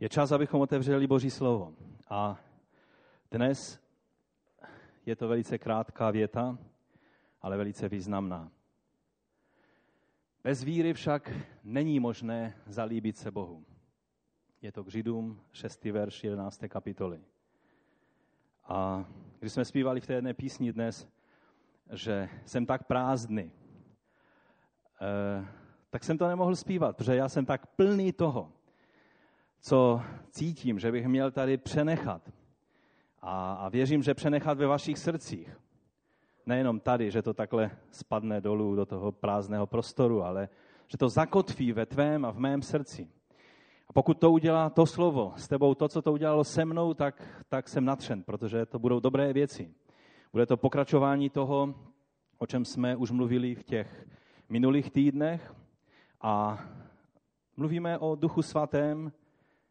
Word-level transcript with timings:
Je 0.00 0.08
čas, 0.08 0.32
abychom 0.32 0.60
otevřeli 0.60 1.06
Boží 1.06 1.30
slovo. 1.30 1.74
A 2.08 2.40
dnes 3.30 3.80
je 5.06 5.16
to 5.16 5.28
velice 5.28 5.58
krátká 5.58 6.10
věta, 6.10 6.58
ale 7.42 7.56
velice 7.56 7.88
významná. 7.88 8.50
Bez 10.44 10.64
víry 10.64 10.92
však 10.92 11.32
není 11.64 12.00
možné 12.00 12.56
zalíbit 12.66 13.16
se 13.16 13.30
Bohu. 13.30 13.64
Je 14.62 14.72
to 14.72 14.84
k 14.84 14.90
Židům 14.90 15.40
6. 15.52 15.84
verš 15.84 16.24
11. 16.24 16.60
kapitoly. 16.68 17.20
A 18.64 19.04
když 19.38 19.52
jsme 19.52 19.64
zpívali 19.64 20.00
v 20.00 20.06
té 20.06 20.14
jedné 20.14 20.34
písni 20.34 20.72
dnes, 20.72 21.08
že 21.92 22.28
jsem 22.44 22.66
tak 22.66 22.84
prázdný, 22.84 23.52
eh, 25.00 25.46
tak 25.90 26.04
jsem 26.04 26.18
to 26.18 26.28
nemohl 26.28 26.56
zpívat, 26.56 26.96
protože 26.96 27.16
já 27.16 27.28
jsem 27.28 27.46
tak 27.46 27.66
plný 27.66 28.12
toho, 28.12 28.52
co 29.60 30.02
cítím, 30.30 30.78
že 30.78 30.92
bych 30.92 31.06
měl 31.06 31.30
tady 31.30 31.56
přenechat. 31.56 32.30
A, 33.22 33.52
a 33.52 33.68
věřím, 33.68 34.02
že 34.02 34.14
přenechat 34.14 34.58
ve 34.58 34.66
vašich 34.66 34.98
srdcích. 34.98 35.56
Nejenom 36.46 36.80
tady, 36.80 37.10
že 37.10 37.22
to 37.22 37.34
takhle 37.34 37.70
spadne 37.90 38.40
dolů 38.40 38.74
do 38.74 38.86
toho 38.86 39.12
prázdného 39.12 39.66
prostoru, 39.66 40.22
ale 40.22 40.48
že 40.88 40.98
to 40.98 41.08
zakotví 41.08 41.72
ve 41.72 41.86
tvém 41.86 42.24
a 42.24 42.30
v 42.30 42.38
mém 42.38 42.62
srdci. 42.62 43.08
A 43.88 43.92
pokud 43.92 44.18
to 44.18 44.30
udělá 44.30 44.70
to 44.70 44.86
slovo 44.86 45.32
s 45.36 45.48
tebou, 45.48 45.74
to, 45.74 45.88
co 45.88 46.02
to 46.02 46.12
udělalo 46.12 46.44
se 46.44 46.64
mnou, 46.64 46.94
tak, 46.94 47.44
tak 47.48 47.68
jsem 47.68 47.84
natřen, 47.84 48.22
protože 48.22 48.66
to 48.66 48.78
budou 48.78 49.00
dobré 49.00 49.32
věci. 49.32 49.74
Bude 50.32 50.46
to 50.46 50.56
pokračování 50.56 51.30
toho, 51.30 51.74
o 52.38 52.46
čem 52.46 52.64
jsme 52.64 52.96
už 52.96 53.10
mluvili 53.10 53.54
v 53.54 53.64
těch 53.64 54.06
minulých 54.48 54.90
týdnech. 54.90 55.54
A 56.20 56.58
mluvíme 57.56 57.98
o 57.98 58.14
Duchu 58.14 58.42
Svatém, 58.42 59.12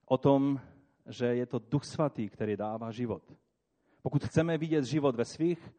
o 0.09 0.17
tom, 0.17 0.59
že 1.05 1.25
je 1.25 1.45
to 1.45 1.59
Duch 1.59 1.85
Svatý, 1.85 2.29
který 2.29 2.57
dává 2.57 2.91
život. 2.91 3.23
Pokud 4.02 4.25
chceme 4.25 4.57
vidět 4.57 4.85
život 4.85 5.16
ve 5.16 5.25
svých 5.25 5.73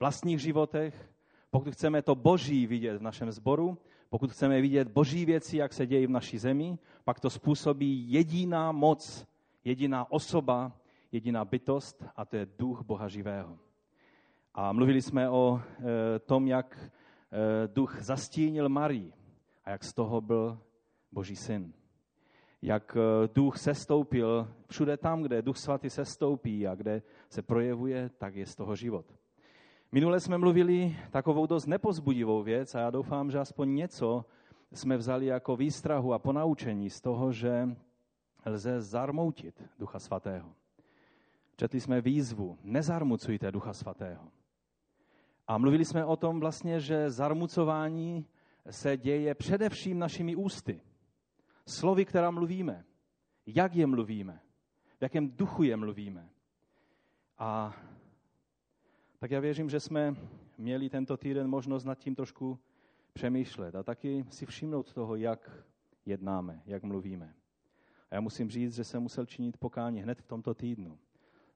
vlastních 0.00 0.40
životech, 0.40 1.12
pokud 1.50 1.72
chceme 1.72 2.02
to 2.02 2.14
Boží 2.14 2.66
vidět 2.66 2.98
v 2.98 3.02
našem 3.02 3.32
sboru, 3.32 3.78
pokud 4.10 4.32
chceme 4.32 4.60
vidět 4.60 4.88
Boží 4.88 5.24
věci, 5.24 5.56
jak 5.56 5.72
se 5.72 5.86
dějí 5.86 6.06
v 6.06 6.10
naší 6.10 6.38
zemi, 6.38 6.78
pak 7.04 7.20
to 7.20 7.30
způsobí 7.30 8.12
jediná 8.12 8.72
moc, 8.72 9.26
jediná 9.64 10.10
osoba, 10.10 10.72
jediná 11.12 11.44
bytost 11.44 12.04
a 12.16 12.24
to 12.24 12.36
je 12.36 12.46
duch 12.58 12.82
Boha 12.82 13.08
živého. 13.08 13.58
A 14.54 14.72
mluvili 14.72 15.02
jsme 15.02 15.30
o 15.30 15.60
e, 15.62 16.18
tom, 16.18 16.46
jak 16.46 16.78
e, 16.78 17.68
duch 17.68 18.02
zastínil 18.02 18.68
Marii 18.68 19.12
a 19.64 19.70
jak 19.70 19.84
z 19.84 19.92
toho 19.92 20.20
byl 20.20 20.58
Boží 21.12 21.36
syn 21.36 21.75
jak 22.62 22.96
eh, 22.96 23.28
duch 23.34 23.58
sestoupil 23.58 24.48
všude 24.68 24.96
tam, 24.96 25.22
kde 25.22 25.42
duch 25.42 25.56
svatý 25.56 25.90
sestoupí 25.90 26.66
a 26.66 26.74
kde 26.74 27.02
se 27.28 27.42
projevuje, 27.42 28.10
tak 28.18 28.34
je 28.34 28.46
z 28.46 28.56
toho 28.56 28.76
život. 28.76 29.06
Minule 29.92 30.20
jsme 30.20 30.38
mluvili 30.38 30.96
takovou 31.10 31.46
dost 31.46 31.66
nepozbudivou 31.66 32.42
věc 32.42 32.74
a 32.74 32.80
já 32.80 32.90
doufám, 32.90 33.30
že 33.30 33.38
aspoň 33.38 33.74
něco 33.74 34.24
jsme 34.72 34.96
vzali 34.96 35.26
jako 35.26 35.56
výstrahu 35.56 36.12
a 36.12 36.18
ponaučení 36.18 36.90
z 36.90 37.00
toho, 37.00 37.32
že 37.32 37.68
lze 38.46 38.80
zarmoutit 38.80 39.62
Ducha 39.78 39.98
Svatého. 39.98 40.52
Četli 41.56 41.80
jsme 41.80 42.00
výzvu, 42.00 42.58
nezarmucujte 42.62 43.52
Ducha 43.52 43.72
Svatého. 43.72 44.28
A 45.46 45.58
mluvili 45.58 45.84
jsme 45.84 46.04
o 46.04 46.16
tom 46.16 46.40
vlastně, 46.40 46.80
že 46.80 47.10
zarmucování 47.10 48.26
se 48.70 48.96
děje 48.96 49.34
především 49.34 49.98
našimi 49.98 50.36
ústy 50.36 50.80
slovy, 51.66 52.04
která 52.04 52.30
mluvíme, 52.30 52.84
jak 53.46 53.74
je 53.74 53.86
mluvíme, 53.86 54.40
v 54.98 55.02
jakém 55.02 55.30
duchu 55.30 55.62
je 55.62 55.76
mluvíme. 55.76 56.28
A 57.38 57.76
tak 59.18 59.30
já 59.30 59.40
věřím, 59.40 59.70
že 59.70 59.80
jsme 59.80 60.16
měli 60.58 60.90
tento 60.90 61.16
týden 61.16 61.48
možnost 61.48 61.84
nad 61.84 61.98
tím 61.98 62.14
trošku 62.14 62.58
přemýšlet 63.12 63.74
a 63.74 63.82
taky 63.82 64.24
si 64.30 64.46
všimnout 64.46 64.92
toho, 64.92 65.16
jak 65.16 65.50
jednáme, 66.06 66.62
jak 66.66 66.82
mluvíme. 66.82 67.34
A 68.10 68.14
já 68.14 68.20
musím 68.20 68.50
říct, 68.50 68.74
že 68.74 68.84
jsem 68.84 69.02
musel 69.02 69.26
činit 69.26 69.56
pokání 69.56 70.02
hned 70.02 70.20
v 70.20 70.26
tomto 70.26 70.54
týdnu 70.54 70.98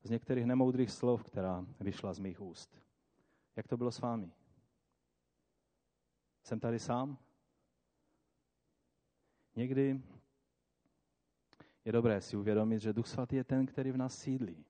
z 0.03 0.10
některých 0.10 0.47
nemoudrých 0.47 0.91
slov, 0.91 1.25
která 1.25 1.66
vyšla 1.81 2.12
z 2.12 2.19
mých 2.19 2.41
úst. 2.41 2.82
Jak 3.56 3.69
to 3.69 3.76
bylo 3.76 3.91
s 3.91 4.00
vámi? 4.00 4.32
Jsem 6.43 6.60
tady 6.60 6.78
sám? 6.78 7.19
Někdy 9.56 10.00
je 11.84 11.93
dobré 11.93 12.21
si 12.21 12.37
uvědomit, 12.37 12.78
že 12.78 12.93
Duch 12.93 13.06
Svatý 13.06 13.37
je 13.37 13.44
ten, 13.44 13.66
který 13.66 13.93
v 13.93 13.97
nás 13.97 14.19
sídlí. 14.19 14.65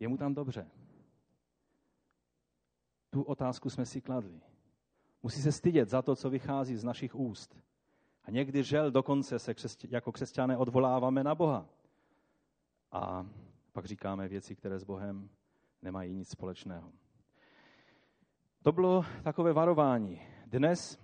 Je 0.00 0.08
mu 0.08 0.16
tam 0.16 0.34
dobře. 0.34 0.70
Tu 3.10 3.22
otázku 3.22 3.70
jsme 3.70 3.86
si 3.86 4.00
kladli. 4.00 4.40
Musí 5.22 5.42
se 5.42 5.52
stydět 5.52 5.88
za 5.88 6.02
to, 6.02 6.16
co 6.16 6.30
vychází 6.30 6.76
z 6.76 6.84
našich 6.84 7.14
úst. 7.14 7.56
A 8.24 8.30
někdy 8.30 8.62
žel 8.62 8.90
dokonce 8.90 9.38
se 9.38 9.54
jako 9.88 10.12
křesťané 10.12 10.56
odvoláváme 10.56 11.24
na 11.24 11.34
Boha. 11.34 11.68
A 12.92 13.26
pak 13.72 13.84
říkáme 13.84 14.28
věci, 14.28 14.56
které 14.56 14.78
s 14.78 14.84
Bohem 14.84 15.30
nemají 15.82 16.14
nic 16.14 16.28
společného. 16.28 16.92
To 18.62 18.72
bylo 18.72 19.04
takové 19.22 19.52
varování. 19.52 20.20
Dnes 20.46 21.03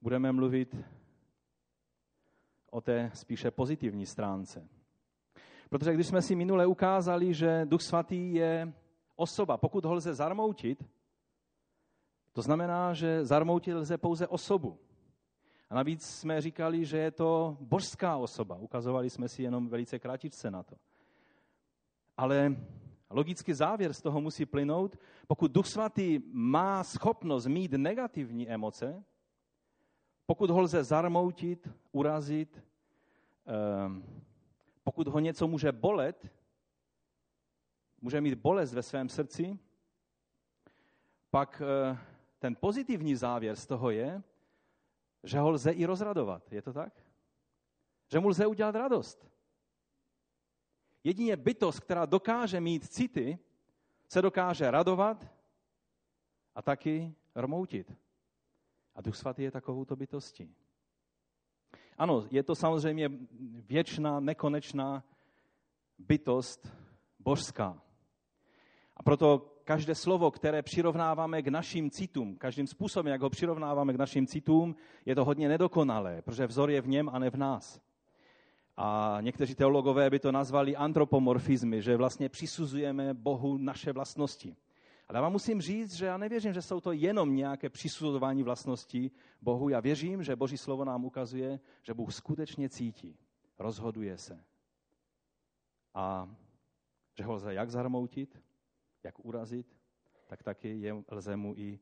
budeme 0.00 0.32
mluvit 0.32 0.76
o 2.70 2.80
té 2.80 3.10
spíše 3.14 3.50
pozitivní 3.50 4.06
stránce. 4.06 4.68
Protože 5.68 5.94
když 5.94 6.06
jsme 6.06 6.22
si 6.22 6.34
minule 6.34 6.66
ukázali, 6.66 7.34
že 7.34 7.64
Duch 7.64 7.82
Svatý 7.82 8.34
je 8.34 8.72
osoba, 9.16 9.56
pokud 9.56 9.84
ho 9.84 9.94
lze 9.94 10.14
zarmoutit, 10.14 10.84
to 12.32 12.42
znamená, 12.42 12.94
že 12.94 13.24
zarmoutit 13.24 13.74
lze 13.74 13.98
pouze 13.98 14.26
osobu. 14.26 14.78
A 15.70 15.74
navíc 15.74 16.06
jsme 16.06 16.40
říkali, 16.40 16.84
že 16.84 16.98
je 16.98 17.10
to 17.10 17.56
božská 17.60 18.16
osoba. 18.16 18.56
Ukazovali 18.56 19.10
jsme 19.10 19.28
si 19.28 19.42
jenom 19.42 19.68
velice 19.68 19.98
kratičce 19.98 20.50
na 20.50 20.62
to. 20.62 20.76
Ale 22.16 22.56
logický 23.10 23.52
závěr 23.52 23.92
z 23.92 24.02
toho 24.02 24.20
musí 24.20 24.46
plynout, 24.46 24.96
pokud 25.26 25.52
Duch 25.52 25.66
Svatý 25.66 26.20
má 26.32 26.84
schopnost 26.84 27.46
mít 27.46 27.72
negativní 27.72 28.48
emoce, 28.48 29.04
pokud 30.26 30.50
ho 30.50 30.60
lze 30.60 30.84
zarmoutit, 30.84 31.68
urazit, 31.92 32.64
ehm, 33.46 34.04
pokud 34.84 35.08
ho 35.08 35.18
něco 35.18 35.48
může 35.48 35.72
bolet, 35.72 36.28
může 38.00 38.20
mít 38.20 38.34
bolest 38.34 38.72
ve 38.72 38.82
svém 38.82 39.08
srdci, 39.08 39.58
pak 41.30 41.62
eh, 41.64 41.98
ten 42.38 42.56
pozitivní 42.60 43.14
závěr 43.14 43.56
z 43.56 43.66
toho 43.66 43.90
je, 43.90 44.22
že 45.22 45.38
ho 45.38 45.50
lze 45.50 45.70
i 45.70 45.84
rozradovat. 45.84 46.52
Je 46.52 46.62
to 46.62 46.72
tak? 46.72 46.92
Že 48.08 48.20
mu 48.20 48.28
lze 48.28 48.46
udělat 48.46 48.74
radost. 48.74 49.28
Jedině 51.04 51.36
bytost, 51.36 51.80
která 51.80 52.06
dokáže 52.06 52.60
mít 52.60 52.92
city, 52.92 53.38
se 54.08 54.22
dokáže 54.22 54.70
radovat 54.70 55.26
a 56.54 56.62
taky 56.62 57.14
rmoutit. 57.34 58.05
A 58.96 59.00
Duch 59.00 59.16
Svatý 59.16 59.42
je 59.42 59.50
takovouto 59.50 59.96
bytostí. 59.96 60.54
Ano, 61.98 62.26
je 62.30 62.42
to 62.42 62.54
samozřejmě 62.54 63.10
věčná, 63.68 64.20
nekonečná 64.20 65.04
bytost 65.98 66.68
božská. 67.18 67.82
A 68.96 69.02
proto 69.02 69.52
každé 69.64 69.94
slovo, 69.94 70.30
které 70.30 70.62
přirovnáváme 70.62 71.42
k 71.42 71.48
našim 71.48 71.90
citům, 71.90 72.36
každým 72.36 72.66
způsobem, 72.66 73.12
jak 73.12 73.20
ho 73.20 73.30
přirovnáváme 73.30 73.92
k 73.92 73.96
našim 73.96 74.26
citům, 74.26 74.76
je 75.06 75.14
to 75.14 75.24
hodně 75.24 75.48
nedokonalé, 75.48 76.22
protože 76.22 76.46
vzor 76.46 76.70
je 76.70 76.80
v 76.80 76.88
něm 76.88 77.08
a 77.08 77.18
ne 77.18 77.30
v 77.30 77.34
nás. 77.34 77.80
A 78.76 79.18
někteří 79.20 79.54
teologové 79.54 80.10
by 80.10 80.18
to 80.18 80.32
nazvali 80.32 80.76
antropomorfizmy, 80.76 81.82
že 81.82 81.96
vlastně 81.96 82.28
přisuzujeme 82.28 83.14
Bohu 83.14 83.58
naše 83.58 83.92
vlastnosti. 83.92 84.56
Ale 85.08 85.16
já 85.16 85.22
vám 85.22 85.32
musím 85.32 85.60
říct, 85.60 85.94
že 85.94 86.06
já 86.06 86.16
nevěřím, 86.16 86.52
že 86.52 86.62
jsou 86.62 86.80
to 86.80 86.92
jenom 86.92 87.36
nějaké 87.36 87.68
přisuzování 87.68 88.42
vlastností 88.42 89.12
Bohu. 89.40 89.68
Já 89.68 89.80
věřím, 89.80 90.22
že 90.22 90.36
Boží 90.36 90.58
slovo 90.58 90.84
nám 90.84 91.04
ukazuje, 91.04 91.60
že 91.82 91.94
Bůh 91.94 92.14
skutečně 92.14 92.68
cítí, 92.68 93.18
rozhoduje 93.58 94.18
se. 94.18 94.44
A 95.94 96.34
že 97.18 97.24
ho 97.24 97.32
lze 97.32 97.54
jak 97.54 97.70
zarmoutit, 97.70 98.42
jak 99.02 99.24
urazit, 99.24 99.76
tak 100.26 100.42
taky 100.42 100.80
je, 100.80 100.94
lze 101.10 101.36
mu 101.36 101.54
i 101.56 101.78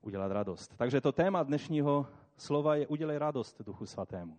udělat 0.00 0.32
radost. 0.32 0.76
Takže 0.76 1.00
to 1.00 1.12
téma 1.12 1.42
dnešního 1.42 2.06
slova 2.36 2.76
je 2.76 2.86
udělej 2.86 3.18
radost 3.18 3.62
Duchu 3.62 3.86
Svatému. 3.86 4.38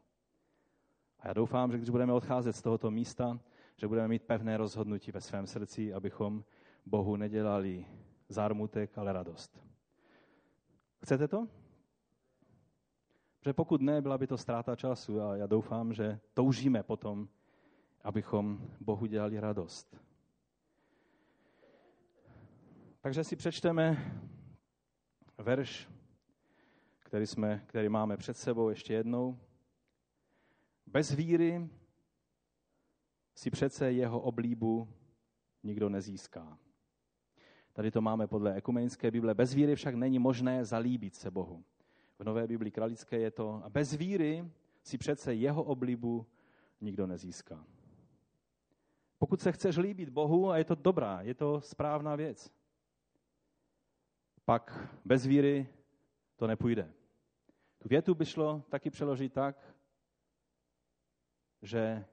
A 1.20 1.28
já 1.28 1.34
doufám, 1.34 1.72
že 1.72 1.78
když 1.78 1.90
budeme 1.90 2.14
odcházet 2.14 2.54
z 2.56 2.62
tohoto 2.62 2.92
místa, 2.92 3.40
že 3.78 3.88
budeme 3.88 4.08
mít 4.08 4.24
pevné 4.24 4.58
rozhodnutí 4.58 5.12
ve 5.12 5.22
svém 5.22 5.48
srdci, 5.48 5.94
abychom 5.94 6.44
Bohu 6.86 7.16
nedělali 7.16 7.86
zármutek, 8.30 8.98
ale 8.98 9.14
radost. 9.14 9.60
Chcete 11.04 11.28
to? 11.28 11.48
Protože 13.40 13.54
pokud 13.54 13.82
ne, 13.82 14.02
byla 14.02 14.18
by 14.18 14.28
to 14.28 14.38
ztráta 14.38 14.76
času 14.76 15.22
a 15.22 15.36
já 15.36 15.48
doufám, 15.48 15.94
že 15.94 16.20
toužíme 16.34 16.84
potom, 16.84 17.30
abychom 18.04 18.68
Bohu 18.80 19.06
dělali 19.06 19.40
radost. 19.40 19.98
Takže 23.02 23.24
si 23.24 23.36
přečteme 23.36 24.12
verš, 25.38 25.90
který, 27.00 27.28
jsme, 27.28 27.64
který 27.66 27.90
máme 27.90 28.18
před 28.18 28.38
sebou 28.38 28.70
ještě 28.70 28.94
jednou. 28.94 29.40
Bez 30.86 31.12
víry 31.12 31.70
si 33.36 33.52
přece 33.52 33.92
jeho 33.92 34.20
oblíbu 34.22 34.88
nikdo 35.64 35.90
nezíská. 35.90 36.58
Tady 37.80 37.92
to 37.92 38.02
máme 38.02 38.28
podle 38.28 38.56
ekumenické 38.56 39.12
Bible. 39.12 39.34
Bez 39.34 39.54
víry 39.54 39.76
však 39.76 39.96
není 39.96 40.20
možné 40.20 40.66
zalíbit 40.66 41.16
se 41.16 41.32
Bohu. 41.32 41.64
V 42.20 42.24
Nové 42.24 42.48
Bibli 42.48 42.72
kralické 42.72 43.20
je 43.20 43.32
to, 43.32 43.62
a 43.64 43.70
bez 43.70 43.94
víry 43.94 44.52
si 44.84 44.98
přece 44.98 45.34
jeho 45.34 45.64
oblibu 45.64 46.26
nikdo 46.82 47.08
nezíská. 47.08 47.66
Pokud 49.18 49.42
se 49.42 49.52
chceš 49.52 49.78
líbit 49.78 50.10
Bohu, 50.10 50.50
a 50.50 50.58
je 50.58 50.64
to 50.64 50.76
dobrá, 50.76 51.22
je 51.22 51.34
to 51.34 51.62
správná 51.62 52.16
věc, 52.16 52.52
pak 54.46 54.96
bez 55.06 55.26
víry 55.26 55.68
to 56.36 56.48
nepůjde. 56.48 56.94
Tu 57.78 57.90
větu 57.90 58.16
by 58.16 58.26
šlo 58.26 58.64
taky 58.70 58.90
přeložit 58.90 59.34
tak, 59.34 59.76
že 61.62 62.06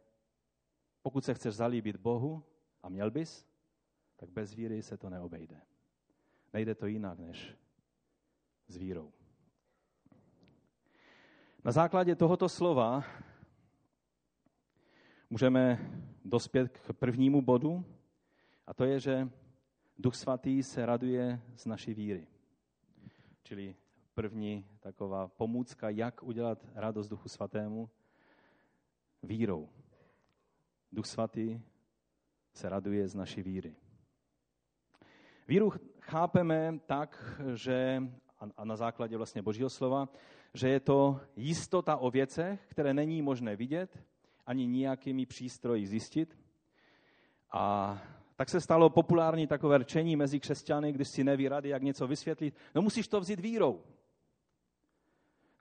pokud 1.03 1.25
se 1.25 1.35
chceš 1.35 1.55
zalíbit 1.55 1.97
Bohu, 1.97 2.43
a 2.83 2.89
měl 2.89 3.11
bys, 3.11 3.47
tak 4.17 4.31
bez 4.31 4.55
víry 4.55 4.83
se 4.83 4.97
to 4.97 5.11
neobejde. 5.11 5.61
Nejde 6.53 6.75
to 6.75 6.87
jinak 6.87 7.19
než 7.19 7.57
s 8.69 8.77
vírou. 8.77 9.13
Na 11.65 11.73
základě 11.73 12.17
tohoto 12.17 12.49
slova 12.49 13.05
můžeme 15.31 15.91
dospět 16.25 16.69
k 16.69 16.93
prvnímu 16.93 17.43
bodu, 17.43 17.85
a 18.67 18.75
to 18.75 18.85
je, 18.85 19.01
že 19.01 19.29
Duch 19.99 20.15
Svatý 20.15 20.63
se 20.63 20.87
raduje 20.87 21.41
z 21.57 21.67
naší 21.67 21.95
víry. 21.95 22.27
Čili 23.43 23.77
první 24.15 24.67
taková 24.81 25.29
pomůcka, 25.29 25.91
jak 25.91 26.23
udělat 26.23 26.67
radost 26.75 27.09
Duchu 27.09 27.29
Svatému 27.29 27.91
vírou. 29.23 29.69
Duch 30.93 31.07
Svatý 31.07 31.61
se 32.53 32.69
raduje 32.69 33.09
z 33.09 33.15
naší 33.15 33.43
víry. 33.43 33.77
Víru 35.49 35.73
chápeme 36.01 36.79
tak, 36.87 37.41
že, 37.55 38.03
a 38.57 38.65
na 38.65 38.77
základě 38.77 39.17
vlastně 39.17 39.43
Božího 39.43 39.71
slova, 39.71 40.09
že 40.55 40.69
je 40.69 40.81
to 40.81 41.21
jistota 41.37 41.97
o 41.97 42.11
věcech, 42.11 42.67
které 42.69 42.95
není 42.95 43.23
možné 43.23 43.57
vidět, 43.57 43.99
ani 44.47 44.67
nějakými 44.67 45.27
přístroji 45.27 45.87
zjistit. 45.87 46.39
A 47.53 47.99
tak 48.37 48.49
se 48.49 48.61
stalo 48.61 48.91
populární 48.91 49.47
takové 49.47 49.79
rčení 49.79 50.17
mezi 50.17 50.41
křesťany, 50.41 50.93
když 50.93 51.09
si 51.09 51.25
neví 51.25 51.49
rady, 51.49 51.69
jak 51.69 51.83
něco 51.83 52.07
vysvětlit. 52.07 52.55
No 52.75 52.83
musíš 52.83 53.09
to 53.09 53.21
vzít 53.21 53.41
vírou. 53.41 53.83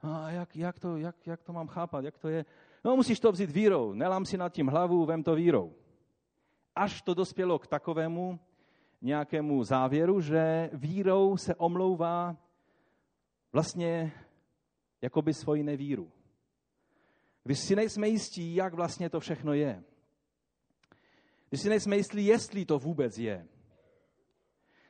A 0.02 0.30
jak, 0.30 0.56
jak, 0.56 0.78
to, 0.78 0.96
jak, 0.96 1.26
jak 1.26 1.42
to 1.42 1.52
mám 1.52 1.68
chápat? 1.68 2.04
Jak 2.04 2.18
to 2.18 2.28
je? 2.28 2.44
No 2.84 2.96
musíš 2.96 3.20
to 3.20 3.32
vzít 3.32 3.50
vírou. 3.50 3.92
Nelám 3.92 4.24
si 4.24 4.36
nad 4.36 4.52
tím 4.52 4.66
hlavu, 4.66 5.06
vem 5.06 5.22
to 5.22 5.34
vírou. 5.34 5.74
Až 6.74 7.02
to 7.02 7.14
dospělo 7.14 7.58
k 7.58 7.66
takovému 7.66 8.40
nějakému 9.02 9.64
závěru, 9.64 10.20
že 10.20 10.70
vírou 10.72 11.36
se 11.36 11.54
omlouvá 11.54 12.36
vlastně 13.52 14.12
jakoby 15.02 15.34
svoji 15.34 15.62
nevíru. 15.62 16.12
Když 17.44 17.58
si 17.58 17.76
nejsme 17.76 18.08
jistí, 18.08 18.54
jak 18.54 18.74
vlastně 18.74 19.10
to 19.10 19.20
všechno 19.20 19.52
je. 19.52 19.84
Když 21.48 21.60
si 21.60 21.68
nejsme 21.68 21.96
jistí, 21.96 22.26
jestli 22.26 22.64
to 22.64 22.78
vůbec 22.78 23.18
je. 23.18 23.46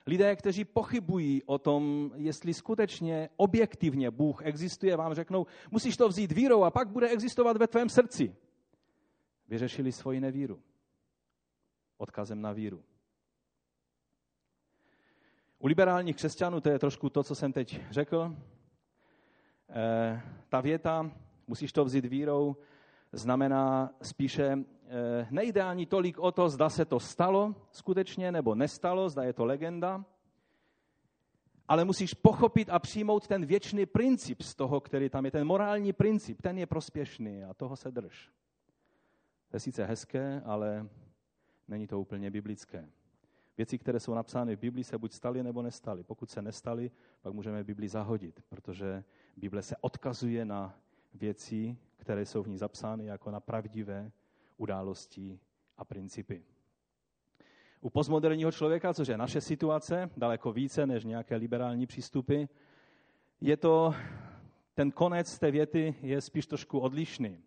Lidé, 0.06 0.36
kteří 0.36 0.64
pochybují 0.64 1.42
o 1.42 1.58
tom, 1.58 2.10
jestli 2.14 2.54
skutečně 2.54 3.28
objektivně 3.36 4.10
Bůh 4.10 4.42
existuje, 4.46 4.96
vám 4.96 5.14
řeknou, 5.14 5.46
musíš 5.70 5.96
to 5.96 6.08
vzít 6.08 6.32
vírou 6.32 6.64
a 6.64 6.70
pak 6.70 6.88
bude 6.88 7.08
existovat 7.08 7.56
ve 7.56 7.66
tvém 7.66 7.88
srdci. 7.88 8.36
Vyřešili 9.48 9.92
svoji 9.92 10.20
nevíru. 10.20 10.62
Odkazem 11.96 12.40
na 12.40 12.52
víru. 12.52 12.84
U 15.58 15.66
liberálních 15.66 16.16
křesťanů 16.16 16.60
to 16.60 16.68
je 16.68 16.78
trošku 16.78 17.10
to, 17.10 17.22
co 17.22 17.34
jsem 17.34 17.52
teď 17.52 17.80
řekl. 17.90 18.36
E, 19.70 20.22
ta 20.48 20.60
věta, 20.60 21.10
musíš 21.46 21.72
to 21.72 21.84
vzít 21.84 22.04
vírou, 22.04 22.56
znamená 23.12 23.90
spíše, 24.02 24.44
e, 24.44 24.58
nejde 25.30 25.62
ani 25.62 25.86
tolik 25.86 26.18
o 26.18 26.32
to, 26.32 26.48
zda 26.48 26.68
se 26.68 26.84
to 26.84 27.00
stalo 27.00 27.54
skutečně 27.70 28.32
nebo 28.32 28.54
nestalo, 28.54 29.08
zda 29.08 29.22
je 29.22 29.32
to 29.32 29.44
legenda, 29.44 30.04
ale 31.68 31.84
musíš 31.84 32.14
pochopit 32.14 32.70
a 32.70 32.78
přijmout 32.78 33.26
ten 33.26 33.46
věčný 33.46 33.86
princip 33.86 34.42
z 34.42 34.54
toho, 34.54 34.80
který 34.80 35.08
tam 35.08 35.24
je, 35.24 35.30
ten 35.30 35.46
morální 35.46 35.92
princip, 35.92 36.42
ten 36.42 36.58
je 36.58 36.66
prospěšný 36.66 37.44
a 37.44 37.54
toho 37.54 37.76
se 37.76 37.90
drž. 37.90 38.30
To 39.48 39.56
je 39.56 39.60
sice 39.60 39.84
hezké, 39.84 40.42
ale 40.44 40.88
není 41.68 41.86
to 41.86 42.00
úplně 42.00 42.30
biblické. 42.30 42.88
Věci, 43.56 43.78
které 43.78 44.00
jsou 44.00 44.14
napsány 44.14 44.56
v 44.56 44.60
Biblii, 44.60 44.84
se 44.84 44.98
buď 44.98 45.12
staly 45.12 45.42
nebo 45.42 45.62
nestaly. 45.62 46.04
Pokud 46.04 46.30
se 46.30 46.42
nestaly, 46.42 46.90
pak 47.22 47.32
můžeme 47.32 47.64
Bibli 47.64 47.88
zahodit, 47.88 48.42
protože 48.48 49.04
Bible 49.36 49.62
se 49.62 49.76
odkazuje 49.80 50.44
na 50.44 50.74
věci, 51.14 51.76
které 51.96 52.26
jsou 52.26 52.42
v 52.42 52.48
ní 52.48 52.58
zapsány 52.58 53.06
jako 53.06 53.30
na 53.30 53.40
pravdivé 53.40 54.10
události 54.56 55.40
a 55.76 55.84
principy. 55.84 56.42
U 57.80 57.90
postmoderního 57.90 58.52
člověka, 58.52 58.94
což 58.94 59.08
je 59.08 59.16
naše 59.18 59.40
situace, 59.40 60.10
daleko 60.16 60.52
více 60.52 60.86
než 60.86 61.04
nějaké 61.04 61.36
liberální 61.36 61.86
přístupy, 61.86 62.44
je 63.40 63.56
to, 63.56 63.94
ten 64.74 64.90
konec 64.90 65.38
té 65.38 65.50
věty 65.50 65.94
je 66.02 66.20
spíš 66.20 66.46
trošku 66.46 66.78
odlišný. 66.78 67.38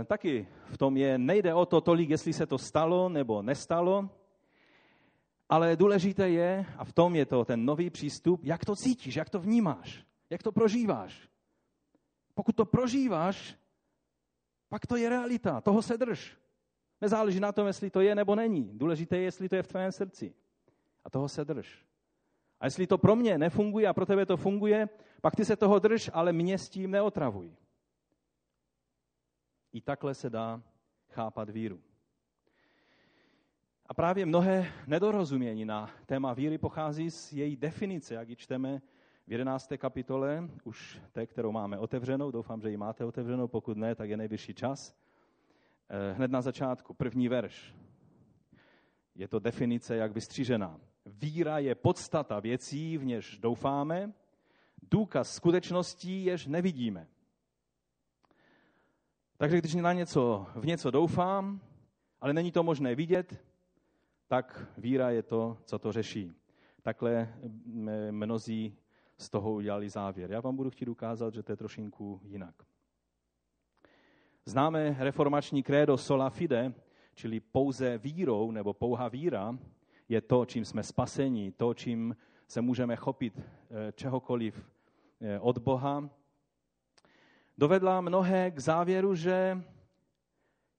E, 0.00 0.04
taky 0.04 0.48
v 0.66 0.78
tom 0.78 0.96
je, 0.96 1.18
nejde 1.18 1.54
o 1.54 1.66
to 1.66 1.80
tolik, 1.80 2.10
jestli 2.10 2.32
se 2.32 2.46
to 2.46 2.58
stalo 2.58 3.08
nebo 3.08 3.42
nestalo, 3.42 4.10
ale 5.48 5.76
důležité 5.76 6.30
je, 6.30 6.66
a 6.76 6.84
v 6.84 6.92
tom 6.92 7.16
je 7.16 7.26
to 7.26 7.44
ten 7.44 7.64
nový 7.64 7.90
přístup, 7.90 8.44
jak 8.44 8.64
to 8.64 8.76
cítíš, 8.76 9.16
jak 9.16 9.30
to 9.30 9.40
vnímáš, 9.40 10.04
jak 10.30 10.42
to 10.42 10.52
prožíváš. 10.52 11.28
Pokud 12.34 12.56
to 12.56 12.64
prožíváš, 12.64 13.56
pak 14.68 14.86
to 14.86 14.96
je 14.96 15.08
realita, 15.08 15.60
toho 15.60 15.82
se 15.82 15.96
drž. 15.96 16.36
Nezáleží 17.00 17.40
na 17.40 17.52
tom, 17.52 17.66
jestli 17.66 17.90
to 17.90 18.00
je 18.00 18.14
nebo 18.14 18.34
není. 18.34 18.78
Důležité 18.78 19.16
je, 19.16 19.22
jestli 19.22 19.48
to 19.48 19.56
je 19.56 19.62
v 19.62 19.68
tvém 19.68 19.92
srdci. 19.92 20.34
A 21.04 21.10
toho 21.10 21.28
se 21.28 21.44
drž. 21.44 21.84
A 22.60 22.66
jestli 22.66 22.86
to 22.86 22.98
pro 22.98 23.16
mě 23.16 23.38
nefunguje 23.38 23.88
a 23.88 23.92
pro 23.92 24.06
tebe 24.06 24.26
to 24.26 24.36
funguje, 24.36 24.88
pak 25.20 25.36
ty 25.36 25.44
se 25.44 25.56
toho 25.56 25.78
drž, 25.78 26.10
ale 26.12 26.32
mě 26.32 26.58
s 26.58 26.68
tím 26.68 26.90
neotravuj. 26.90 27.56
I 29.72 29.80
takhle 29.80 30.14
se 30.14 30.30
dá 30.30 30.62
chápat 31.08 31.50
víru. 31.50 31.80
A 33.88 33.94
právě 33.94 34.26
mnohé 34.26 34.72
nedorozumění 34.86 35.64
na 35.64 35.90
téma 36.06 36.34
víry 36.34 36.58
pochází 36.58 37.10
z 37.10 37.32
její 37.32 37.56
definice, 37.56 38.14
jak 38.14 38.28
ji 38.28 38.36
čteme 38.36 38.82
v 39.26 39.32
11. 39.32 39.72
kapitole, 39.78 40.48
už 40.64 41.00
té, 41.12 41.26
kterou 41.26 41.52
máme 41.52 41.78
otevřenou. 41.78 42.30
Doufám, 42.30 42.60
že 42.60 42.70
ji 42.70 42.76
máte 42.76 43.04
otevřenou, 43.04 43.48
pokud 43.48 43.76
ne, 43.76 43.94
tak 43.94 44.10
je 44.10 44.16
nejvyšší 44.16 44.54
čas. 44.54 44.94
Eh, 45.88 46.12
hned 46.12 46.30
na 46.30 46.42
začátku, 46.42 46.94
první 46.94 47.28
verš. 47.28 47.74
Je 49.14 49.28
to 49.28 49.38
definice 49.38 49.96
jak 49.96 50.12
vystřížená. 50.12 50.80
Víra 51.06 51.58
je 51.58 51.74
podstata 51.74 52.40
věcí, 52.40 52.98
v 52.98 53.04
něž 53.04 53.38
doufáme, 53.38 54.12
důkaz 54.90 55.34
skutečností, 55.34 56.24
jež 56.24 56.46
nevidíme. 56.46 57.06
Takže 59.36 59.58
když 59.58 59.74
na 59.74 59.92
něco, 59.92 60.46
v 60.54 60.66
něco 60.66 60.90
doufám, 60.90 61.60
ale 62.20 62.32
není 62.32 62.52
to 62.52 62.62
možné 62.62 62.94
vidět, 62.94 63.47
tak 64.28 64.66
víra 64.78 65.10
je 65.10 65.22
to, 65.22 65.58
co 65.64 65.78
to 65.78 65.92
řeší. 65.92 66.32
Takhle 66.82 67.34
mnozí 68.10 68.76
z 69.16 69.30
toho 69.30 69.52
udělali 69.52 69.88
závěr. 69.88 70.30
Já 70.30 70.40
vám 70.40 70.56
budu 70.56 70.70
chtít 70.70 70.88
ukázat, 70.88 71.34
že 71.34 71.42
to 71.42 71.52
je 71.52 71.56
trošinku 71.56 72.20
jinak. 72.24 72.54
Známe 74.44 74.96
reformační 74.98 75.62
krédo 75.62 75.98
sola 75.98 76.30
fide, 76.30 76.74
čili 77.14 77.40
pouze 77.40 77.98
vírou 77.98 78.50
nebo 78.50 78.74
pouha 78.74 79.08
víra, 79.08 79.58
je 80.08 80.20
to, 80.20 80.46
čím 80.46 80.64
jsme 80.64 80.82
spaseni, 80.82 81.52
to, 81.52 81.74
čím 81.74 82.16
se 82.46 82.60
můžeme 82.60 82.96
chopit 82.96 83.38
eh, 83.38 83.92
čehokoliv 83.92 84.70
eh, 85.20 85.40
od 85.40 85.58
Boha, 85.58 86.10
dovedla 87.58 88.00
mnohé 88.00 88.50
k 88.50 88.58
závěru, 88.58 89.14
že 89.14 89.62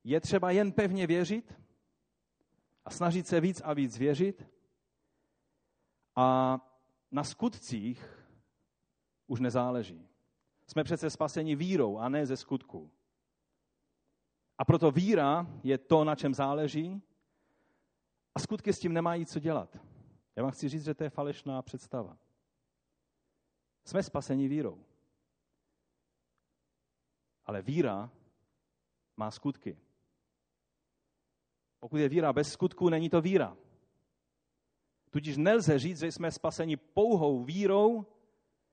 je 0.03 0.19
třeba 0.19 0.51
jen 0.51 0.71
pevně 0.71 1.07
věřit 1.07 1.53
a 2.89 2.91
snažit 2.91 3.27
se 3.27 3.39
víc 3.39 3.61
a 3.65 3.73
víc 3.73 3.97
věřit 3.97 4.47
a 6.15 6.59
na 7.11 7.23
skutcích 7.23 8.25
už 9.27 9.39
nezáleží. 9.39 10.07
Jsme 10.67 10.83
přece 10.83 11.09
spaseni 11.09 11.55
vírou 11.55 11.97
a 11.97 12.09
ne 12.09 12.25
ze 12.25 12.37
skutku. 12.37 12.91
A 14.57 14.65
proto 14.65 14.91
víra 14.91 15.47
je 15.63 15.77
to, 15.77 16.03
na 16.03 16.15
čem 16.15 16.33
záleží 16.33 17.01
a 18.35 18.39
skutky 18.39 18.73
s 18.73 18.79
tím 18.79 18.93
nemají 18.93 19.25
co 19.25 19.39
dělat. 19.39 19.77
Já 20.35 20.43
vám 20.43 20.51
chci 20.51 20.69
říct, 20.69 20.83
že 20.83 20.93
to 20.93 21.03
je 21.03 21.09
falešná 21.09 21.61
představa. 21.61 22.17
Jsme 23.85 24.03
spaseni 24.03 24.47
vírou. 24.47 24.85
Ale 27.45 27.61
víra 27.61 28.11
má 29.17 29.31
skutky. 29.31 29.77
Pokud 31.79 31.97
je 31.97 32.09
víra 32.09 32.33
bez 32.33 32.51
skutku, 32.51 32.89
není 32.89 33.09
to 33.09 33.21
víra. 33.21 33.57
Tudíž 35.09 35.37
nelze 35.37 35.79
říct, 35.79 35.99
že 35.99 36.11
jsme 36.11 36.31
spaseni 36.31 36.77
pouhou 36.77 37.43
vírou 37.43 38.05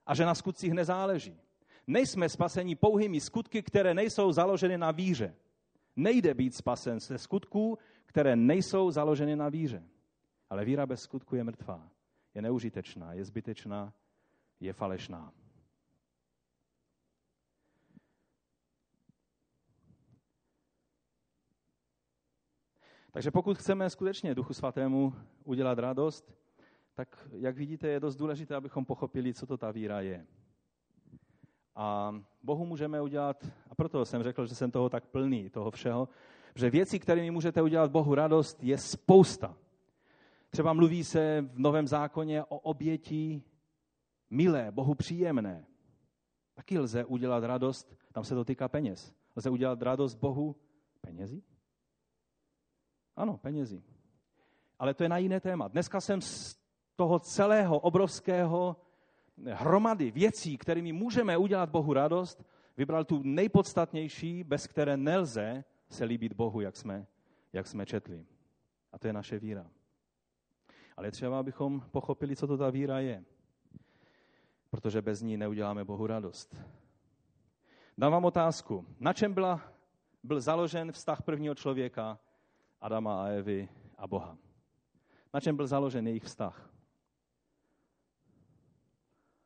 a 0.07 0.15
že 0.15 0.27
na 0.27 0.35
skutcích 0.35 0.73
nezáleží. 0.73 1.37
Nejsme 1.87 2.29
spaseni 2.29 2.77
pouhými 2.77 3.21
skutky, 3.21 3.63
které 3.63 3.95
nejsou 3.95 4.33
založeny 4.33 4.79
na 4.79 4.91
víře. 4.91 5.35
Nejde 5.97 6.35
být 6.35 6.55
spasen 6.55 7.01
ze 7.01 7.19
skutků, 7.19 7.79
které 8.07 8.37
nejsou 8.37 8.91
založeny 8.91 9.37
na 9.37 9.49
víře. 9.49 9.83
Ale 10.51 10.65
víra 10.65 10.87
bez 10.87 11.01
skutku 11.01 11.37
je 11.37 11.45
mrtvá, 11.45 11.89
je 12.35 12.43
neužitečná, 12.43 13.13
je 13.13 13.25
zbytečná, 13.25 13.93
je 14.61 14.73
falešná. 14.73 15.33
Takže 23.17 23.31
pokud 23.31 23.59
chceme 23.59 23.91
skutečně 23.91 24.35
Duchu 24.35 24.55
Svatému 24.55 25.15
udělat 25.45 25.79
radost, 25.79 26.35
tak 26.95 27.29
jak 27.33 27.57
vidíte, 27.57 27.89
je 27.89 28.01
dost 28.01 28.17
důležité, 28.17 28.55
abychom 28.55 28.85
pochopili, 28.85 29.35
co 29.35 29.47
to 29.47 29.57
ta 29.57 29.71
víra 29.71 30.01
je. 30.01 30.27
A 31.75 32.15
Bohu 32.43 32.67
můžeme 32.67 33.01
udělat, 33.01 33.45
a 33.71 33.75
proto 33.75 34.05
jsem 34.05 34.23
řekl, 34.23 34.47
že 34.47 34.55
jsem 34.55 34.71
toho 34.71 34.89
tak 34.89 35.07
plný, 35.07 35.51
toho 35.51 35.71
všeho, 35.71 36.09
že 36.55 36.71
věcí, 36.71 36.99
kterými 36.99 37.31
můžete 37.31 37.63
udělat 37.63 37.91
Bohu 37.91 38.15
radost, 38.15 38.63
je 38.63 38.79
spousta. 38.79 39.57
Třeba 40.51 40.73
mluví 40.73 41.05
se 41.05 41.41
v 41.53 41.59
Novém 41.59 41.89
zákoně 41.89 42.45
o 42.45 42.59
oběti 42.59 43.43
milé, 44.31 44.71
Bohu 44.71 44.95
příjemné. 44.95 45.67
Taky 46.55 46.79
lze 46.79 47.05
udělat 47.05 47.45
radost, 47.45 47.97
tam 48.13 48.25
se 48.25 48.35
to 48.35 48.45
týká 48.45 48.69
peněz. 48.69 49.15
Lze 49.37 49.51
udělat 49.51 49.83
radost 49.83 50.15
Bohu 50.15 50.57
penězi? 51.01 51.43
Ano, 53.17 53.37
penězi. 53.37 53.83
Ale 54.79 54.95
to 54.95 55.03
je 55.03 55.09
na 55.09 55.19
jiné 55.19 55.41
téma. 55.41 55.69
Dneska 55.69 56.01
jsem 56.01 56.21
z 56.21 56.57
toho 56.97 57.19
celého 57.19 57.79
obrovského 57.79 58.77
hromady 59.53 60.11
věcí, 60.11 60.59
kterými 60.59 60.93
můžeme 60.93 61.37
udělat 61.37 61.71
Bohu 61.71 61.93
radost, 61.93 62.45
vybral 62.77 63.05
tu 63.05 63.23
nejpodstatnější, 63.23 64.45
bez 64.45 64.67
které 64.67 64.97
nelze 64.97 65.65
se 65.89 66.05
líbit 66.05 66.33
Bohu, 66.33 66.61
jak 66.61 66.77
jsme, 66.77 67.07
jak 67.53 67.67
jsme 67.67 67.87
četli. 67.87 68.27
A 68.93 68.99
to 68.99 69.07
je 69.07 69.13
naše 69.13 69.39
víra. 69.39 69.71
Ale 70.97 71.11
třeba, 71.11 71.39
abychom 71.39 71.81
pochopili, 71.81 72.37
co 72.37 72.47
to 72.47 72.57
ta 72.57 72.71
víra 72.71 73.01
je. 73.01 73.25
Protože 74.71 75.03
bez 75.03 75.23
ní 75.23 75.37
neuděláme 75.37 75.85
Bohu 75.85 76.07
radost. 76.07 76.57
Dám 77.99 78.13
vám 78.13 78.25
otázku. 78.25 78.87
Na 79.01 79.13
čem 79.13 79.35
byla, 79.35 79.61
byl 80.23 80.41
založen 80.41 80.93
vztah 80.93 81.23
prvního 81.23 81.55
člověka, 81.55 82.19
Adama 82.81 83.25
a 83.25 83.27
Evy 83.27 83.69
a 83.99 84.07
Boha? 84.07 84.39
Na 85.35 85.41
čem 85.41 85.57
byl 85.57 85.67
založen 85.67 86.07
jejich 86.07 86.25
vztah? 86.25 86.71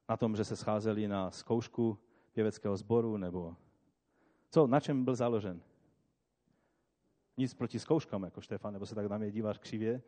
Na 0.09 0.17
tom, 0.17 0.37
že 0.37 0.45
se 0.45 0.57
scházeli 0.57 1.09
na 1.09 1.31
zkoušku 1.31 1.99
pěveckého 2.33 2.77
sboru, 2.77 3.17
nebo 3.17 3.57
co, 4.51 4.67
na 4.67 4.81
čem 4.81 5.05
byl 5.05 5.15
založen? 5.15 5.63
Nic 7.37 7.55
proti 7.55 7.79
zkouškám, 7.79 8.23
jako 8.23 8.41
Štefan, 8.41 8.73
nebo 8.73 8.87
se 8.87 8.95
tak 8.95 9.07
na 9.07 9.19
mě 9.19 9.31
díváš 9.31 9.59
křivě. 9.59 10.03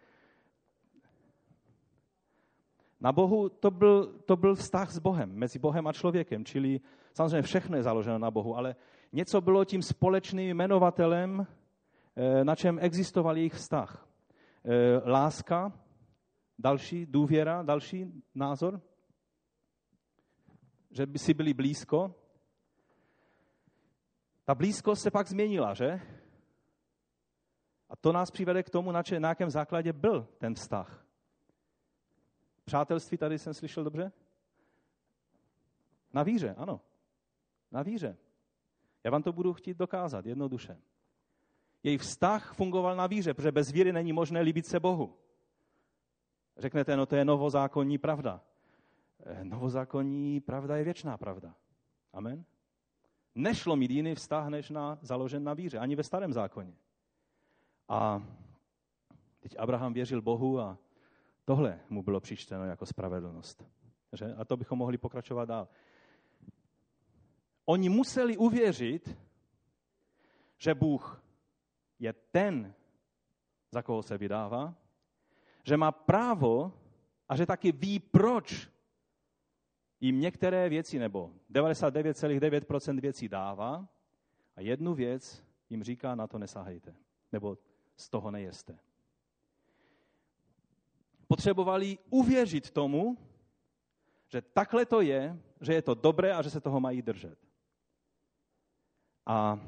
Na 3.00 3.12
Bohu 3.12 3.48
to 3.48 3.70
byl, 3.70 4.06
to 4.06 4.36
byl 4.36 4.54
vztah 4.54 4.90
s 4.90 4.98
Bohem, 4.98 5.32
mezi 5.32 5.58
Bohem 5.58 5.86
a 5.86 5.92
člověkem, 5.92 6.44
čili 6.44 6.80
samozřejmě 7.14 7.42
všechno 7.42 7.76
je 7.76 7.82
založeno 7.82 8.18
na 8.18 8.30
Bohu, 8.30 8.56
ale 8.56 8.76
něco 9.12 9.40
bylo 9.40 9.64
tím 9.64 9.82
společným 9.82 10.48
jmenovatelem, 10.48 11.46
na 12.44 12.54
čem 12.56 12.78
existoval 12.78 13.36
jejich 13.36 13.54
vztah. 13.54 14.08
Eh, 14.64 15.10
láska, 15.10 15.72
další 16.58 17.06
důvěra, 17.06 17.62
další 17.62 18.22
názor, 18.34 18.80
že 20.90 21.06
by 21.06 21.18
si 21.18 21.34
byli 21.34 21.54
blízko. 21.54 22.14
Ta 24.44 24.54
blízkost 24.54 25.02
se 25.02 25.10
pak 25.10 25.26
změnila, 25.26 25.74
že? 25.74 26.00
A 27.88 27.96
to 27.96 28.12
nás 28.12 28.30
přivede 28.30 28.62
k 28.62 28.70
tomu, 28.70 28.92
na, 28.92 29.02
če, 29.02 29.20
na 29.20 29.28
jakém 29.28 29.50
základě 29.50 29.92
byl 29.92 30.28
ten 30.38 30.54
vztah. 30.54 31.06
Přátelství 32.64 33.18
tady 33.18 33.38
jsem 33.38 33.54
slyšel 33.54 33.84
dobře? 33.84 34.12
Na 36.12 36.22
víře, 36.22 36.54
ano. 36.54 36.80
Na 37.70 37.82
víře. 37.82 38.16
Já 39.04 39.10
vám 39.10 39.22
to 39.22 39.32
budu 39.32 39.52
chtít 39.52 39.76
dokázat 39.76 40.26
jednoduše. 40.26 40.82
Její 41.82 41.98
vztah 41.98 42.54
fungoval 42.54 42.96
na 42.96 43.06
víře, 43.06 43.34
protože 43.34 43.52
bez 43.52 43.70
víry 43.70 43.92
není 43.92 44.12
možné 44.12 44.40
líbit 44.40 44.66
se 44.66 44.80
Bohu. 44.80 45.14
Řeknete, 46.56 46.96
no 46.96 47.06
to 47.06 47.16
je 47.16 47.24
novozákonní 47.24 47.98
pravda. 47.98 48.40
Eh, 49.24 49.44
novozákonní 49.44 50.40
pravda 50.40 50.76
je 50.76 50.84
věčná 50.84 51.18
pravda. 51.18 51.54
Amen? 52.12 52.44
Nešlo 53.34 53.76
mít 53.76 53.90
jiný 53.90 54.14
vztah, 54.14 54.48
než 54.48 54.70
na, 54.70 54.98
založen 55.02 55.44
na 55.44 55.54
víře, 55.54 55.78
ani 55.78 55.96
ve 55.96 56.02
starém 56.02 56.32
zákoně. 56.32 56.74
A 57.88 58.22
teď 59.40 59.54
Abraham 59.58 59.92
věřil 59.92 60.22
Bohu 60.22 60.60
a 60.60 60.78
tohle 61.44 61.80
mu 61.88 62.02
bylo 62.02 62.20
přičteno 62.20 62.64
jako 62.64 62.86
spravedlnost. 62.86 63.64
Že? 64.12 64.34
A 64.34 64.44
to 64.44 64.56
bychom 64.56 64.78
mohli 64.78 64.98
pokračovat 64.98 65.44
dál. 65.44 65.68
Oni 67.64 67.88
museli 67.88 68.36
uvěřit, 68.36 69.18
že 70.58 70.74
Bůh 70.74 71.21
je 72.02 72.12
ten, 72.12 72.74
za 73.70 73.82
koho 73.82 74.02
se 74.02 74.18
vydává, 74.18 74.74
že 75.64 75.76
má 75.76 75.92
právo 75.92 76.72
a 77.28 77.36
že 77.36 77.46
taky 77.46 77.72
ví, 77.72 77.98
proč 77.98 78.68
jim 80.00 80.20
některé 80.20 80.68
věci, 80.68 80.98
nebo 80.98 81.30
99,9% 81.50 83.00
věcí 83.00 83.28
dává 83.28 83.88
a 84.56 84.60
jednu 84.60 84.94
věc 84.94 85.44
jim 85.70 85.82
říká, 85.82 86.14
na 86.14 86.26
to 86.26 86.38
nesahejte, 86.38 86.94
nebo 87.32 87.58
z 87.96 88.08
toho 88.08 88.30
nejeste. 88.30 88.78
Potřebovali 91.26 91.98
uvěřit 92.10 92.70
tomu, 92.70 93.18
že 94.28 94.42
takhle 94.42 94.86
to 94.86 95.00
je, 95.00 95.38
že 95.60 95.74
je 95.74 95.82
to 95.82 95.94
dobré 95.94 96.34
a 96.34 96.42
že 96.42 96.50
se 96.50 96.60
toho 96.60 96.80
mají 96.80 97.02
držet. 97.02 97.38
A 99.26 99.60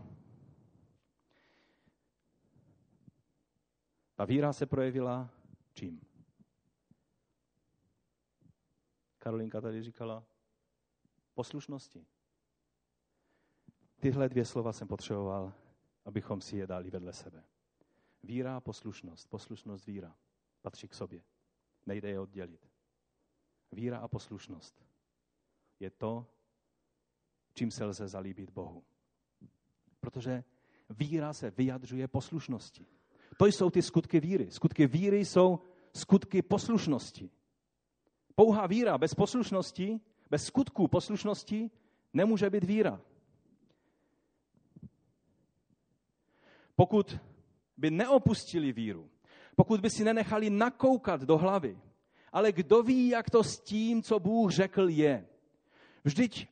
ta 4.14 4.24
víra 4.24 4.52
se 4.52 4.66
projevila 4.66 5.30
čím? 5.72 6.00
Karolinka 9.18 9.60
tady 9.60 9.82
říkala 9.82 10.24
poslušnosti. 11.34 12.06
Tyhle 14.00 14.28
dvě 14.28 14.44
slova 14.44 14.72
jsem 14.72 14.88
potřeboval, 14.88 15.52
abychom 16.04 16.40
si 16.40 16.56
je 16.56 16.66
dali 16.66 16.90
vedle 16.90 17.12
sebe. 17.12 17.44
Víra 18.22 18.56
a 18.56 18.60
poslušnost. 18.60 19.30
Poslušnost, 19.30 19.86
víra. 19.86 20.16
Patří 20.62 20.88
k 20.88 20.94
sobě. 20.94 21.24
Nejde 21.86 22.08
je 22.08 22.20
oddělit. 22.20 22.70
Víra 23.72 23.98
a 23.98 24.08
poslušnost 24.08 24.86
je 25.80 25.90
to, 25.90 26.26
čím 27.54 27.70
se 27.70 27.84
lze 27.84 28.08
zalíbit 28.08 28.50
Bohu. 28.50 28.84
Protože 30.00 30.44
víra 30.90 31.32
se 31.32 31.50
vyjadřuje 31.50 32.08
poslušnosti. 32.08 32.86
To 33.36 33.46
jsou 33.46 33.70
ty 33.70 33.82
skutky 33.82 34.20
víry. 34.20 34.50
Skutky 34.50 34.86
víry 34.86 35.24
jsou 35.24 35.58
skutky 35.92 36.42
poslušnosti. 36.42 37.30
Pouhá 38.34 38.66
víra 38.66 38.98
bez 38.98 39.14
poslušnosti, 39.14 40.00
bez 40.30 40.44
skutků 40.44 40.88
poslušnosti 40.88 41.70
nemůže 42.12 42.50
být 42.50 42.64
víra. 42.64 43.00
Pokud 46.76 47.18
by 47.76 47.90
neopustili 47.90 48.72
víru, 48.72 49.10
pokud 49.56 49.80
by 49.80 49.90
si 49.90 50.04
nenechali 50.04 50.50
nakoukat 50.50 51.20
do 51.20 51.38
hlavy, 51.38 51.78
ale 52.32 52.52
kdo 52.52 52.82
ví, 52.82 53.08
jak 53.08 53.30
to 53.30 53.44
s 53.44 53.60
tím, 53.60 54.02
co 54.02 54.20
Bůh 54.20 54.50
řekl, 54.50 54.88
je. 54.88 55.26
Vždyť 56.04 56.48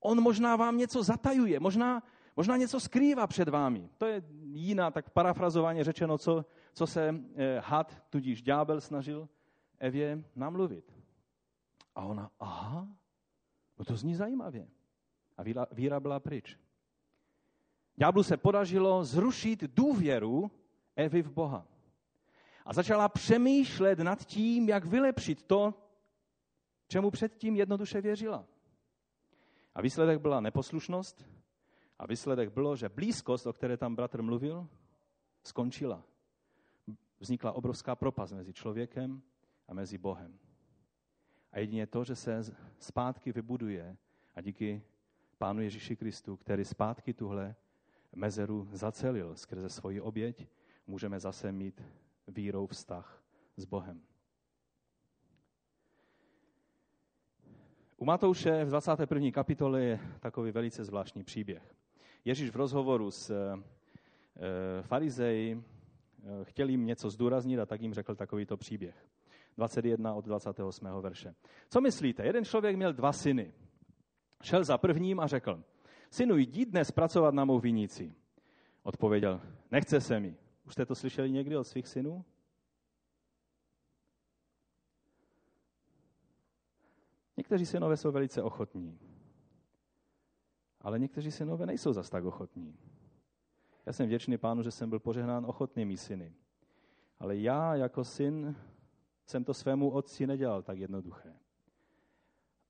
on 0.00 0.20
možná 0.20 0.56
vám 0.56 0.78
něco 0.78 1.02
zatajuje, 1.02 1.60
možná, 1.60 2.02
možná 2.36 2.56
něco 2.56 2.80
skrývá 2.80 3.26
před 3.26 3.48
vámi. 3.48 3.90
To 3.98 4.06
je 4.06 4.22
jiná, 4.52 4.90
tak 4.90 5.10
parafrazovaně 5.10 5.84
řečeno, 5.84 6.18
co, 6.18 6.44
co 6.72 6.86
se 6.86 7.14
eh, 7.34 7.60
had, 7.64 8.02
tudíž 8.10 8.42
ďábel 8.42 8.80
snažil 8.80 9.28
Evě 9.78 10.24
namluvit. 10.36 10.92
A 11.94 12.02
ona, 12.02 12.30
aha, 12.40 12.88
no 13.78 13.84
to 13.84 13.96
zní 13.96 14.14
zajímavě. 14.14 14.68
A 15.36 15.42
víra, 15.42 15.66
víra 15.72 16.00
byla 16.00 16.20
pryč. 16.20 16.58
Ďáblu 17.96 18.22
se 18.22 18.36
podařilo 18.36 19.04
zrušit 19.04 19.64
důvěru 19.64 20.50
Evy 20.96 21.22
v 21.22 21.30
Boha. 21.30 21.66
A 22.64 22.72
začala 22.72 23.08
přemýšlet 23.08 23.98
nad 23.98 24.24
tím, 24.24 24.68
jak 24.68 24.84
vylepšit 24.84 25.42
to, 25.42 25.74
čemu 26.88 27.10
předtím 27.10 27.56
jednoduše 27.56 28.00
věřila. 28.00 28.46
A 29.74 29.82
výsledek 29.82 30.20
byla 30.20 30.40
neposlušnost 30.40 31.26
a 32.02 32.06
výsledek 32.06 32.52
bylo, 32.52 32.76
že 32.76 32.88
blízkost, 32.88 33.46
o 33.46 33.52
které 33.52 33.76
tam 33.76 33.96
bratr 33.96 34.22
mluvil, 34.22 34.68
skončila. 35.42 36.04
Vznikla 37.20 37.52
obrovská 37.52 37.96
propast 37.96 38.32
mezi 38.32 38.52
člověkem 38.52 39.22
a 39.68 39.74
mezi 39.74 39.98
Bohem. 39.98 40.38
A 41.52 41.58
jedině 41.58 41.86
to, 41.86 42.04
že 42.04 42.16
se 42.16 42.40
zpátky 42.78 43.32
vybuduje 43.32 43.96
a 44.34 44.40
díky 44.40 44.82
Pánu 45.38 45.60
Ježíši 45.60 45.96
Kristu, 45.96 46.36
který 46.36 46.64
zpátky 46.64 47.14
tuhle 47.14 47.54
mezeru 48.14 48.68
zacelil 48.72 49.36
skrze 49.36 49.68
svoji 49.68 50.00
oběť, 50.00 50.48
můžeme 50.86 51.20
zase 51.20 51.52
mít 51.52 51.82
vírou 52.28 52.66
vztah 52.66 53.22
s 53.56 53.64
Bohem. 53.64 54.02
U 57.96 58.04
Matouše 58.04 58.64
v 58.64 58.68
21. 58.68 59.30
kapitole 59.30 59.82
je 59.82 60.00
takový 60.20 60.50
velice 60.50 60.84
zvláštní 60.84 61.24
příběh. 61.24 61.81
Ježíš 62.24 62.50
v 62.50 62.56
rozhovoru 62.56 63.10
s 63.10 63.30
e, 63.30 63.62
farizeji 64.82 65.52
e, 65.54 66.44
chtěl 66.44 66.68
jim 66.68 66.86
něco 66.86 67.10
zdůraznit 67.10 67.58
a 67.58 67.66
tak 67.66 67.80
jim 67.80 67.94
řekl 67.94 68.14
takovýto 68.14 68.56
příběh. 68.56 69.06
21 69.56 70.14
od 70.14 70.24
28. 70.24 70.86
verše. 71.00 71.34
Co 71.68 71.80
myslíte? 71.80 72.26
Jeden 72.26 72.44
člověk 72.44 72.76
měl 72.76 72.92
dva 72.92 73.12
syny. 73.12 73.52
Šel 74.42 74.64
za 74.64 74.78
prvním 74.78 75.20
a 75.20 75.26
řekl, 75.26 75.64
synu, 76.10 76.36
jdi 76.36 76.66
dnes 76.66 76.90
pracovat 76.90 77.34
na 77.34 77.44
mou 77.44 77.58
vinici. 77.58 78.14
Odpověděl, 78.82 79.40
nechce 79.70 80.00
se 80.00 80.20
mi. 80.20 80.36
Už 80.66 80.72
jste 80.72 80.86
to 80.86 80.94
slyšeli 80.94 81.30
někdy 81.30 81.56
od 81.56 81.64
svých 81.64 81.88
synů? 81.88 82.24
Někteří 87.36 87.66
synové 87.66 87.96
jsou 87.96 88.12
velice 88.12 88.42
ochotní, 88.42 88.98
ale 90.82 90.98
někteří 90.98 91.30
synové 91.30 91.66
nejsou 91.66 91.92
zas 91.92 92.10
tak 92.10 92.24
ochotní. 92.24 92.76
Já 93.86 93.92
jsem 93.92 94.06
vděčný 94.06 94.38
pánu, 94.38 94.62
že 94.62 94.70
jsem 94.70 94.90
byl 94.90 95.00
požehnán 95.00 95.46
ochotnými 95.46 95.96
syny. 95.96 96.34
Ale 97.18 97.36
já 97.36 97.74
jako 97.74 98.04
syn 98.04 98.56
jsem 99.26 99.44
to 99.44 99.54
svému 99.54 99.90
otci 99.90 100.26
nedělal 100.26 100.62
tak 100.62 100.78
jednoduché. 100.78 101.34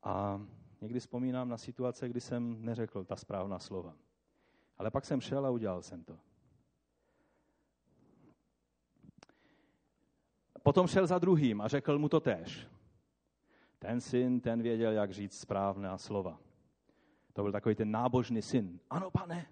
A 0.02 0.46
někdy 0.80 1.00
vzpomínám 1.00 1.48
na 1.48 1.56
situace, 1.56 2.08
kdy 2.08 2.20
jsem 2.20 2.64
neřekl 2.64 3.04
ta 3.04 3.16
správná 3.16 3.58
slova. 3.58 3.94
Ale 4.78 4.90
pak 4.90 5.04
jsem 5.04 5.20
šel 5.20 5.46
a 5.46 5.50
udělal 5.50 5.82
jsem 5.82 6.04
to. 6.04 6.18
Potom 10.62 10.86
šel 10.86 11.06
za 11.06 11.18
druhým 11.18 11.60
a 11.60 11.68
řekl 11.68 11.98
mu 11.98 12.08
to 12.08 12.20
též. 12.20 12.68
Ten 13.78 14.00
syn, 14.00 14.40
ten 14.40 14.62
věděl, 14.62 14.92
jak 14.92 15.10
říct 15.10 15.40
správná 15.40 15.98
slova. 15.98 16.40
To 17.32 17.42
byl 17.42 17.52
takový 17.52 17.74
ten 17.74 17.90
nábožný 17.90 18.42
syn. 18.42 18.80
Ano, 18.90 19.10
pane, 19.10 19.46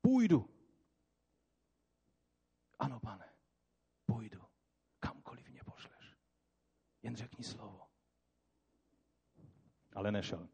půjdu. 0.00 0.48
Ano, 2.78 3.00
pane, 3.00 3.28
půjdu. 4.06 4.40
Kamkoliv 5.00 5.50
mě 5.50 5.60
pošleš. 5.64 6.16
Jen 7.02 7.16
řekni 7.16 7.44
slovo. 7.44 7.80
Ale 9.94 10.12
nešel. 10.12 10.48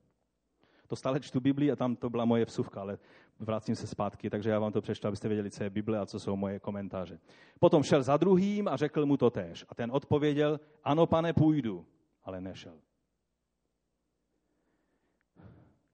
To 0.87 0.97
stále 0.97 1.21
čtu 1.21 1.41
Bibli 1.41 1.73
a 1.73 1.77
tam 1.77 1.97
to 1.97 2.11
byla 2.11 2.25
moje 2.25 2.45
vsuvka, 2.45 2.81
ale 2.81 2.99
vracím 3.39 3.77
se 3.77 3.87
zpátky, 3.87 4.31
takže 4.31 4.51
já 4.51 4.59
vám 4.59 4.73
to 4.73 4.81
přečtu, 4.81 5.09
abyste 5.09 5.29
věděli, 5.29 5.51
co 5.51 5.65
je 5.65 5.71
Bible 5.71 5.99
a 5.99 6.07
co 6.07 6.21
jsou 6.21 6.37
moje 6.37 6.61
komentáře. 6.61 7.21
Potom 7.61 7.83
šel 7.83 8.03
za 8.03 8.17
druhým 8.17 8.69
a 8.69 8.77
řekl 8.77 9.07
mu 9.07 9.17
to 9.17 9.31
též. 9.31 9.65
A 9.69 9.75
ten 9.75 9.91
odpověděl, 9.93 10.61
ano, 10.85 11.07
pane, 11.07 11.33
půjdu, 11.33 11.87
ale 12.25 12.41
nešel. 12.41 12.81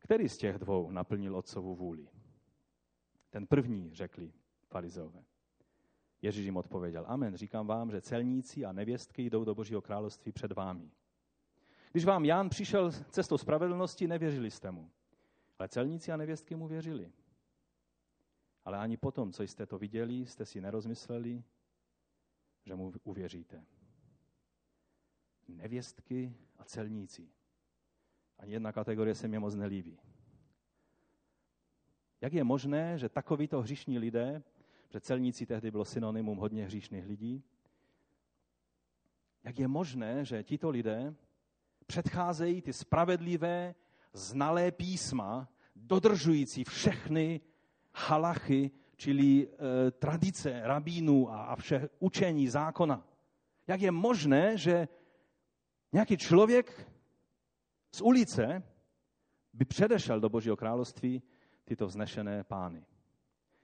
Který 0.04 0.28
z 0.28 0.38
těch 0.38 0.58
dvou 0.58 0.90
naplnil 0.90 1.36
otcovu 1.36 1.74
vůli? 1.74 2.08
Ten 3.30 3.46
první, 3.46 3.94
řekli 3.94 4.32
farizeové. 4.68 5.24
Ježíš 6.22 6.44
jim 6.44 6.56
odpověděl, 6.56 7.04
amen, 7.08 7.36
říkám 7.36 7.66
vám, 7.66 7.90
že 7.90 8.00
celníci 8.00 8.64
a 8.64 8.72
nevěstky 8.72 9.22
jdou 9.30 9.44
do 9.44 9.54
Božího 9.54 9.82
království 9.82 10.32
před 10.32 10.52
vámi. 10.52 10.90
Když 11.92 12.04
vám 12.04 12.24
Jan 12.24 12.48
přišel 12.48 12.92
cestou 12.92 13.38
spravedlnosti, 13.38 14.06
nevěřili 14.06 14.50
jste 14.50 14.70
mu. 14.70 14.90
Ale 15.58 15.68
celníci 15.68 16.12
a 16.12 16.16
nevěstky 16.16 16.54
mu 16.54 16.68
věřili. 16.68 17.12
Ale 18.64 18.78
ani 18.78 18.96
potom, 18.96 19.32
co 19.32 19.42
jste 19.42 19.66
to 19.66 19.78
viděli, 19.78 20.26
jste 20.26 20.46
si 20.46 20.60
nerozmysleli, 20.60 21.44
že 22.64 22.74
mu 22.74 22.92
uvěříte. 23.04 23.64
Nevěstky 25.48 26.36
a 26.58 26.64
celníci. 26.64 27.28
Ani 28.38 28.52
jedna 28.52 28.72
kategorie 28.72 29.14
se 29.14 29.28
mi 29.28 29.38
moc 29.38 29.54
nelíbí. 29.54 29.98
Jak 32.20 32.32
je 32.32 32.44
možné, 32.44 32.98
že 32.98 33.08
takovýto 33.08 33.60
hříšní 33.60 33.98
lidé, 33.98 34.42
že 34.90 35.00
celníci 35.00 35.46
tehdy 35.46 35.70
bylo 35.70 35.84
synonymum 35.84 36.38
hodně 36.38 36.64
hříšných 36.64 37.06
lidí, 37.06 37.44
jak 39.44 39.58
je 39.58 39.68
možné, 39.68 40.24
že 40.24 40.42
tito 40.42 40.70
lidé 40.70 41.14
předcházejí 41.86 42.62
ty 42.62 42.72
spravedlivé, 42.72 43.74
znalé 44.12 44.72
písma, 44.72 45.48
dodržující 45.76 46.64
všechny 46.64 47.40
halachy, 47.94 48.70
čili 48.96 49.48
e, 49.48 49.90
tradice 49.90 50.60
rabínů 50.64 51.30
a, 51.32 51.44
a 51.44 51.56
vše 51.56 51.88
učení 51.98 52.48
zákona. 52.48 53.06
Jak 53.66 53.80
je 53.80 53.90
možné, 53.90 54.58
že 54.58 54.88
nějaký 55.92 56.16
člověk 56.16 56.90
z 57.94 58.00
ulice 58.00 58.62
by 59.52 59.64
předešel 59.64 60.20
do 60.20 60.28
Božího 60.28 60.56
království 60.56 61.22
tyto 61.64 61.86
vznešené 61.86 62.44
pány. 62.44 62.84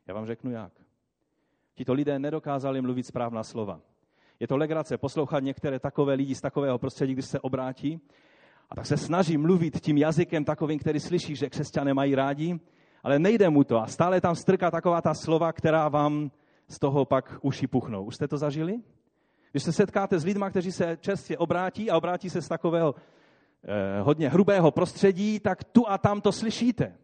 Já 0.07 0.15
vám 0.15 0.27
řeknu 0.27 0.51
jak. 0.51 0.73
Tito 1.75 1.93
lidé 1.93 2.19
nedokázali 2.19 2.81
mluvit 2.81 3.07
správná 3.07 3.43
slova. 3.43 3.81
Je 4.41 4.49
to 4.49 4.57
legrace 4.57 4.99
poslouchat 4.99 5.43
některé 5.43 5.79
takové 5.79 6.15
lidi 6.15 6.35
z 6.35 6.41
takového 6.41 6.79
prostředí, 6.79 7.13
když 7.13 7.27
se 7.27 7.41
obrátí 7.41 8.01
a 8.71 8.75
tak 8.75 8.87
se 8.87 8.97
snaží 8.97 9.39
mluvit 9.39 9.81
tím 9.81 9.99
jazykem 9.99 10.45
takovým, 10.45 10.79
který 10.79 11.01
slyší, 11.01 11.37
že 11.37 11.51
křesťané 11.51 11.95
mají 11.95 12.15
rádi, 12.15 12.61
ale 13.03 13.19
nejde 13.19 13.51
mu 13.51 13.65
to 13.65 13.83
a 13.83 13.87
stále 13.87 14.21
tam 14.21 14.35
strká 14.35 14.71
taková 14.71 15.01
ta 15.01 15.15
slova, 15.15 15.53
která 15.53 15.89
vám 15.89 16.31
z 16.69 16.79
toho 16.79 17.05
pak 17.05 17.39
uši 17.43 17.67
puchnou. 17.67 18.05
Už 18.05 18.15
jste 18.15 18.29
to 18.29 18.39
zažili? 18.39 18.81
Když 19.51 19.63
se 19.63 19.73
setkáte 19.73 20.19
s 20.19 20.25
lidmi, 20.25 20.45
kteří 20.51 20.73
se 20.73 20.97
čerstvě 21.01 21.39
obrátí 21.39 21.91
a 21.91 21.97
obrátí 21.97 22.31
se 22.31 22.43
z 22.43 22.49
takového 22.49 22.95
hodně 24.03 24.29
hrubého 24.29 24.71
prostředí, 24.71 25.41
tak 25.41 25.65
tu 25.65 25.89
a 25.89 25.99
tam 25.99 26.21
to 26.21 26.33
slyšíte. 26.33 26.99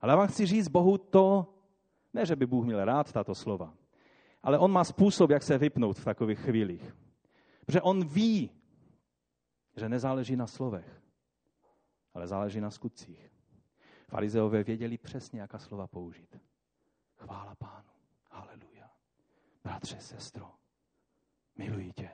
Ale 0.00 0.12
já 0.12 0.16
vám 0.16 0.28
chci 0.28 0.46
říct, 0.46 0.68
Bohu 0.68 0.98
to, 0.98 1.54
ne, 2.12 2.26
že 2.26 2.36
by 2.36 2.46
Bůh 2.46 2.64
měl 2.64 2.84
rád 2.84 3.12
tato 3.12 3.34
slova, 3.34 3.74
ale 4.42 4.58
on 4.58 4.72
má 4.72 4.84
způsob, 4.84 5.30
jak 5.30 5.42
se 5.42 5.58
vypnout 5.58 5.98
v 5.98 6.04
takových 6.04 6.38
chvílích. 6.38 6.96
Protože 7.66 7.82
on 7.82 8.06
ví, 8.06 8.50
že 9.76 9.88
nezáleží 9.88 10.36
na 10.36 10.46
slovech, 10.46 11.02
ale 12.14 12.26
záleží 12.26 12.60
na 12.60 12.70
skutcích. 12.70 13.30
Farizeové 14.08 14.62
věděli 14.62 14.98
přesně, 14.98 15.40
jaká 15.40 15.58
slova 15.58 15.86
použít. 15.86 16.40
Chvála 17.16 17.54
pánu. 17.54 17.90
Haleluja. 18.30 18.90
Bratře, 19.64 20.00
sestro, 20.00 20.50
miluji 21.56 21.92
tě. 21.92 22.10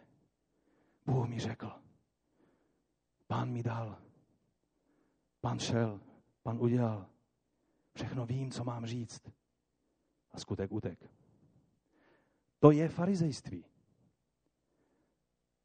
Bůh 1.06 1.28
mi 1.28 1.38
řekl. 1.38 1.72
Pán 3.30 3.52
mi 3.52 3.62
dal. 3.62 3.98
Pán 5.40 5.58
šel. 5.58 6.00
Pán 6.42 6.58
udělal. 6.60 7.06
Všechno 7.94 8.26
vím, 8.26 8.50
co 8.50 8.64
mám 8.64 8.86
říct. 8.86 9.22
A 10.32 10.38
skutek 10.38 10.72
utek. 10.72 11.10
To 12.58 12.70
je 12.70 12.88
farizejství. 12.88 13.64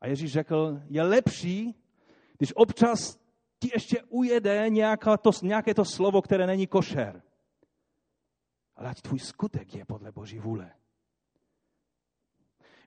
A 0.01 0.07
Ježíš 0.07 0.31
řekl, 0.31 0.81
je 0.87 1.03
lepší, 1.03 1.75
když 2.37 2.53
občas 2.55 3.19
ti 3.59 3.69
ještě 3.73 4.03
ujede 4.03 4.69
nějaká 4.69 5.17
to, 5.17 5.31
nějaké 5.43 5.73
to 5.73 5.85
slovo, 5.85 6.21
které 6.21 6.47
není 6.47 6.67
košer. 6.67 7.21
Ale 8.75 8.89
ať 8.89 9.01
tvůj 9.01 9.19
skutek 9.19 9.75
je 9.75 9.85
podle 9.85 10.11
Boží 10.11 10.39
vůle. 10.39 10.71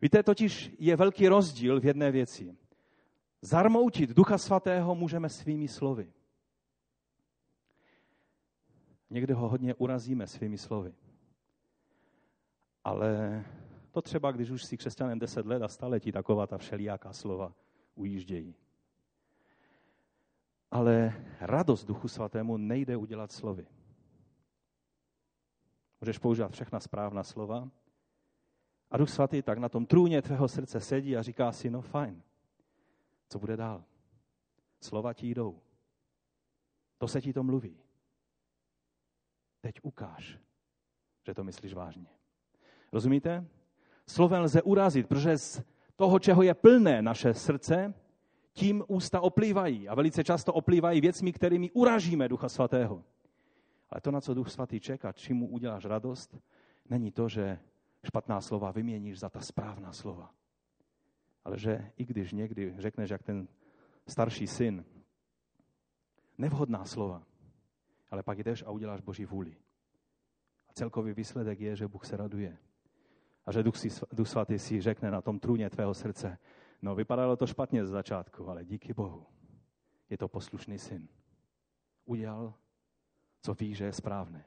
Víte, 0.02 0.22
totiž 0.22 0.70
je 0.78 0.96
velký 0.96 1.28
rozdíl 1.28 1.80
v 1.80 1.84
jedné 1.84 2.10
věci. 2.10 2.56
Zarmoutit 3.42 4.10
Ducha 4.10 4.38
Svatého 4.38 4.94
můžeme 4.94 5.28
svými 5.28 5.68
slovy. 5.68 6.12
Někdy 9.10 9.32
ho 9.32 9.48
hodně 9.48 9.74
urazíme 9.74 10.26
svými 10.26 10.58
slovy. 10.58 10.94
Ale 12.84 13.44
to 13.90 14.02
třeba, 14.02 14.32
když 14.32 14.50
už 14.50 14.64
si 14.64 14.76
křesťanem 14.76 15.18
deset 15.18 15.46
let 15.46 15.62
a 15.62 15.68
stále 15.68 16.00
ti 16.00 16.12
taková 16.12 16.46
ta 16.46 16.58
všelijaká 16.58 17.12
slova 17.12 17.54
ujíždějí. 17.94 18.54
Ale 20.70 21.24
radost 21.40 21.84
Duchu 21.84 22.08
Svatému 22.08 22.56
nejde 22.56 22.96
udělat 22.96 23.32
slovy. 23.32 23.66
Můžeš 26.00 26.18
používat 26.18 26.52
všechna 26.52 26.80
správná 26.80 27.22
slova. 27.22 27.70
A 28.90 28.96
Duch 28.96 29.10
Svatý 29.10 29.42
tak 29.42 29.58
na 29.58 29.68
tom 29.68 29.86
trůně 29.86 30.22
tvého 30.22 30.48
srdce 30.48 30.80
sedí 30.80 31.16
a 31.16 31.22
říká 31.22 31.52
si, 31.52 31.70
no 31.70 31.80
fajn, 31.80 32.22
co 33.28 33.38
bude 33.38 33.56
dál? 33.56 33.84
Slova 34.80 35.12
ti 35.12 35.30
jdou. 35.30 35.60
To 36.98 37.08
se 37.08 37.20
ti 37.20 37.32
to 37.32 37.42
mluví. 37.42 37.80
Teď 39.60 39.74
ukáž, 39.82 40.38
že 41.26 41.34
to 41.34 41.44
myslíš 41.44 41.74
vážně. 41.74 42.06
Rozumíte? 42.92 43.46
Slovem 44.06 44.42
lze 44.42 44.62
urazit, 44.62 45.08
protože 45.08 45.38
z 45.38 45.62
toho, 45.96 46.18
čeho 46.18 46.42
je 46.42 46.54
plné 46.54 47.02
naše 47.02 47.34
srdce, 47.34 47.94
tím 48.52 48.84
ústa 48.88 49.20
oplývají. 49.20 49.88
A 49.88 49.94
velice 49.94 50.24
často 50.24 50.52
oplývají 50.52 51.00
věcmi, 51.00 51.32
kterými 51.32 51.70
uražíme 51.70 52.28
Ducha 52.28 52.48
Svatého. 52.48 53.04
Ale 53.90 54.00
to, 54.00 54.10
na 54.10 54.20
co 54.20 54.34
Duch 54.34 54.50
Svatý 54.50 54.80
čeká, 54.80 55.12
čím 55.12 55.36
mu 55.36 55.48
uděláš 55.48 55.84
radost, 55.84 56.38
není 56.88 57.12
to, 57.12 57.28
že 57.28 57.58
špatná 58.06 58.40
slova 58.40 58.70
vyměníš 58.70 59.18
za 59.18 59.28
ta 59.28 59.40
správná 59.40 59.92
slova. 59.92 60.34
Ale 61.44 61.58
že 61.58 61.92
i 61.96 62.04
když 62.04 62.32
někdy 62.32 62.74
řekneš, 62.78 63.10
jak 63.10 63.22
ten 63.22 63.48
starší 64.06 64.46
syn, 64.46 64.84
nevhodná 66.38 66.84
slova, 66.84 67.22
ale 68.10 68.22
pak 68.22 68.38
jdeš 68.38 68.62
a 68.62 68.70
uděláš 68.70 69.00
Boží 69.00 69.24
vůli. 69.24 69.56
A 70.68 70.72
celkový 70.72 71.12
výsledek 71.12 71.60
je, 71.60 71.76
že 71.76 71.88
Bůh 71.88 72.06
se 72.06 72.16
raduje. 72.16 72.58
A 73.46 73.52
že 73.52 73.62
Duch, 73.62 73.76
si, 73.76 73.88
Duch 74.12 74.28
Svatý 74.28 74.58
si 74.58 74.80
řekne 74.80 75.10
na 75.10 75.20
tom 75.20 75.40
trůně 75.40 75.70
tvého 75.70 75.94
srdce, 75.94 76.38
no 76.82 76.94
vypadalo 76.94 77.36
to 77.36 77.46
špatně 77.46 77.86
z 77.86 77.88
začátku, 77.88 78.48
ale 78.48 78.64
díky 78.64 78.94
Bohu 78.94 79.26
je 80.10 80.18
to 80.18 80.28
poslušný 80.28 80.78
syn. 80.78 81.08
Udělal, 82.04 82.54
co 83.42 83.54
ví, 83.54 83.74
že 83.74 83.84
je 83.84 83.92
správné. 83.92 84.44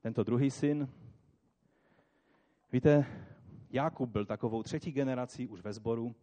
Tento 0.00 0.24
druhý 0.24 0.50
syn, 0.50 0.88
víte, 2.72 3.06
Jakub 3.70 4.10
byl 4.10 4.26
takovou 4.26 4.62
třetí 4.62 4.92
generací 4.92 5.48
už 5.48 5.60
ve 5.60 5.72
sboru. 5.72 6.14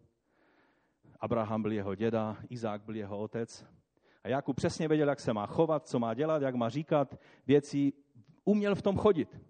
Abraham 1.19 1.62
byl 1.62 1.71
jeho 1.71 1.95
děda, 1.95 2.38
Izák 2.49 2.81
byl 2.81 2.95
jeho 2.95 3.17
otec. 3.17 3.65
A 4.23 4.27
Jakub 4.27 4.55
přesně 4.55 4.88
věděl, 4.88 5.10
jak 5.10 5.19
se 5.19 5.34
má 5.34 5.45
chovat, 5.45 5.88
co 5.88 5.99
má 5.99 6.13
dělat, 6.13 6.41
jak 6.41 6.55
má 6.55 6.69
říkat 6.69 7.19
věci. 7.47 7.93
Uměl 8.45 8.75
v 8.75 8.81
tom 8.81 8.97
chodit. 8.97 9.41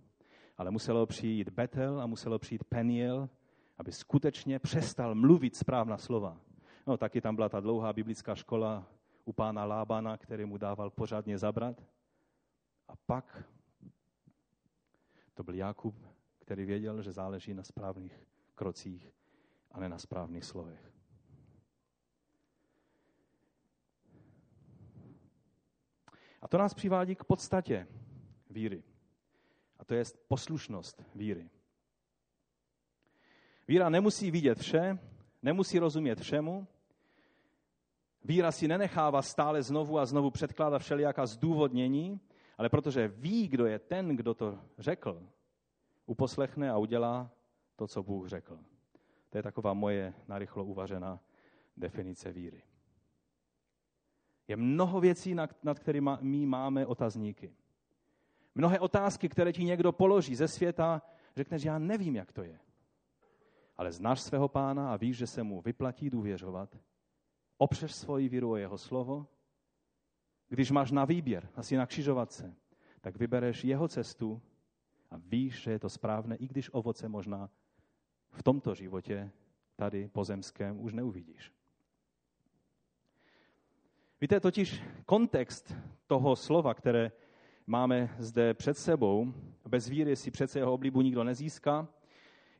Ale 0.57 0.71
muselo 0.71 1.05
přijít 1.05 1.49
Betel 1.49 2.01
a 2.01 2.05
muselo 2.05 2.39
přijít 2.39 2.63
Peniel, 2.63 3.29
aby 3.77 3.91
skutečně 3.91 4.59
přestal 4.59 5.15
mluvit 5.15 5.55
správná 5.55 5.97
slova. 5.97 6.37
No, 6.87 6.97
taky 6.97 7.21
tam 7.21 7.35
byla 7.35 7.49
ta 7.49 7.59
dlouhá 7.59 7.93
biblická 7.93 8.35
škola 8.35 8.87
u 9.25 9.33
pána 9.33 9.65
Lábana, 9.65 10.17
který 10.17 10.45
mu 10.45 10.57
dával 10.57 10.89
pořádně 10.89 11.37
zabrat. 11.37 11.83
A 12.87 12.93
pak 13.05 13.43
to 15.33 15.43
byl 15.43 15.55
Jakub, 15.55 15.95
který 16.45 16.65
věděl, 16.65 17.01
že 17.01 17.11
záleží 17.11 17.53
na 17.53 17.63
správných 17.63 18.13
krocích 18.55 19.11
a 19.71 19.79
ne 19.79 19.89
na 19.89 19.97
správných 19.97 20.43
slovech. 20.43 20.91
A 26.41 26.47
to 26.47 26.57
nás 26.57 26.73
přivádí 26.73 27.15
k 27.15 27.23
podstatě 27.23 27.87
víry. 28.49 28.83
A 29.79 29.85
to 29.85 29.93
je 29.93 30.03
poslušnost 30.27 31.03
víry. 31.15 31.49
Víra 33.67 33.89
nemusí 33.89 34.31
vidět 34.31 34.59
vše, 34.59 34.99
nemusí 35.41 35.79
rozumět 35.79 36.19
všemu. 36.19 36.67
Víra 38.23 38.51
si 38.51 38.67
nenechává 38.67 39.21
stále 39.21 39.63
znovu 39.63 39.99
a 39.99 40.05
znovu 40.05 40.31
předkládat 40.31 40.79
všelijaká 40.79 41.25
zdůvodnění, 41.25 42.19
ale 42.57 42.69
protože 42.69 43.07
ví, 43.07 43.47
kdo 43.47 43.65
je 43.65 43.79
ten, 43.79 44.15
kdo 44.15 44.33
to 44.33 44.59
řekl, 44.77 45.27
uposlechne 46.05 46.71
a 46.71 46.77
udělá 46.77 47.31
to, 47.75 47.87
co 47.87 48.03
Bůh 48.03 48.27
řekl. 48.27 48.59
To 49.29 49.37
je 49.37 49.43
taková 49.43 49.73
moje 49.73 50.13
narychlo 50.27 50.65
uvařená 50.65 51.19
definice 51.77 52.31
víry. 52.31 52.63
Je 54.47 54.55
mnoho 54.55 54.99
věcí, 54.99 55.35
nad, 55.63 55.79
kterými 55.79 56.11
my 56.21 56.45
máme 56.45 56.85
otazníky. 56.85 57.55
Mnohé 58.55 58.79
otázky, 58.79 59.29
které 59.29 59.53
ti 59.53 59.63
někdo 59.63 59.91
položí 59.91 60.35
ze 60.35 60.47
světa, 60.47 61.01
řekneš, 61.35 61.63
já 61.63 61.79
nevím, 61.79 62.15
jak 62.15 62.31
to 62.31 62.43
je. 62.43 62.59
Ale 63.77 63.91
znáš 63.91 64.21
svého 64.21 64.47
pána 64.47 64.93
a 64.93 64.97
víš, 64.97 65.17
že 65.17 65.27
se 65.27 65.43
mu 65.43 65.61
vyplatí 65.61 66.09
důvěřovat. 66.09 66.77
Opřeš 67.57 67.95
svoji 67.95 68.29
víru 68.29 68.51
o 68.51 68.55
jeho 68.55 68.77
slovo. 68.77 69.27
Když 70.47 70.71
máš 70.71 70.91
na 70.91 71.05
výběr, 71.05 71.49
asi 71.55 71.77
na 71.77 71.85
křižovatce, 71.85 72.55
tak 73.01 73.17
vybereš 73.17 73.63
jeho 73.63 73.87
cestu 73.87 74.41
a 75.15 75.21
víš, 75.25 75.63
že 75.63 75.71
je 75.71 75.79
to 75.79 75.89
správné, 75.89 76.35
i 76.35 76.47
když 76.47 76.69
ovoce 76.73 77.09
možná 77.09 77.49
v 78.31 78.43
tomto 78.43 78.75
životě, 78.75 79.31
tady 79.75 80.07
pozemském, 80.07 80.79
už 80.79 80.93
neuvidíš. 80.93 81.51
Víte, 84.21 84.39
totiž 84.39 84.81
kontext 85.05 85.75
toho 86.07 86.35
slova, 86.35 86.73
které 86.73 87.11
máme 87.67 88.15
zde 88.19 88.53
před 88.53 88.77
sebou, 88.77 89.33
bez 89.67 89.89
víry 89.89 90.15
si 90.15 90.31
přece 90.31 90.59
jeho 90.59 90.73
oblibu 90.73 91.01
nikdo 91.01 91.23
nezíská, 91.23 91.87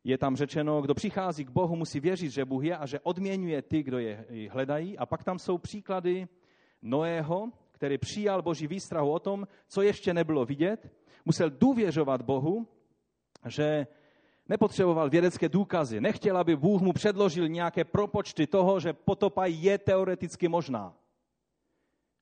je 0.03 0.17
tam 0.17 0.35
řečeno, 0.35 0.81
kdo 0.81 0.93
přichází 0.93 1.45
k 1.45 1.49
Bohu, 1.49 1.75
musí 1.75 1.99
věřit, 1.99 2.31
že 2.31 2.45
Bůh 2.45 2.63
je 2.63 2.77
a 2.77 2.85
že 2.85 2.99
odměňuje 2.99 3.61
ty, 3.61 3.83
kdo 3.83 3.99
je 3.99 4.25
hledají. 4.49 4.97
A 4.97 5.05
pak 5.05 5.23
tam 5.23 5.39
jsou 5.39 5.57
příklady 5.57 6.27
Noého, 6.81 7.51
který 7.71 7.97
přijal 7.97 8.41
Boží 8.41 8.67
výstrahu 8.67 9.11
o 9.11 9.19
tom, 9.19 9.47
co 9.67 9.81
ještě 9.81 10.13
nebylo 10.13 10.45
vidět. 10.45 10.91
Musel 11.25 11.49
důvěřovat 11.49 12.21
Bohu, 12.21 12.67
že 13.47 13.87
nepotřeboval 14.49 15.09
vědecké 15.09 15.49
důkazy. 15.49 16.01
Nechtěl, 16.01 16.37
aby 16.37 16.55
Bůh 16.55 16.81
mu 16.81 16.93
předložil 16.93 17.47
nějaké 17.47 17.83
propočty 17.83 18.47
toho, 18.47 18.79
že 18.79 18.93
potopa 18.93 19.45
je 19.45 19.77
teoreticky 19.77 20.47
možná. 20.47 20.93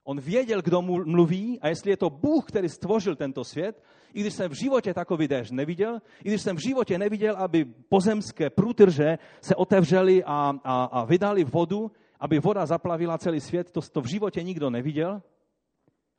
On 0.04 0.20
věděl, 0.20 0.62
kdo 0.62 0.82
mu 0.82 1.06
mluví 1.06 1.60
a 1.60 1.68
jestli 1.68 1.92
je 1.92 1.98
to 1.98 2.10
Bůh, 2.10 2.46
který 2.46 2.70
stvořil 2.70 3.16
tento 3.16 3.44
svět, 3.44 3.84
i 4.14 4.22
když 4.22 4.34
jsem 4.34 4.52
v 4.52 4.60
životě 4.60 4.94
takový 4.94 5.28
déšť 5.28 5.52
neviděl, 5.52 6.00
i 6.24 6.30
když 6.30 6.42
jsem 6.42 6.56
v 6.56 6.64
životě 6.68 6.98
neviděl, 6.98 7.36
aby 7.38 7.66
pozemské 7.66 8.50
průtrže 8.50 9.18
se 9.42 9.56
otevřely 9.56 10.24
a, 10.24 10.54
a, 10.64 10.84
a 10.84 11.06
vydali 11.06 11.44
vodu, 11.44 11.92
aby 12.20 12.40
voda 12.40 12.66
zaplavila 12.66 13.18
celý 13.18 13.40
svět, 13.40 13.72
to, 13.72 13.82
to 13.82 14.02
v 14.02 14.10
životě 14.10 14.44
nikdo 14.44 14.70
neviděl, 14.70 15.22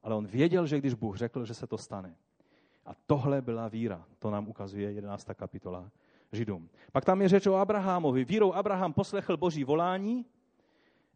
ale 0.03 0.15
on 0.15 0.27
věděl, 0.27 0.67
že 0.67 0.79
když 0.79 0.95
Bůh 0.95 1.17
řekl, 1.17 1.45
že 1.45 1.55
se 1.55 1.67
to 1.67 1.79
stane. 1.79 2.17
A 2.87 2.95
tohle 3.07 3.43
byla 3.43 3.69
víra. 3.69 4.05
To 4.19 4.31
nám 4.31 4.49
ukazuje 4.49 4.93
11. 4.93 5.27
kapitola 5.35 5.91
Židům. 6.33 6.69
Pak 6.93 7.05
tam 7.05 7.23
je 7.23 7.29
řeč 7.29 7.47
o 7.47 7.55
Abrahamovi. 7.55 8.25
Vírou 8.25 8.53
Abraham 8.53 8.93
poslechl 8.93 9.37
boží 9.37 9.65
volání, 9.65 10.27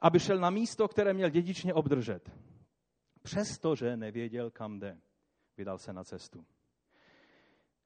aby 0.00 0.20
šel 0.20 0.38
na 0.38 0.50
místo, 0.50 0.88
které 0.88 1.12
měl 1.12 1.30
dědičně 1.30 1.74
obdržet. 1.74 2.30
Přestože 3.22 3.96
nevěděl, 3.96 4.50
kam 4.50 4.78
jde, 4.78 4.98
vydal 5.56 5.78
se 5.78 5.92
na 5.92 6.04
cestu. 6.04 6.44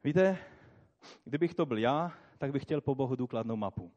Víte, 0.04 0.38
kdybych 1.24 1.54
to 1.54 1.66
byl 1.66 1.78
já, 1.78 2.12
tak 2.38 2.52
bych 2.52 2.62
chtěl 2.62 2.80
po 2.80 2.94
Bohu 2.94 3.16
důkladnou 3.16 3.56
mapu. 3.56 3.92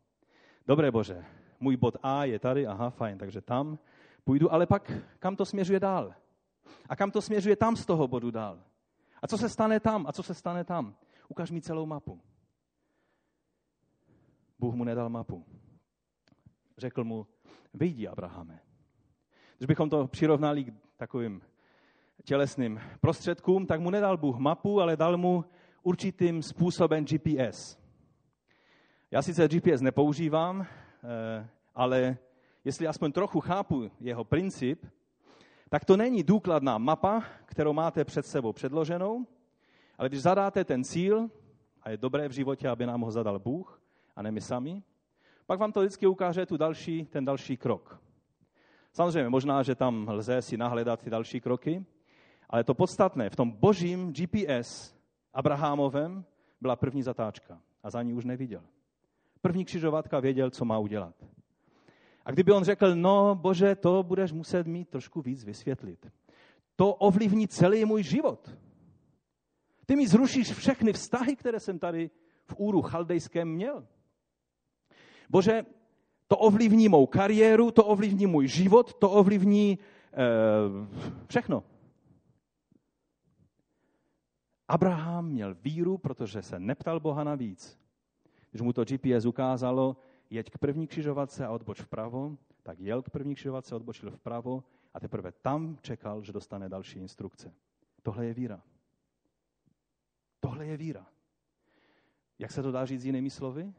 Dobré 0.67 0.91
Bože, 0.91 1.25
můj 1.59 1.77
bod 1.77 1.97
A 2.03 2.25
je 2.25 2.39
tady, 2.39 2.67
aha, 2.67 2.89
fajn, 2.89 3.17
takže 3.17 3.41
tam 3.41 3.79
půjdu, 4.23 4.53
ale 4.53 4.65
pak 4.65 4.91
kam 5.19 5.35
to 5.35 5.45
směřuje 5.45 5.79
dál? 5.79 6.13
A 6.89 6.95
kam 6.95 7.11
to 7.11 7.21
směřuje 7.21 7.55
tam 7.55 7.75
z 7.75 7.85
toho 7.85 8.07
bodu 8.07 8.31
dál? 8.31 8.63
A 9.25 9.27
co 9.27 9.37
se 9.37 9.49
stane 9.49 9.79
tam? 9.79 10.07
A 10.07 10.11
co 10.11 10.23
se 10.23 10.33
stane 10.33 10.63
tam? 10.63 10.95
Ukaž 11.27 11.51
mi 11.51 11.61
celou 11.61 11.85
mapu. 11.85 12.21
Bůh 14.59 14.75
mu 14.75 14.83
nedal 14.83 15.09
mapu. 15.09 15.45
Řekl 16.77 17.03
mu, 17.03 17.27
vyjdi, 17.73 18.07
Abrahame. 18.07 18.59
Když 19.57 19.67
bychom 19.67 19.89
to 19.89 20.07
přirovnali 20.07 20.63
k 20.63 20.73
takovým 20.97 21.41
tělesným 22.23 22.81
prostředkům, 23.01 23.65
tak 23.65 23.79
mu 23.79 23.89
nedal 23.89 24.17
Bůh 24.17 24.37
mapu, 24.37 24.81
ale 24.81 24.97
dal 24.97 25.17
mu 25.17 25.45
určitým 25.83 26.41
způsobem 26.41 27.05
GPS. 27.05 27.77
Já 29.11 29.21
sice 29.21 29.47
GPS 29.47 29.81
nepoužívám, 29.81 30.61
eh, 30.61 31.49
ale 31.75 32.17
jestli 32.63 32.87
aspoň 32.87 33.11
trochu 33.11 33.39
chápu 33.39 33.91
jeho 33.99 34.23
princip, 34.23 34.85
tak 35.75 35.85
to 35.85 35.97
není 35.97 36.23
důkladná 36.23 36.77
mapa, 36.77 37.23
kterou 37.45 37.73
máte 37.73 38.05
před 38.05 38.25
sebou 38.25 38.53
předloženou, 38.53 39.25
ale 39.97 40.09
když 40.09 40.21
zadáte 40.21 40.63
ten 40.63 40.83
cíl, 40.83 41.29
a 41.83 41.89
je 41.89 41.97
dobré 41.97 42.27
v 42.27 42.31
životě, 42.31 42.69
aby 42.69 42.85
nám 42.85 43.01
ho 43.01 43.11
zadal 43.11 43.39
Bůh, 43.39 43.81
a 44.15 44.21
ne 44.21 44.31
my 44.31 44.41
sami, 44.41 44.83
pak 45.45 45.59
vám 45.59 45.71
to 45.71 45.79
vždycky 45.79 46.07
ukáže 46.07 46.45
tu 46.45 46.57
další, 46.57 47.05
ten 47.05 47.25
další 47.25 47.57
krok. 47.57 48.01
Samozřejmě, 48.93 49.29
možná, 49.29 49.63
že 49.63 49.75
tam 49.75 50.07
lze 50.07 50.41
si 50.41 50.57
nahledat 50.57 51.03
ty 51.03 51.09
další 51.09 51.41
kroky, 51.41 51.85
ale 52.49 52.63
to 52.63 52.73
podstatné, 52.73 53.29
v 53.29 53.35
tom 53.35 53.51
božím 53.51 54.13
GPS 54.13 54.95
Abrahamovem 55.33 56.25
byla 56.61 56.75
první 56.75 57.03
zatáčka 57.03 57.59
a 57.83 57.89
za 57.89 58.01
ní 58.01 58.13
už 58.13 58.25
neviděl. 58.25 58.61
První 59.41 59.65
křižovatka 59.65 60.19
věděl, 60.19 60.49
co 60.49 60.65
má 60.65 60.77
udělat. 60.77 61.15
A 62.25 62.31
kdyby 62.31 62.51
on 62.51 62.63
řekl, 62.63 62.95
no 62.95 63.35
bože, 63.35 63.75
to 63.75 64.03
budeš 64.03 64.31
muset 64.31 64.67
mít 64.67 64.89
trošku 64.89 65.21
víc 65.21 65.43
vysvětlit. 65.43 66.11
To 66.75 66.93
ovlivní 66.93 67.47
celý 67.47 67.85
můj 67.85 68.03
život. 68.03 68.57
Ty 69.85 69.95
mi 69.95 70.07
zrušíš 70.07 70.51
všechny 70.51 70.93
vztahy, 70.93 71.35
které 71.35 71.59
jsem 71.59 71.79
tady 71.79 72.09
v 72.45 72.55
úru 72.57 72.81
chaldejském 72.81 73.47
měl. 73.47 73.87
Bože, 75.29 75.65
to 76.27 76.37
ovlivní 76.37 76.89
mou 76.89 77.05
kariéru, 77.05 77.71
to 77.71 77.85
ovlivní 77.85 78.25
můj 78.25 78.47
život, 78.47 78.93
to 78.93 79.11
ovlivní 79.11 79.79
eh, 80.13 80.17
všechno. 81.27 81.63
Abraham 84.67 85.27
měl 85.29 85.55
víru, 85.55 85.97
protože 85.97 86.41
se 86.41 86.59
neptal 86.59 86.99
Boha 86.99 87.23
na 87.23 87.35
víc. 87.35 87.79
Když 88.51 88.61
mu 88.61 88.73
to 88.73 88.85
GPS 88.85 89.25
ukázalo, 89.25 89.97
jeď 90.29 90.49
k 90.49 90.57
první 90.57 90.87
křižovatce 90.87 91.45
a 91.45 91.51
odboč 91.51 91.81
vpravo, 91.81 92.37
tak 92.63 92.79
jel 92.79 93.01
k 93.01 93.09
první 93.09 93.35
křižovatce, 93.35 93.75
odbočil 93.75 94.11
vpravo 94.11 94.63
a 94.93 94.99
teprve 94.99 95.31
tam 95.31 95.77
čekal, 95.81 96.23
že 96.23 96.33
dostane 96.33 96.69
další 96.69 96.99
instrukce. 96.99 97.53
Tohle 98.03 98.25
je 98.25 98.33
víra. 98.33 98.63
Tohle 100.39 100.65
je 100.65 100.77
víra. 100.77 101.07
Jak 102.39 102.51
se 102.51 102.63
to 102.63 102.71
dá 102.71 102.85
říct 102.85 103.03
jinými 103.03 103.29
slovy? 103.29 103.73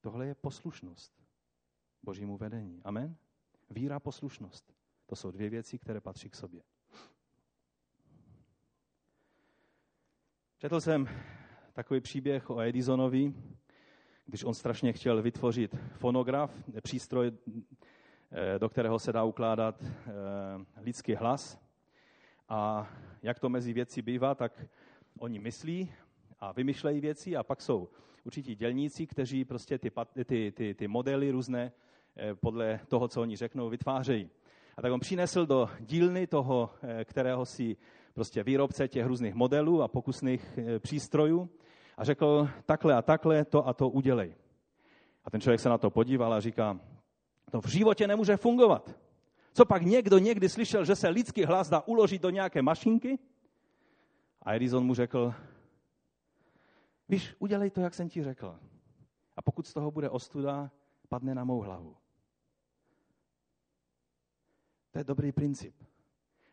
Tohle 0.00 0.26
je 0.26 0.34
poslušnost 0.34 1.12
božímu 2.02 2.36
vedení. 2.36 2.80
Amen? 2.84 3.16
Víra 3.70 4.00
poslušnost. 4.00 4.74
To 5.06 5.16
jsou 5.16 5.30
dvě 5.30 5.50
věci, 5.50 5.78
které 5.78 6.00
patří 6.00 6.30
k 6.30 6.36
sobě. 6.36 6.62
Četl 10.58 10.80
jsem 10.80 11.08
takový 11.72 12.00
příběh 12.00 12.50
o 12.50 12.60
Edisonovi, 12.60 13.34
když 14.30 14.44
on 14.44 14.54
strašně 14.54 14.92
chtěl 14.92 15.22
vytvořit 15.22 15.76
fonograf, 15.92 16.50
přístroj, 16.82 17.32
eh, 18.32 18.58
do 18.58 18.68
kterého 18.68 18.98
se 18.98 19.12
dá 19.12 19.24
ukládat 19.24 19.82
eh, 19.82 20.10
lidský 20.80 21.14
hlas. 21.14 21.60
A 22.48 22.90
jak 23.22 23.38
to 23.38 23.48
mezi 23.48 23.72
věci 23.72 24.02
bývá, 24.02 24.34
tak 24.34 24.66
oni 25.18 25.38
myslí 25.38 25.92
a 26.40 26.52
vymyšlejí 26.52 27.00
věci 27.00 27.36
a 27.36 27.42
pak 27.42 27.62
jsou 27.62 27.88
určití 28.24 28.54
dělníci, 28.54 29.06
kteří 29.06 29.44
prostě 29.44 29.78
ty, 29.78 29.90
ty, 30.24 30.52
ty, 30.52 30.74
ty 30.74 30.88
modely 30.88 31.30
různé 31.30 31.72
eh, 32.16 32.34
podle 32.34 32.80
toho, 32.88 33.08
co 33.08 33.20
oni 33.20 33.36
řeknou, 33.36 33.68
vytvářejí. 33.68 34.30
A 34.76 34.82
tak 34.82 34.92
on 34.92 35.00
přinesl 35.00 35.46
do 35.46 35.68
dílny 35.80 36.26
toho, 36.26 36.70
kterého 37.04 37.46
si 37.46 37.76
prostě 38.14 38.42
výrobce 38.42 38.88
těch 38.88 39.06
různých 39.06 39.34
modelů 39.34 39.82
a 39.82 39.88
pokusných 39.88 40.58
přístrojů 40.78 41.50
a 42.00 42.04
řekl, 42.04 42.48
takhle 42.66 42.94
a 42.94 43.02
takhle, 43.02 43.44
to 43.44 43.66
a 43.66 43.72
to 43.72 43.88
udělej. 43.88 44.34
A 45.24 45.30
ten 45.30 45.40
člověk 45.40 45.60
se 45.60 45.68
na 45.68 45.78
to 45.78 45.90
podíval 45.90 46.32
a 46.32 46.40
říká, 46.40 46.80
to 47.50 47.60
v 47.60 47.66
životě 47.66 48.06
nemůže 48.06 48.36
fungovat. 48.36 48.94
Co 49.52 49.64
pak 49.64 49.82
někdo 49.82 50.18
někdy 50.18 50.48
slyšel, 50.48 50.84
že 50.84 50.96
se 50.96 51.08
lidský 51.08 51.44
hlas 51.44 51.68
dá 51.68 51.80
uložit 51.80 52.22
do 52.22 52.30
nějaké 52.30 52.62
mašinky? 52.62 53.18
A 54.42 54.54
Edison 54.54 54.84
mu 54.84 54.94
řekl, 54.94 55.34
víš, 57.08 57.34
udělej 57.38 57.70
to, 57.70 57.80
jak 57.80 57.94
jsem 57.94 58.08
ti 58.08 58.24
řekl. 58.24 58.58
A 59.36 59.42
pokud 59.42 59.66
z 59.66 59.72
toho 59.72 59.90
bude 59.90 60.10
ostuda, 60.10 60.70
padne 61.08 61.34
na 61.34 61.44
mou 61.44 61.60
hlavu. 61.60 61.96
To 64.90 64.98
je 64.98 65.04
dobrý 65.04 65.32
princip. 65.32 65.74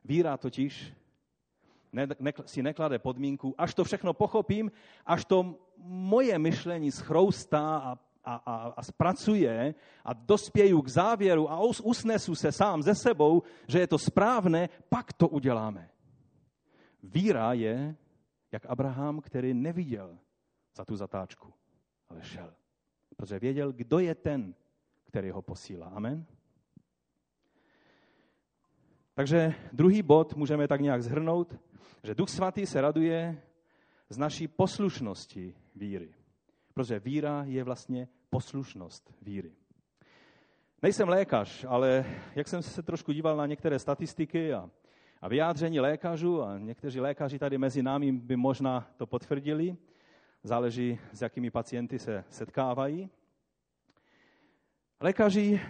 Víra 0.03 0.37
totiž 0.37 0.93
ne, 1.93 2.07
ne, 2.19 2.33
si 2.45 2.63
neklade 2.63 2.99
podmínku, 2.99 3.55
až 3.57 3.73
to 3.73 3.83
všechno 3.83 4.13
pochopím, 4.13 4.71
až 5.05 5.25
to 5.25 5.55
moje 5.87 6.39
myšlení 6.39 6.91
schroustá 6.91 7.77
a, 7.77 7.97
a, 8.23 8.35
a, 8.35 8.73
a 8.77 8.83
zpracuje 8.83 9.75
a 10.05 10.13
dospěju 10.13 10.81
k 10.81 10.87
závěru 10.87 11.51
a 11.51 11.59
usnesu 11.83 12.35
se 12.35 12.51
sám 12.51 12.83
ze 12.83 12.95
sebou, 12.95 13.43
že 13.67 13.79
je 13.79 13.87
to 13.87 13.97
správné, 13.97 14.69
pak 14.89 15.13
to 15.13 15.27
uděláme. 15.27 15.89
Víra 17.03 17.53
je 17.53 17.95
jak 18.51 18.65
Abraham, 18.65 19.21
který 19.21 19.53
neviděl 19.53 20.17
za 20.75 20.85
tu 20.85 20.95
zatáčku, 20.95 21.53
ale 22.09 22.23
šel. 22.23 22.53
Protože 23.15 23.39
věděl, 23.39 23.71
kdo 23.71 23.99
je 23.99 24.15
ten, 24.15 24.55
který 25.05 25.29
ho 25.29 25.41
posílá. 25.41 25.87
Amen. 25.87 26.25
Takže 29.13 29.53
druhý 29.73 30.01
bod 30.01 30.35
můžeme 30.35 30.67
tak 30.67 30.81
nějak 30.81 31.03
zhrnout 31.03 31.55
že 32.07 32.15
Duch 32.15 32.29
Svatý 32.29 32.65
se 32.65 32.81
raduje 32.81 33.41
z 34.09 34.17
naší 34.17 34.47
poslušnosti 34.47 35.55
víry. 35.75 36.13
Protože 36.73 36.99
víra 36.99 37.43
je 37.43 37.63
vlastně 37.63 38.07
poslušnost 38.29 39.13
víry. 39.21 39.51
Nejsem 40.81 41.09
lékař, 41.09 41.65
ale 41.67 42.05
jak 42.35 42.47
jsem 42.47 42.61
se 42.61 42.83
trošku 42.83 43.11
díval 43.11 43.37
na 43.37 43.45
některé 43.45 43.79
statistiky 43.79 44.53
a, 44.53 44.69
a 45.21 45.27
vyjádření 45.27 45.79
lékařů, 45.79 46.43
a 46.43 46.57
někteří 46.57 46.99
lékaři 46.99 47.39
tady 47.39 47.57
mezi 47.57 47.83
námi 47.83 48.11
by 48.11 48.35
možná 48.35 48.87
to 48.97 49.07
potvrdili, 49.07 49.77
záleží, 50.43 50.99
s 51.13 51.21
jakými 51.21 51.51
pacienty 51.51 51.99
se 51.99 52.23
setkávají. 52.29 53.09
Lékaři 54.99 55.61
eh, 55.61 55.63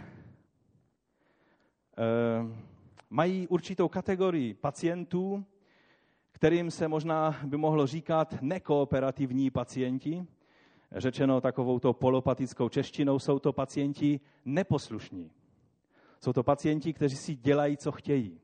mají 3.09 3.47
určitou 3.47 3.87
kategorii 3.87 4.53
pacientů, 4.53 5.45
kterým 6.37 6.71
se 6.71 6.87
možná 6.87 7.39
by 7.45 7.57
mohlo 7.57 7.87
říkat 7.87 8.41
nekooperativní 8.41 9.49
pacienti. 9.49 10.25
Řečeno 10.91 11.41
takovou 11.41 11.79
polopatickou 11.93 12.69
češtinou, 12.69 13.19
jsou 13.19 13.39
to 13.39 13.53
pacienti 13.53 14.19
neposlušní. 14.45 15.31
Jsou 16.23 16.33
to 16.33 16.43
pacienti, 16.43 16.93
kteří 16.93 17.15
si 17.15 17.35
dělají, 17.35 17.77
co 17.77 17.91
chtějí. 17.91 18.39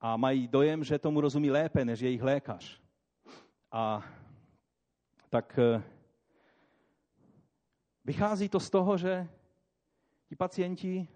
A 0.00 0.16
mají 0.16 0.48
dojem, 0.48 0.84
že 0.84 0.98
tomu 0.98 1.20
rozumí 1.20 1.50
lépe 1.50 1.84
než 1.84 2.00
jejich 2.00 2.22
lékař. 2.22 2.80
A 3.72 4.04
tak 5.28 5.58
eh, 5.58 5.82
vychází 8.04 8.48
to 8.48 8.60
z 8.60 8.70
toho, 8.70 8.96
že 8.96 9.28
ti 10.28 10.36
pacienti 10.36 11.08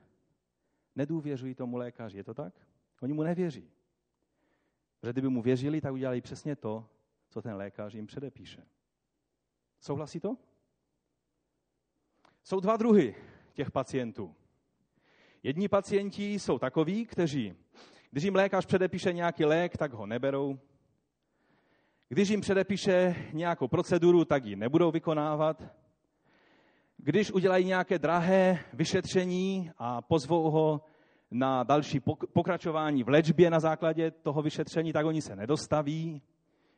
nedůvěřují 0.96 1.54
tomu 1.54 1.76
lékaři. 1.76 2.16
Je 2.16 2.24
to 2.24 2.34
tak? 2.34 2.54
Oni 3.02 3.12
mu 3.12 3.22
nevěří. 3.22 3.73
Že 5.04 5.12
kdyby 5.12 5.28
mu 5.28 5.42
věřili, 5.42 5.80
tak 5.80 5.92
udělali 5.92 6.20
přesně 6.20 6.56
to, 6.56 6.86
co 7.28 7.42
ten 7.42 7.54
lékař 7.56 7.94
jim 7.94 8.06
předepíše. 8.06 8.62
Souhlasí 9.80 10.20
to? 10.20 10.36
Jsou 12.44 12.60
dva 12.60 12.76
druhy 12.76 13.14
těch 13.52 13.70
pacientů. 13.70 14.34
Jedni 15.42 15.68
pacienti 15.68 16.38
jsou 16.38 16.58
takoví, 16.58 17.06
kteří, 17.06 17.54
když 18.10 18.24
jim 18.24 18.34
lékař 18.34 18.66
předepíše 18.66 19.12
nějaký 19.12 19.44
lék, 19.44 19.76
tak 19.76 19.92
ho 19.92 20.06
neberou. 20.06 20.58
Když 22.08 22.28
jim 22.28 22.40
předepíše 22.40 23.14
nějakou 23.32 23.68
proceduru, 23.68 24.24
tak 24.24 24.44
ji 24.44 24.56
nebudou 24.56 24.90
vykonávat. 24.90 25.62
Když 26.96 27.32
udělají 27.32 27.64
nějaké 27.64 27.98
drahé 27.98 28.64
vyšetření 28.72 29.70
a 29.78 30.02
pozvou 30.02 30.50
ho 30.50 30.84
na 31.34 31.62
další 31.62 32.00
pokračování 32.32 33.04
v 33.04 33.08
léčbě 33.08 33.50
na 33.50 33.60
základě 33.60 34.10
toho 34.10 34.42
vyšetření, 34.42 34.92
tak 34.92 35.06
oni 35.06 35.22
se 35.22 35.36
nedostaví. 35.36 36.22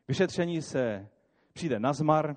Vyšetření 0.08 0.62
se 0.62 1.08
přijde 1.52 1.80
na 1.80 1.92
zmar. 1.92 2.36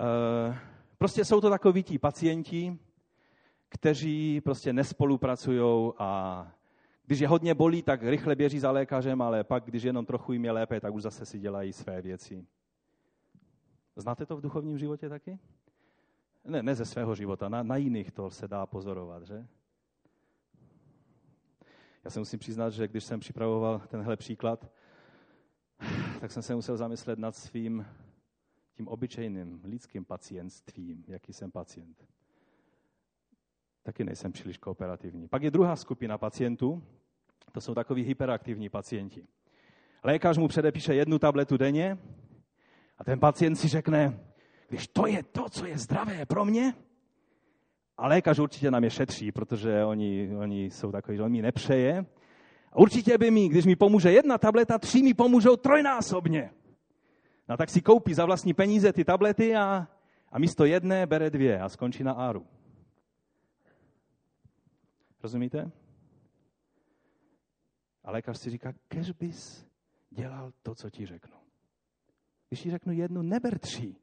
Eh, 0.00 0.58
prostě 0.98 1.24
jsou 1.24 1.40
to 1.40 1.50
takoví 1.50 1.82
ti 1.82 1.98
pacienti, 1.98 2.78
kteří 3.68 4.40
prostě 4.40 4.72
nespolupracují 4.72 5.92
a 5.98 6.52
když 7.06 7.20
je 7.20 7.28
hodně 7.28 7.54
bolí, 7.54 7.82
tak 7.82 8.02
rychle 8.02 8.36
běží 8.36 8.58
za 8.58 8.70
lékařem, 8.70 9.22
ale 9.22 9.44
pak, 9.44 9.64
když 9.64 9.82
jenom 9.82 10.06
trochu 10.06 10.32
jim 10.32 10.44
je 10.44 10.52
lépe, 10.52 10.80
tak 10.80 10.94
už 10.94 11.02
zase 11.02 11.26
si 11.26 11.38
dělají 11.38 11.72
své 11.72 12.02
věci. 12.02 12.46
Znáte 13.96 14.26
to 14.26 14.36
v 14.36 14.40
duchovním 14.40 14.78
životě 14.78 15.08
taky? 15.08 15.38
Ne, 16.44 16.62
ne 16.62 16.74
ze 16.74 16.84
svého 16.84 17.14
života, 17.14 17.48
na, 17.48 17.62
na 17.62 17.76
jiných 17.76 18.10
to 18.10 18.30
se 18.30 18.48
dá 18.48 18.66
pozorovat, 18.66 19.22
že? 19.22 19.46
Já 22.04 22.10
se 22.10 22.18
musím 22.18 22.38
přiznat, 22.38 22.70
že 22.70 22.88
když 22.88 23.04
jsem 23.04 23.20
připravoval 23.20 23.78
tenhle 23.78 24.16
příklad, 24.16 24.70
tak 26.20 26.32
jsem 26.32 26.42
se 26.42 26.54
musel 26.54 26.76
zamyslet 26.76 27.18
nad 27.18 27.36
svým 27.36 27.86
tím 28.74 28.88
obyčejným 28.88 29.60
lidským 29.64 30.04
pacientstvím, 30.04 31.04
jaký 31.08 31.32
jsem 31.32 31.50
pacient. 31.50 32.04
Taky 33.82 34.04
nejsem 34.04 34.32
příliš 34.32 34.58
kooperativní. 34.58 35.28
Pak 35.28 35.42
je 35.42 35.50
druhá 35.50 35.76
skupina 35.76 36.18
pacientů, 36.18 36.82
to 37.52 37.60
jsou 37.60 37.74
takoví 37.74 38.02
hyperaktivní 38.02 38.68
pacienti. 38.68 39.26
Lékař 40.02 40.38
mu 40.38 40.48
předepíše 40.48 40.94
jednu 40.94 41.18
tabletu 41.18 41.56
denně 41.56 41.98
a 42.98 43.04
ten 43.04 43.20
pacient 43.20 43.56
si 43.56 43.68
řekne, 43.68 44.20
když 44.68 44.88
to 44.88 45.06
je 45.06 45.22
to, 45.22 45.48
co 45.48 45.66
je 45.66 45.78
zdravé 45.78 46.26
pro 46.26 46.44
mě, 46.44 46.74
a 47.96 48.08
lékař 48.08 48.38
určitě 48.38 48.70
nám 48.70 48.84
je 48.84 48.90
šetří, 48.90 49.32
protože 49.32 49.84
oni, 49.84 50.36
oni 50.36 50.64
jsou 50.64 50.92
takový, 50.92 51.16
že 51.16 51.22
on 51.22 51.32
mi 51.32 51.42
nepřeje. 51.42 52.06
A 52.72 52.76
určitě 52.78 53.18
by 53.18 53.30
mi, 53.30 53.48
když 53.48 53.64
mi 53.64 53.76
pomůže 53.76 54.12
jedna 54.12 54.38
tableta, 54.38 54.78
tři 54.78 55.02
mi 55.02 55.14
pomůžou 55.14 55.56
trojnásobně. 55.56 56.50
No 57.48 57.56
tak 57.56 57.70
si 57.70 57.82
koupí 57.82 58.14
za 58.14 58.24
vlastní 58.24 58.54
peníze 58.54 58.92
ty 58.92 59.04
tablety 59.04 59.56
a, 59.56 59.88
a 60.32 60.38
místo 60.38 60.64
jedné 60.64 61.06
bere 61.06 61.30
dvě 61.30 61.60
a 61.60 61.68
skončí 61.68 62.04
na 62.04 62.12
áru. 62.12 62.46
Rozumíte? 65.22 65.70
A 68.04 68.10
lékař 68.10 68.38
si 68.38 68.50
říká, 68.50 68.72
kež 68.88 69.10
bys 69.10 69.66
dělal 70.10 70.52
to, 70.62 70.74
co 70.74 70.90
ti 70.90 71.06
řeknu. 71.06 71.36
Když 72.48 72.62
ti 72.62 72.70
řeknu 72.70 72.92
jednu, 72.92 73.22
neber 73.22 73.58
tři. 73.58 73.96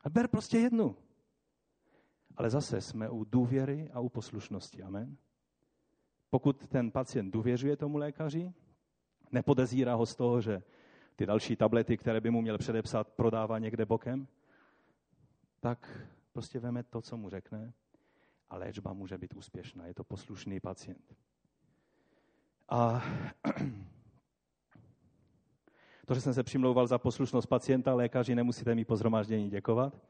A 0.00 0.10
ber 0.10 0.28
prostě 0.28 0.58
jednu. 0.58 0.96
Ale 2.36 2.50
zase 2.50 2.80
jsme 2.80 3.10
u 3.10 3.24
důvěry 3.24 3.90
a 3.92 4.00
u 4.00 4.08
poslušnosti. 4.08 4.82
Amen. 4.82 5.16
Pokud 6.30 6.68
ten 6.68 6.90
pacient 6.90 7.30
důvěřuje 7.30 7.76
tomu 7.76 7.98
lékaři, 7.98 8.52
nepodezírá 9.32 9.94
ho 9.94 10.06
z 10.06 10.16
toho, 10.16 10.40
že 10.40 10.62
ty 11.16 11.26
další 11.26 11.56
tablety, 11.56 11.96
které 11.96 12.20
by 12.20 12.30
mu 12.30 12.42
měl 12.42 12.58
předepsat, 12.58 13.10
prodává 13.10 13.58
někde 13.58 13.86
bokem, 13.86 14.26
tak 15.60 16.08
prostě 16.32 16.60
veme 16.60 16.82
to, 16.82 17.02
co 17.02 17.16
mu 17.16 17.30
řekne 17.30 17.72
a 18.50 18.56
léčba 18.56 18.92
může 18.92 19.18
být 19.18 19.34
úspěšná. 19.34 19.86
Je 19.86 19.94
to 19.94 20.04
poslušný 20.04 20.60
pacient. 20.60 21.16
A 22.68 23.02
to, 26.06 26.14
že 26.14 26.20
jsem 26.20 26.34
se 26.34 26.42
přimlouval 26.42 26.86
za 26.86 26.98
poslušnost 26.98 27.46
pacienta, 27.46 27.94
lékaři 27.94 28.34
nemusíte 28.34 28.74
mi 28.74 28.84
po 28.84 28.96
zhromáždění 28.96 29.50
děkovat. 29.50 30.00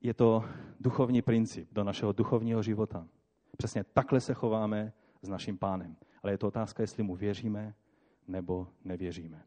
Je 0.00 0.14
to 0.14 0.44
duchovní 0.80 1.22
princip 1.22 1.68
do 1.72 1.84
našeho 1.84 2.12
duchovního 2.12 2.62
života. 2.62 3.06
Přesně 3.56 3.84
takhle 3.84 4.20
se 4.20 4.34
chováme 4.34 4.92
s 5.22 5.28
naším 5.28 5.58
pánem. 5.58 5.96
Ale 6.22 6.32
je 6.32 6.38
to 6.38 6.48
otázka, 6.48 6.82
jestli 6.82 7.02
mu 7.02 7.16
věříme 7.16 7.74
nebo 8.28 8.68
nevěříme. 8.84 9.42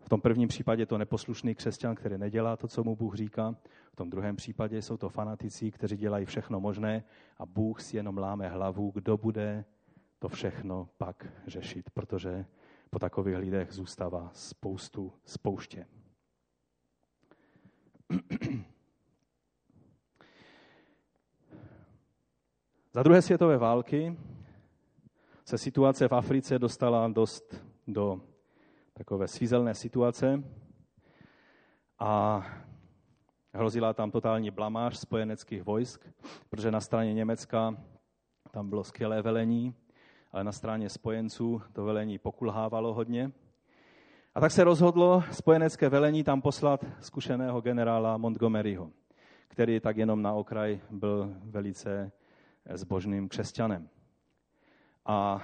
V 0.00 0.08
tom 0.08 0.20
prvním 0.20 0.48
případě 0.48 0.82
je 0.82 0.86
to 0.86 0.98
neposlušný 0.98 1.54
křesťan, 1.54 1.94
který 1.94 2.18
nedělá 2.18 2.56
to, 2.56 2.68
co 2.68 2.84
mu 2.84 2.96
Bůh 2.96 3.14
říká. 3.14 3.56
V 3.92 3.96
tom 3.96 4.10
druhém 4.10 4.36
případě 4.36 4.82
jsou 4.82 4.96
to 4.96 5.08
fanatici, 5.08 5.70
kteří 5.70 5.96
dělají 5.96 6.26
všechno 6.26 6.60
možné 6.60 7.04
a 7.38 7.46
Bůh 7.46 7.80
si 7.80 7.96
jenom 7.96 8.18
láme 8.18 8.48
hlavu, 8.48 8.90
kdo 8.94 9.16
bude 9.16 9.64
to 10.18 10.28
všechno 10.28 10.88
pak 10.98 11.26
řešit, 11.46 11.90
protože 11.90 12.46
po 12.90 12.98
takových 12.98 13.36
lidech 13.36 13.72
zůstává 13.72 14.30
spoustu 14.32 15.12
spouště. 15.24 15.86
Za 22.94 23.02
druhé 23.02 23.22
světové 23.22 23.58
války 23.58 24.16
se 25.44 25.58
situace 25.58 26.08
v 26.08 26.12
Africe 26.12 26.58
dostala 26.58 27.08
dost 27.08 27.64
do 27.86 28.20
takové 28.92 29.28
svízelné 29.28 29.74
situace 29.74 30.42
a 31.98 32.42
hrozila 33.54 33.92
tam 33.92 34.10
totální 34.10 34.50
blamáž 34.50 34.98
spojeneckých 34.98 35.62
vojsk, 35.62 36.08
protože 36.50 36.70
na 36.70 36.80
straně 36.80 37.14
Německa 37.14 37.76
tam 38.50 38.68
bylo 38.68 38.84
skvělé 38.84 39.22
velení, 39.22 39.74
ale 40.32 40.44
na 40.44 40.52
straně 40.52 40.88
spojenců 40.88 41.62
to 41.72 41.84
velení 41.84 42.18
pokulhávalo 42.18 42.94
hodně. 42.94 43.32
A 44.34 44.40
tak 44.40 44.52
se 44.52 44.64
rozhodlo 44.64 45.22
spojenecké 45.32 45.88
velení 45.88 46.24
tam 46.24 46.42
poslat 46.42 46.84
zkušeného 47.00 47.60
generála 47.60 48.16
Montgomeryho, 48.16 48.90
který 49.48 49.80
tak 49.80 49.96
jenom 49.96 50.22
na 50.22 50.32
okraj 50.32 50.80
byl 50.90 51.34
velice 51.42 52.12
zbožným 52.74 53.28
křesťanem. 53.28 53.88
A 55.06 55.42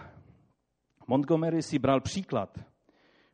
Montgomery 1.07 1.63
si 1.63 1.79
bral 1.79 2.01
příklad 2.01 2.59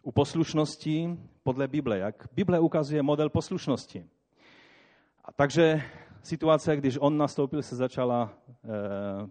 u 0.02 0.12
poslušnosti 0.12 1.18
podle 1.42 1.68
Bible, 1.68 1.98
jak 1.98 2.28
Bible 2.32 2.60
ukazuje 2.60 3.02
model 3.02 3.30
poslušnosti. 3.30 4.06
A 5.24 5.32
takže 5.32 5.82
situace, 6.22 6.76
když 6.76 6.98
on 7.00 7.16
nastoupil, 7.16 7.62
se 7.62 7.76
začala 7.76 8.32
e, 8.48 8.68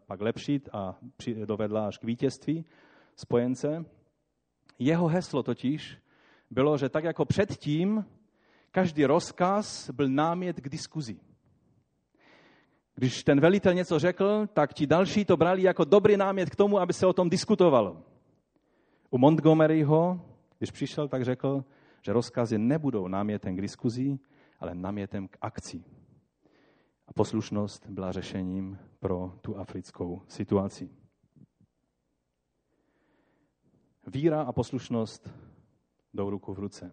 pak 0.06 0.22
lepšit 0.22 0.70
a 0.74 0.96
při, 1.18 1.46
dovedla 1.46 1.88
až 1.88 1.98
k 1.98 2.04
vítězství 2.04 2.66
spojence. 3.16 3.86
Jeho 4.80 5.08
heslo 5.08 5.44
totiž 5.44 5.98
bylo, 6.52 6.78
že 6.78 6.90
tak 6.90 7.04
jako 7.04 7.26
předtím, 7.26 8.06
každý 8.72 9.06
rozkaz 9.06 9.90
byl 9.90 10.10
námět 10.10 10.62
k 10.62 10.70
diskuzi. 10.70 11.20
Když 12.96 13.24
ten 13.24 13.40
velitel 13.40 13.74
něco 13.74 14.00
řekl, 14.00 14.48
tak 14.54 14.74
ti 14.74 14.88
další 14.88 15.26
to 15.26 15.38
brali 15.38 15.64
jako 15.64 15.84
dobrý 15.84 16.18
námět 16.18 16.50
k 16.50 16.56
tomu, 16.56 16.80
aby 16.80 16.94
se 16.94 17.08
o 17.08 17.14
tom 17.14 17.30
diskutovalo. 17.30 18.04
U 19.10 19.18
Montgomeryho, 19.18 20.22
když 20.58 20.72
přišel, 20.72 21.08
tak 21.08 21.24
řekl, 21.24 21.64
že 22.02 22.14
rozkazy 22.14 22.58
nebudou 22.58 23.08
námětem 23.08 23.56
k 23.56 23.62
diskuzi, 23.62 24.20
ale 24.60 24.76
námětem 24.76 25.28
k 25.28 25.38
akci. 25.42 25.84
A 27.08 27.14
poslušnost 27.14 27.90
byla 27.90 28.12
řešením 28.12 28.80
pro 29.00 29.34
tu 29.42 29.58
africkou 29.58 30.22
situaci. 30.28 30.90
Víra 34.08 34.42
a 34.42 34.52
poslušnost 34.52 35.30
jdou 36.14 36.30
ruku 36.30 36.54
v 36.54 36.60
ruce. 36.60 36.92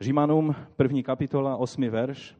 Římanům 0.00 0.54
první 0.76 1.02
kapitola, 1.02 1.56
osmi 1.56 1.90
verš, 1.90 2.36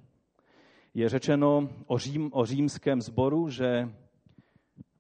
je 0.99 1.09
řečeno 1.09 1.69
o, 1.87 1.99
řím, 1.99 2.31
o 2.33 2.47
římském 2.47 3.01
sboru, 3.01 3.51
že 3.51 3.93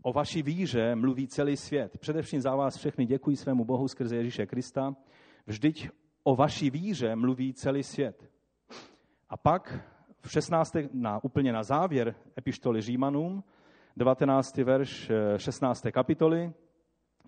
o 0.03 0.13
vaší 0.13 0.43
víře 0.43 0.95
mluví 0.95 1.29
celý 1.29 1.57
svět. 1.57 1.99
Především 1.99 2.41
za 2.41 2.57
vás 2.57 2.77
všechny 2.77 3.07
děkuji 3.07 3.37
svému 3.37 3.65
Bohu 3.65 3.89
skrze 3.89 4.17
Ježíše 4.17 4.47
Krista. 4.47 4.97
Vždyť 5.47 5.89
o 6.25 6.37
vaší 6.37 6.71
víře 6.71 7.17
mluví 7.17 7.53
celý 7.53 7.83
svět. 7.83 8.31
A 9.29 9.37
pak 9.37 9.85
v 10.21 10.31
16. 10.31 10.77
Na, 10.93 11.25
úplně 11.25 11.53
na 11.53 11.63
závěr 11.63 12.15
epištoly 12.39 12.83
Římanům, 12.83 13.45
19. 13.97 14.57
verš 14.57 15.11
16. 15.37 15.87
Eh, 15.87 15.93
kapitoly, 15.93 16.53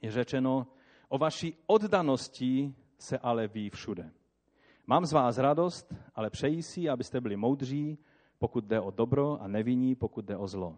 je 0.03 0.11
řečeno, 0.11 0.67
o 1.09 1.19
vaší 1.19 1.57
oddanosti 1.67 2.75
se 2.99 3.19
ale 3.19 3.49
ví 3.49 3.71
všude. 3.71 4.11
Mám 4.87 5.07
z 5.07 5.13
vás 5.13 5.39
radost, 5.39 5.95
ale 6.15 6.31
přeji 6.31 6.63
si, 6.63 6.89
abyste 6.89 7.21
byli 7.21 7.37
moudří, 7.37 7.99
pokud 8.41 8.65
jde 8.65 8.81
o 8.81 8.91
dobro 8.91 9.43
a 9.43 9.49
nevinní, 9.49 9.95
pokud 9.95 10.25
jde 10.25 10.37
o 10.37 10.49
zlo. 10.49 10.77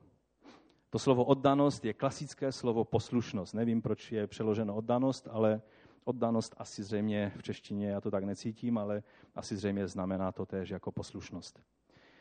To 0.91 0.99
slovo 0.99 1.25
oddanost 1.25 1.85
je 1.85 1.93
klasické 1.93 2.53
slovo 2.53 2.85
poslušnost. 2.85 3.55
Nevím, 3.55 3.83
proč 3.83 4.13
je 4.13 4.27
přeloženo 4.27 4.75
oddanost, 4.75 5.29
ale 5.31 5.63
oddanost 6.05 6.55
asi 6.59 6.83
zřejmě 6.83 7.33
v 7.37 7.43
češtině, 7.43 7.89
já 7.89 8.01
to 8.01 8.11
tak 8.11 8.25
necítím, 8.25 8.79
ale 8.79 9.03
asi 9.35 9.57
zřejmě 9.57 9.89
znamená 9.89 10.33
to 10.33 10.47
též 10.47 10.71
jako 10.71 10.93
poslušnost. 10.93 11.63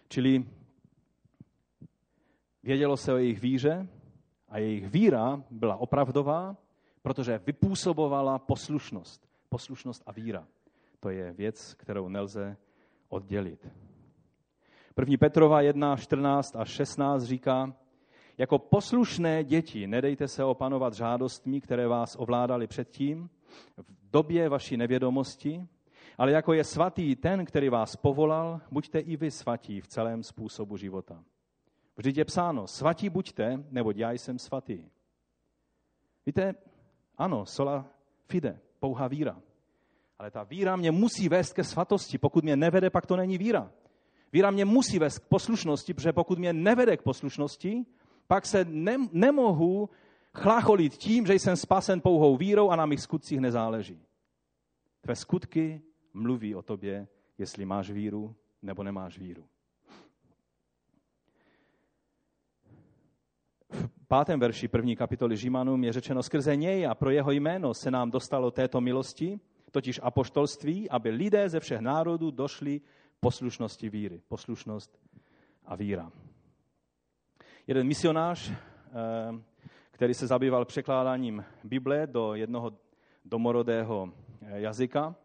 Čili 0.08 0.46
vědělo 2.64 2.98
se 2.98 3.14
o 3.14 3.18
jejich 3.18 3.42
víře 3.42 3.88
a 4.50 4.58
jejich 4.58 4.90
víra 4.90 5.44
byla 5.50 5.76
opravdová, 5.76 6.58
protože 7.02 7.42
vypůsobovala 7.46 8.40
poslušnost. 8.40 9.30
Poslušnost 9.50 10.04
a 10.06 10.12
víra. 10.12 10.48
To 11.00 11.10
je 11.10 11.34
věc, 11.34 11.74
kterou 11.74 12.10
nelze 12.10 12.58
oddělit. 13.10 13.68
První 15.02 15.18
Petrova 15.18 15.62
1, 15.62 15.98
14 15.98 16.56
a 16.56 16.66
16 16.66 17.24
říká, 17.24 17.74
jako 18.38 18.60
poslušné 18.60 19.44
děti 19.44 19.88
nedejte 19.88 20.28
se 20.28 20.44
opanovat 20.44 20.94
žádostmi, 20.94 21.62
které 21.62 21.88
vás 21.88 22.16
ovládali 22.20 22.68
předtím, 22.68 23.30
v 23.78 24.12
době 24.12 24.50
vaší 24.50 24.78
nevědomosti, 24.78 25.68
ale 26.18 26.32
jako 26.32 26.54
je 26.54 26.64
svatý 26.64 27.16
ten, 27.16 27.46
který 27.46 27.70
vás 27.70 27.96
povolal, 27.96 28.62
buďte 28.72 29.00
i 29.00 29.18
vy 29.18 29.32
svatí 29.32 29.82
v 29.82 29.88
celém 29.88 30.24
způsobu 30.24 30.78
života. 30.78 31.24
Vždyť 31.98 32.18
je 32.18 32.26
psáno, 32.26 32.68
svatí 32.68 33.10
buďte, 33.10 33.64
neboť 33.70 33.98
já 33.98 34.12
jsem 34.12 34.40
svatý. 34.40 34.86
Víte, 36.26 36.56
ano, 37.18 37.46
sola 37.46 37.86
fide, 38.26 38.60
pouhá 38.80 39.08
víra. 39.08 39.42
Ale 40.20 40.32
ta 40.32 40.44
víra 40.44 40.76
mě 40.76 40.92
musí 40.92 41.30
vést 41.30 41.54
ke 41.54 41.64
svatosti. 41.64 42.18
Pokud 42.18 42.44
mě 42.44 42.56
nevede, 42.56 42.90
pak 42.90 43.06
to 43.06 43.16
není 43.16 43.38
víra. 43.38 43.72
Víra 44.34 44.52
mě 44.52 44.66
musí 44.66 45.00
vést 45.00 45.20
k 45.20 45.28
poslušnosti, 45.28 45.94
protože 45.94 46.14
pokud 46.14 46.40
mě 46.40 46.54
nevede 46.54 46.98
k 46.98 47.02
poslušnosti, 47.02 47.86
pak 48.28 48.46
se 48.46 48.66
ne, 48.70 48.98
nemohu 49.12 49.90
chlácholit 50.34 50.94
tím, 50.94 51.26
že 51.26 51.34
jsem 51.34 51.56
spasen 51.56 52.02
pouhou 52.02 52.38
vírou 52.38 52.70
a 52.70 52.76
na 52.76 52.86
mých 52.86 53.02
skutcích 53.02 53.40
nezáleží. 53.40 54.00
Tvé 55.02 55.16
skutky 55.16 55.82
mluví 56.14 56.56
o 56.56 56.62
tobě, 56.62 57.08
jestli 57.38 57.66
máš 57.66 57.92
víru 57.92 58.36
nebo 58.62 58.84
nemáš 58.84 59.20
víru. 59.20 59.44
V 63.72 64.08
pátém 64.08 64.40
verši 64.40 64.68
první 64.68 64.96
kapitoly 64.96 65.38
Římanům 65.38 65.84
je 65.84 65.94
řečeno, 65.94 66.24
skrze 66.24 66.56
něj 66.56 66.88
a 66.88 66.96
pro 66.96 67.10
jeho 67.10 67.32
jméno 67.32 67.74
se 67.74 67.92
nám 67.92 68.12
dostalo 68.12 68.52
této 68.52 68.82
milosti, 68.82 69.40
totiž 69.72 70.00
apoštolství, 70.04 70.90
aby 70.90 71.10
lidé 71.10 71.50
ze 71.50 71.60
všech 71.60 71.80
národů 71.80 72.32
došli 72.32 72.82
poslušnosti 73.22 73.90
víry. 73.90 74.22
Poslušnost 74.28 75.00
a 75.66 75.76
víra. 75.76 76.12
Jeden 77.68 77.88
misionář, 77.88 78.52
eh, 78.52 78.56
který 79.92 80.14
se 80.14 80.28
zabýval 80.28 80.66
překládáním 80.66 81.46
Bible 81.64 82.08
do 82.08 82.36
jednoho 82.36 82.72
domorodého 83.26 84.14
eh, 84.42 84.62
jazyka, 84.62 85.16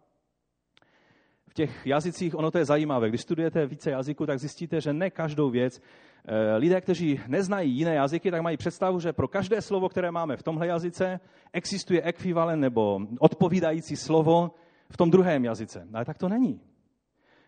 v 1.48 1.54
těch 1.54 1.86
jazycích, 1.86 2.34
ono 2.34 2.50
to 2.50 2.58
je 2.58 2.64
zajímavé, 2.64 3.08
když 3.08 3.20
studujete 3.20 3.66
více 3.66 3.90
jazyků, 3.90 4.26
tak 4.26 4.38
zjistíte, 4.38 4.80
že 4.80 4.92
ne 4.92 5.10
každou 5.10 5.50
věc 5.50 5.82
Eh, 6.28 6.56
lidé, 6.56 6.80
kteří 6.80 7.20
neznají 7.26 7.72
jiné 7.72 7.94
jazyky, 7.94 8.30
tak 8.30 8.42
mají 8.42 8.56
představu, 8.56 9.00
že 9.00 9.12
pro 9.12 9.28
každé 9.28 9.62
slovo, 9.62 9.88
které 9.88 10.10
máme 10.10 10.36
v 10.36 10.42
tomhle 10.42 10.66
jazyce, 10.66 11.20
existuje 11.52 12.02
ekvivalent 12.02 12.60
nebo 12.60 13.00
odpovídající 13.18 13.96
slovo 13.96 14.50
v 14.90 14.96
tom 14.96 15.10
druhém 15.10 15.44
jazyce. 15.44 15.88
Ale 15.94 16.04
tak 16.04 16.18
to 16.18 16.28
není. 16.28 16.60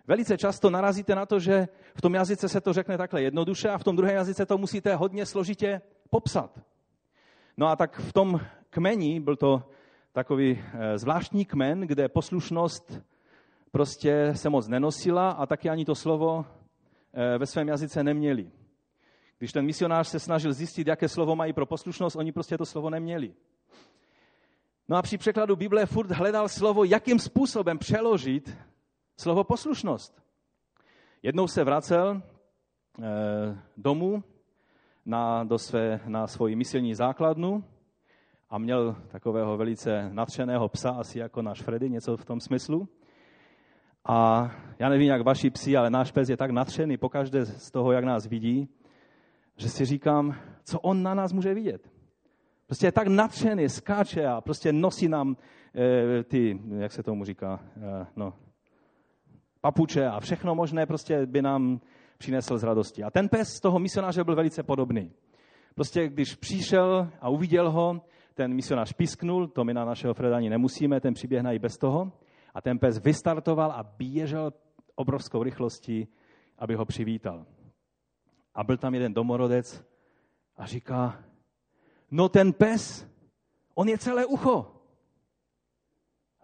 Velice 0.08 0.38
často 0.38 0.70
narazíte 0.70 1.14
na 1.14 1.26
to, 1.26 1.40
že 1.40 1.68
v 1.94 2.00
tom 2.00 2.14
jazyce 2.14 2.48
se 2.48 2.60
to 2.60 2.72
řekne 2.72 2.98
takhle 2.98 3.22
jednoduše 3.22 3.68
a 3.68 3.78
v 3.78 3.84
tom 3.84 3.96
druhém 3.96 4.14
jazyce 4.14 4.46
to 4.46 4.58
musíte 4.58 4.96
hodně 4.96 5.26
složitě 5.26 5.80
popsat. 6.10 6.60
No 7.56 7.66
a 7.66 7.76
tak 7.76 8.00
v 8.00 8.12
tom 8.12 8.40
kmeni, 8.70 9.20
byl 9.20 9.36
to 9.36 9.62
takový 10.12 10.58
eh, 10.58 10.98
zvláštní 10.98 11.44
kmen, 11.44 11.80
kde 11.80 12.08
poslušnost 12.08 13.00
prostě 13.70 14.32
se 14.34 14.50
moc 14.50 14.68
nenosila 14.68 15.30
a 15.30 15.46
taky 15.46 15.70
ani 15.70 15.84
to 15.84 15.94
slovo 15.94 16.44
eh, 17.12 17.38
ve 17.38 17.46
svém 17.46 17.68
jazyce 17.68 18.02
neměli. 18.02 18.50
Když 19.38 19.52
ten 19.52 19.64
misionář 19.64 20.08
se 20.08 20.20
snažil 20.20 20.52
zjistit, 20.52 20.86
jaké 20.86 21.08
slovo 21.08 21.36
mají 21.36 21.52
pro 21.52 21.66
poslušnost, 21.66 22.16
oni 22.16 22.32
prostě 22.32 22.58
to 22.58 22.66
slovo 22.66 22.90
neměli. 22.90 23.34
No 24.88 24.96
a 24.96 25.02
při 25.02 25.18
překladu 25.18 25.56
Bible 25.56 25.86
furt 25.86 26.10
hledal 26.10 26.48
slovo, 26.48 26.84
jakým 26.84 27.18
způsobem 27.18 27.78
přeložit 27.78 28.56
slovo 29.20 29.44
poslušnost. 29.44 30.22
Jednou 31.22 31.46
se 31.46 31.64
vracel 31.64 32.10
e, 32.12 32.22
domů 33.76 34.24
na, 35.06 35.44
do 35.44 35.58
své, 35.58 36.00
na 36.06 36.26
svoji 36.26 36.56
misilní 36.56 36.94
základnu 36.94 37.64
a 38.50 38.58
měl 38.58 38.96
takového 39.08 39.56
velice 39.56 40.10
natřeného 40.12 40.68
psa, 40.68 40.90
asi 40.90 41.18
jako 41.18 41.42
náš 41.42 41.62
Freddy, 41.62 41.90
něco 41.90 42.16
v 42.16 42.24
tom 42.24 42.40
smyslu. 42.40 42.88
A 44.04 44.50
já 44.78 44.88
nevím, 44.88 45.08
jak 45.08 45.22
vaši 45.22 45.50
psi, 45.50 45.76
ale 45.76 45.90
náš 45.90 46.12
pes 46.12 46.28
je 46.28 46.36
tak 46.36 46.50
natřený 46.50 46.96
pokaždé 46.96 47.46
z 47.46 47.70
toho, 47.70 47.92
jak 47.92 48.04
nás 48.04 48.26
vidí, 48.26 48.68
že 49.56 49.68
si 49.68 49.84
říkám, 49.84 50.34
co 50.64 50.80
on 50.80 51.02
na 51.02 51.14
nás 51.14 51.32
může 51.32 51.54
vidět. 51.54 51.90
Prostě 52.66 52.86
je 52.86 52.92
tak 52.92 53.08
natřený, 53.08 53.68
skáče 53.68 54.26
a 54.26 54.40
prostě 54.40 54.72
nosí 54.72 55.08
nám 55.08 55.36
e, 55.74 56.24
ty, 56.24 56.60
jak 56.78 56.92
se 56.92 57.02
tomu 57.02 57.24
říká, 57.24 57.60
e, 57.76 58.06
no, 58.16 58.34
papuče 59.60 60.06
a 60.06 60.20
všechno 60.20 60.54
možné 60.54 60.86
prostě 60.86 61.26
by 61.26 61.42
nám 61.42 61.80
přinesl 62.18 62.58
z 62.58 62.62
radosti. 62.62 63.04
A 63.04 63.10
ten 63.10 63.28
pes 63.28 63.60
toho 63.60 63.78
misionáře 63.78 64.24
byl 64.24 64.36
velice 64.36 64.62
podobný. 64.62 65.12
Prostě 65.74 66.08
když 66.08 66.34
přišel 66.34 67.08
a 67.20 67.28
uviděl 67.28 67.70
ho, 67.70 68.00
ten 68.34 68.54
misionář 68.54 68.92
pisknul, 68.92 69.48
to 69.48 69.64
my 69.64 69.74
na 69.74 69.84
našeho 69.84 70.14
Freda 70.14 70.36
ani 70.36 70.50
nemusíme, 70.50 71.00
ten 71.00 71.14
přiběhne 71.14 71.54
i 71.54 71.58
bez 71.58 71.78
toho. 71.78 72.12
A 72.54 72.60
ten 72.60 72.78
pes 72.78 72.98
vystartoval 72.98 73.72
a 73.72 73.82
běžel 73.82 74.52
obrovskou 74.94 75.42
rychlostí, 75.42 76.08
aby 76.58 76.74
ho 76.74 76.84
přivítal. 76.84 77.46
A 78.54 78.64
byl 78.64 78.76
tam 78.76 78.94
jeden 78.94 79.14
domorodec 79.14 79.84
a 80.56 80.66
říká, 80.66 81.24
no 82.10 82.28
ten 82.28 82.52
pes, 82.52 83.06
on 83.74 83.88
je 83.88 83.98
celé 83.98 84.26
ucho. 84.26 84.77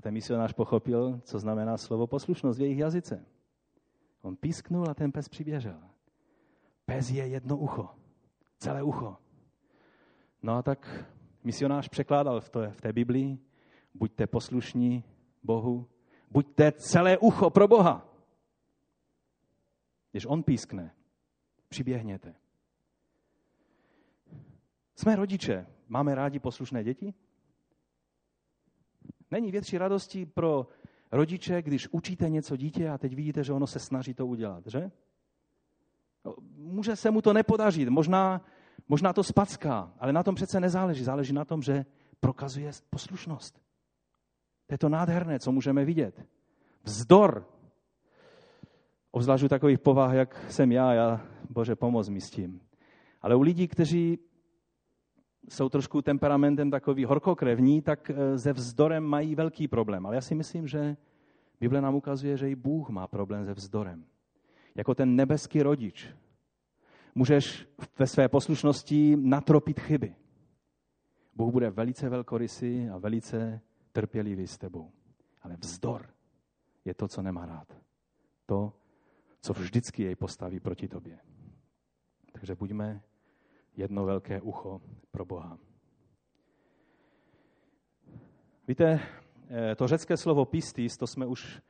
Ten 0.05 0.15
misionář 0.15 0.53
pochopil, 0.53 1.21
co 1.25 1.39
znamená 1.39 1.77
slovo 1.77 2.07
poslušnost 2.07 2.59
v 2.59 2.63
jejich 2.63 2.79
jazyce. 2.79 3.27
On 4.23 4.37
písknul 4.37 4.91
a 4.91 4.95
ten 4.95 5.13
pes 5.13 5.29
přiběžel. 5.29 5.81
Pes 6.87 7.11
je 7.11 7.27
jedno 7.27 7.57
ucho, 7.57 7.89
celé 8.59 8.83
ucho. 8.83 9.17
No 10.43 10.53
a 10.57 10.63
tak 10.63 11.05
misionář 11.45 11.89
překládal 11.89 12.41
v, 12.41 12.49
té, 12.49 12.71
v 12.71 12.81
té 12.81 12.93
Biblii, 12.93 13.39
buďte 13.95 14.27
poslušní 14.27 15.05
Bohu, 15.43 15.89
buďte 16.31 16.73
celé 16.73 17.19
ucho 17.19 17.51
pro 17.51 17.69
Boha. 17.69 18.09
Když 20.11 20.27
on 20.27 20.43
pískne, 20.43 20.95
přiběhněte. 21.69 22.35
Jsme 24.95 25.17
rodiče. 25.17 25.67
Máme 25.89 26.15
rádi 26.15 26.39
poslušné 26.39 26.85
děti? 26.85 27.15
Není 29.31 29.51
větší 29.51 29.79
radosti 29.79 30.27
pro 30.27 30.67
rodiče, 31.13 31.63
když 31.63 31.89
učíte 31.91 32.29
něco 32.29 32.57
dítě 32.57 32.89
a 32.89 32.99
teď 32.99 33.15
vidíte, 33.15 33.45
že 33.45 33.53
ono 33.53 33.67
se 33.67 33.79
snaží 33.79 34.15
to 34.15 34.27
udělat, 34.27 34.67
že? 34.67 34.91
No, 36.25 36.35
může 36.57 36.97
se 36.97 37.11
mu 37.11 37.23
to 37.23 37.33
nepodařit, 37.33 37.89
možná, 37.89 38.45
možná 38.89 39.13
to 39.13 39.25
spacká, 39.25 39.93
ale 39.99 40.13
na 40.13 40.23
tom 40.23 40.35
přece 40.35 40.61
nezáleží. 40.61 41.05
Záleží 41.05 41.33
na 41.33 41.45
tom, 41.45 41.63
že 41.63 41.85
prokazuje 42.21 42.71
poslušnost. 42.91 43.61
To 44.67 44.75
je 44.75 44.79
to 44.79 44.89
nádherné, 44.89 45.39
co 45.39 45.53
můžeme 45.53 45.85
vidět. 45.85 46.27
Vzdor. 46.83 47.49
Obzvlášť 49.11 49.45
u 49.45 49.49
takových 49.49 49.79
povah, 49.79 50.15
jak 50.15 50.45
jsem 50.51 50.73
já, 50.73 50.93
já, 50.93 51.21
bože, 51.51 51.77
pomoz 51.77 52.09
mi 52.09 52.21
s 52.21 52.31
tím. 52.31 52.61
Ale 53.23 53.37
u 53.37 53.41
lidí, 53.43 53.69
kteří 53.69 54.19
jsou 55.49 55.69
trošku 55.69 56.03
temperamentem 56.03 56.71
takový 56.71 57.05
horkokrevní, 57.05 57.83
tak 57.83 58.11
eh, 58.11 58.39
se 58.39 58.53
vzdorem 58.53 59.05
mají 59.05 59.35
velký 59.35 59.69
problém. 59.69 60.07
Ale 60.07 60.15
já 60.15 60.21
si 60.21 60.35
myslím, 60.35 60.69
že 60.69 60.97
Bible 61.61 61.81
nám 61.81 61.95
ukazuje, 61.95 62.37
že 62.37 62.51
i 62.51 62.55
Bůh 62.55 62.89
má 62.89 63.07
problém 63.07 63.45
se 63.45 63.55
vzdorem. 63.55 64.05
Jako 64.75 64.95
ten 64.95 65.17
nebeský 65.17 65.63
rodič. 65.63 66.09
Můžeš 67.15 67.69
ve 67.99 68.07
své 68.07 68.29
poslušnosti 68.29 69.17
natropit 69.17 69.81
chyby. 69.81 70.15
Bůh 71.35 71.53
bude 71.53 71.71
velice 71.71 72.09
velkorysý 72.09 72.89
a 72.89 72.99
velice 72.99 73.61
trpělivý 73.93 74.47
s 74.47 74.59
tebou. 74.59 74.91
Ale 75.43 75.57
vzdor 75.57 76.07
je 76.85 76.95
to, 76.95 77.09
co 77.09 77.23
nemá 77.23 77.47
rád. 77.47 77.81
To, 78.47 78.73
co 79.41 79.53
vždycky 79.53 80.03
jej 80.03 80.17
postaví 80.17 80.61
proti 80.61 80.89
tobě. 80.89 81.19
Takže 82.33 82.55
buďme 82.55 83.03
jedno 83.77 84.05
velké 84.05 84.41
ucho 84.41 84.81
pro 85.11 85.25
Boha. 85.25 85.59
Víte, 88.69 89.01
eh, 89.51 89.75
to 89.75 89.89
řecké 89.89 90.17
slovo 90.17 90.45
pistis, 90.45 90.97
to 90.97 91.07
jsme 91.07 91.27
už 91.27 91.63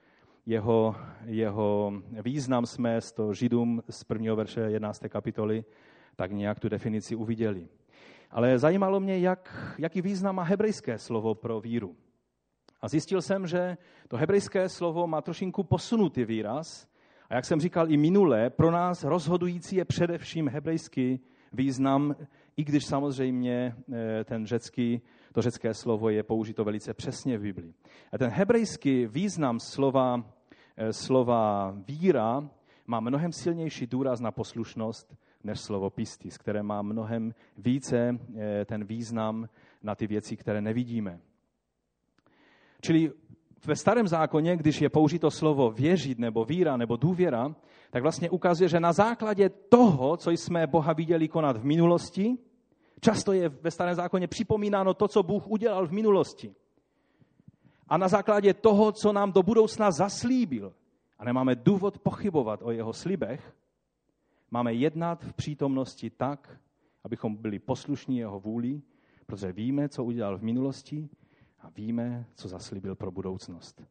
jeho, 0.46 0.96
jeho 1.24 1.92
význam 2.22 2.66
jsme 2.66 3.00
z 3.00 3.12
toho 3.12 3.34
Židům 3.34 3.82
z 3.90 4.04
prvního 4.04 4.36
verše 4.36 4.60
11. 4.60 5.08
kapitoly 5.08 5.64
tak 6.16 6.32
nějak 6.32 6.60
tu 6.60 6.68
definici 6.68 7.16
uviděli. 7.16 7.68
Ale 8.30 8.58
zajímalo 8.58 9.00
mě, 9.00 9.18
jak, 9.18 9.74
jaký 9.78 10.02
význam 10.02 10.34
má 10.34 10.42
hebrejské 10.42 10.98
slovo 10.98 11.34
pro 11.34 11.60
víru. 11.60 11.96
A 12.80 12.88
zjistil 12.88 13.22
jsem, 13.22 13.46
že 13.46 13.76
to 14.08 14.16
hebrejské 14.16 14.68
slovo 14.68 15.06
má 15.06 15.22
trošinku 15.22 15.62
posunutý 15.62 16.24
výraz. 16.24 16.88
A 17.28 17.34
jak 17.34 17.44
jsem 17.44 17.60
říkal 17.60 17.90
i 17.90 17.96
minule, 17.96 18.50
pro 18.50 18.70
nás 18.70 19.04
rozhodující 19.04 19.76
je 19.76 19.84
především 19.84 20.48
hebrejský 20.48 21.20
význam, 21.54 22.16
i 22.56 22.64
když 22.64 22.84
samozřejmě 22.84 23.76
eh, 23.92 24.24
ten 24.24 24.46
řecký, 24.46 25.02
to 25.32 25.42
řecké 25.42 25.74
slovo 25.74 26.10
je 26.10 26.22
použito 26.22 26.64
velice 26.64 26.94
přesně 26.94 27.38
v 27.38 27.42
Biblii. 27.42 27.74
A 28.12 28.18
ten 28.18 28.30
hebrejský 28.30 29.06
význam 29.06 29.60
slova, 29.60 30.24
eh, 30.76 30.92
slova 30.92 31.74
víra 31.88 32.50
má 32.86 33.00
mnohem 33.00 33.32
silnější 33.32 33.86
důraz 33.86 34.20
na 34.20 34.30
poslušnost 34.30 35.16
než 35.44 35.60
slovo 35.60 35.90
pistis, 35.90 36.38
které 36.38 36.62
má 36.62 36.82
mnohem 36.82 37.34
více 37.58 38.18
eh, 38.36 38.64
ten 38.64 38.84
význam 38.84 39.48
na 39.82 39.94
ty 39.94 40.06
věci, 40.06 40.36
které 40.36 40.60
nevidíme. 40.60 41.20
Čili 42.80 43.12
ve 43.66 43.76
starém 43.76 44.08
zákoně, 44.08 44.56
když 44.56 44.80
je 44.80 44.88
použito 44.88 45.30
slovo 45.30 45.70
věřit 45.70 46.18
nebo 46.18 46.44
víra 46.44 46.76
nebo 46.76 46.96
důvěra, 46.96 47.54
tak 47.94 48.02
vlastně 48.02 48.30
ukazuje, 48.30 48.68
že 48.68 48.80
na 48.80 48.92
základě 48.92 49.48
toho, 49.48 50.16
co 50.16 50.30
jsme 50.30 50.66
Boha 50.66 50.92
viděli 50.92 51.28
konat 51.28 51.56
v 51.56 51.64
minulosti, 51.64 52.38
často 53.00 53.32
je 53.32 53.48
ve 53.48 53.70
starém 53.70 53.94
zákoně 53.94 54.26
připomínáno 54.26 54.94
to, 54.94 55.08
co 55.08 55.22
Bůh 55.22 55.46
udělal 55.46 55.86
v 55.86 55.92
minulosti. 55.92 56.54
A 57.88 57.96
na 57.96 58.08
základě 58.08 58.54
toho, 58.54 58.92
co 58.92 59.12
nám 59.12 59.32
do 59.32 59.42
budoucna 59.42 59.90
zaslíbil, 59.90 60.74
a 61.18 61.24
nemáme 61.24 61.54
důvod 61.54 61.98
pochybovat 61.98 62.60
o 62.62 62.70
jeho 62.70 62.92
slibech, 62.92 63.56
máme 64.50 64.74
jednat 64.74 65.24
v 65.24 65.32
přítomnosti 65.32 66.10
tak, 66.10 66.58
abychom 67.04 67.36
byli 67.36 67.58
poslušní 67.58 68.18
jeho 68.18 68.40
vůli, 68.40 68.82
protože 69.26 69.52
víme, 69.52 69.88
co 69.88 70.04
udělal 70.04 70.38
v 70.38 70.42
minulosti 70.42 71.08
a 71.60 71.70
víme, 71.70 72.26
co 72.34 72.48
zaslíbil 72.48 72.94
pro 72.94 73.10
budoucnost. 73.10 73.82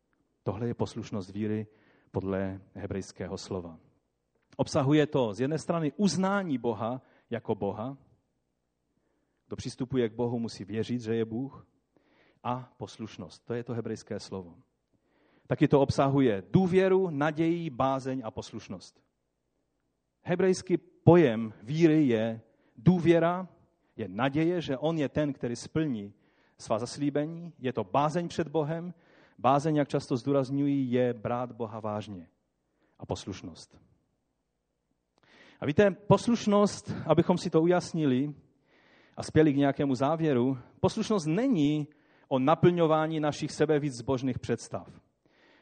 Tohle 0.44 0.68
je 0.68 0.74
poslušnost 0.74 1.30
víry 1.30 1.68
podle 2.12 2.62
hebrejského 2.74 3.38
slova. 3.38 3.80
Obsahuje 4.58 5.08
to 5.08 5.34
z 5.34 5.40
jedné 5.40 5.58
strany 5.58 5.92
uznání 5.98 6.58
Boha 6.58 7.02
jako 7.30 7.56
Boha. 7.56 7.98
Kdo 9.48 9.56
přistupuje 9.56 10.10
k 10.10 10.14
Bohu, 10.14 10.40
musí 10.40 10.66
věřit, 10.66 11.02
že 11.02 11.16
je 11.16 11.26
Bůh. 11.26 11.68
A 12.44 12.74
poslušnost. 12.78 13.46
To 13.46 13.54
je 13.54 13.64
to 13.64 13.74
hebrejské 13.74 14.20
slovo. 14.20 14.56
Taky 15.48 15.68
to 15.68 15.82
obsahuje 15.82 16.44
důvěru, 16.52 17.10
naději, 17.10 17.70
bázeň 17.70 18.22
a 18.26 18.32
poslušnost. 18.32 19.04
Hebrejský 20.22 20.78
pojem 20.78 21.54
víry 21.64 22.08
je 22.08 22.42
důvěra, 22.76 23.48
je 23.96 24.08
naděje, 24.08 24.62
že 24.62 24.78
on 24.78 24.98
je 24.98 25.10
ten, 25.10 25.34
který 25.34 25.56
splní 25.56 26.14
svá 26.58 26.80
zaslíbení, 26.80 27.54
je 27.60 27.74
to 27.74 27.84
bázeň 27.84 28.28
před 28.28 28.48
Bohem. 28.48 28.94
Bázeň, 29.38 29.76
jak 29.76 29.88
často 29.88 30.18
zdůrazňují, 30.18 30.92
je 30.92 31.14
brát 31.14 31.52
Boha 31.52 31.80
vážně 31.80 32.30
a 33.00 33.06
poslušnost. 33.06 33.80
A 35.60 35.66
víte, 35.66 35.92
poslušnost, 35.92 36.94
abychom 37.06 37.38
si 37.38 37.50
to 37.50 37.62
ujasnili 37.62 38.34
a 39.18 39.24
spěli 39.24 39.54
k 39.54 39.58
nějakému 39.58 39.96
závěru, 39.96 40.58
poslušnost 40.80 41.28
není 41.28 41.88
o 42.28 42.40
naplňování 42.40 43.20
našich 43.20 43.52
sebevíc 43.52 43.94
zbožných 43.94 44.40
představ, 44.40 45.02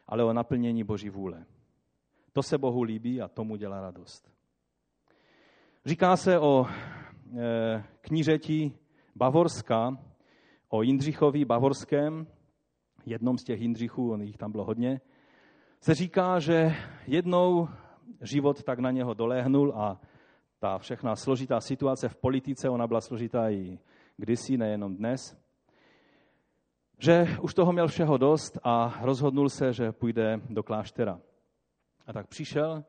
ale 0.07 0.23
o 0.23 0.33
naplnění 0.33 0.83
Boží 0.83 1.09
vůle. 1.09 1.45
To 2.33 2.43
se 2.43 2.57
Bohu 2.57 2.83
líbí 2.83 3.21
a 3.21 3.27
tomu 3.27 3.55
dělá 3.55 3.81
radost. 3.81 4.31
Říká 5.85 6.17
se 6.17 6.39
o 6.39 6.65
e, 6.65 7.83
knířeti 8.01 8.71
Bavorska, 9.15 9.97
o 10.69 10.81
Jindřichovi 10.81 11.45
Bavorském, 11.45 12.27
jednom 13.05 13.37
z 13.37 13.43
těch 13.43 13.61
Jindřichů, 13.61 14.11
on 14.11 14.21
jich 14.21 14.37
tam 14.37 14.51
bylo 14.51 14.65
hodně, 14.65 15.01
se 15.81 15.95
říká, 15.95 16.39
že 16.39 16.75
jednou 17.07 17.67
život 18.21 18.63
tak 18.63 18.79
na 18.79 18.91
něho 18.91 19.13
doléhnul 19.13 19.73
a 19.75 20.01
ta 20.59 20.77
všechna 20.77 21.15
složitá 21.15 21.61
situace 21.61 22.09
v 22.09 22.15
politice, 22.15 22.69
ona 22.69 22.87
byla 22.87 23.01
složitá 23.01 23.49
i 23.49 23.79
kdysi, 24.17 24.57
nejenom 24.57 24.95
dnes, 24.95 25.37
že 26.97 27.27
už 27.41 27.53
toho 27.53 27.73
měl 27.73 27.87
všeho 27.87 28.17
dost 28.17 28.57
a 28.63 28.99
rozhodnul 29.01 29.49
se, 29.49 29.73
že 29.73 29.91
půjde 29.91 30.41
do 30.49 30.63
kláštera. 30.63 31.19
A 32.07 32.13
tak 32.13 32.27
přišel 32.27 32.83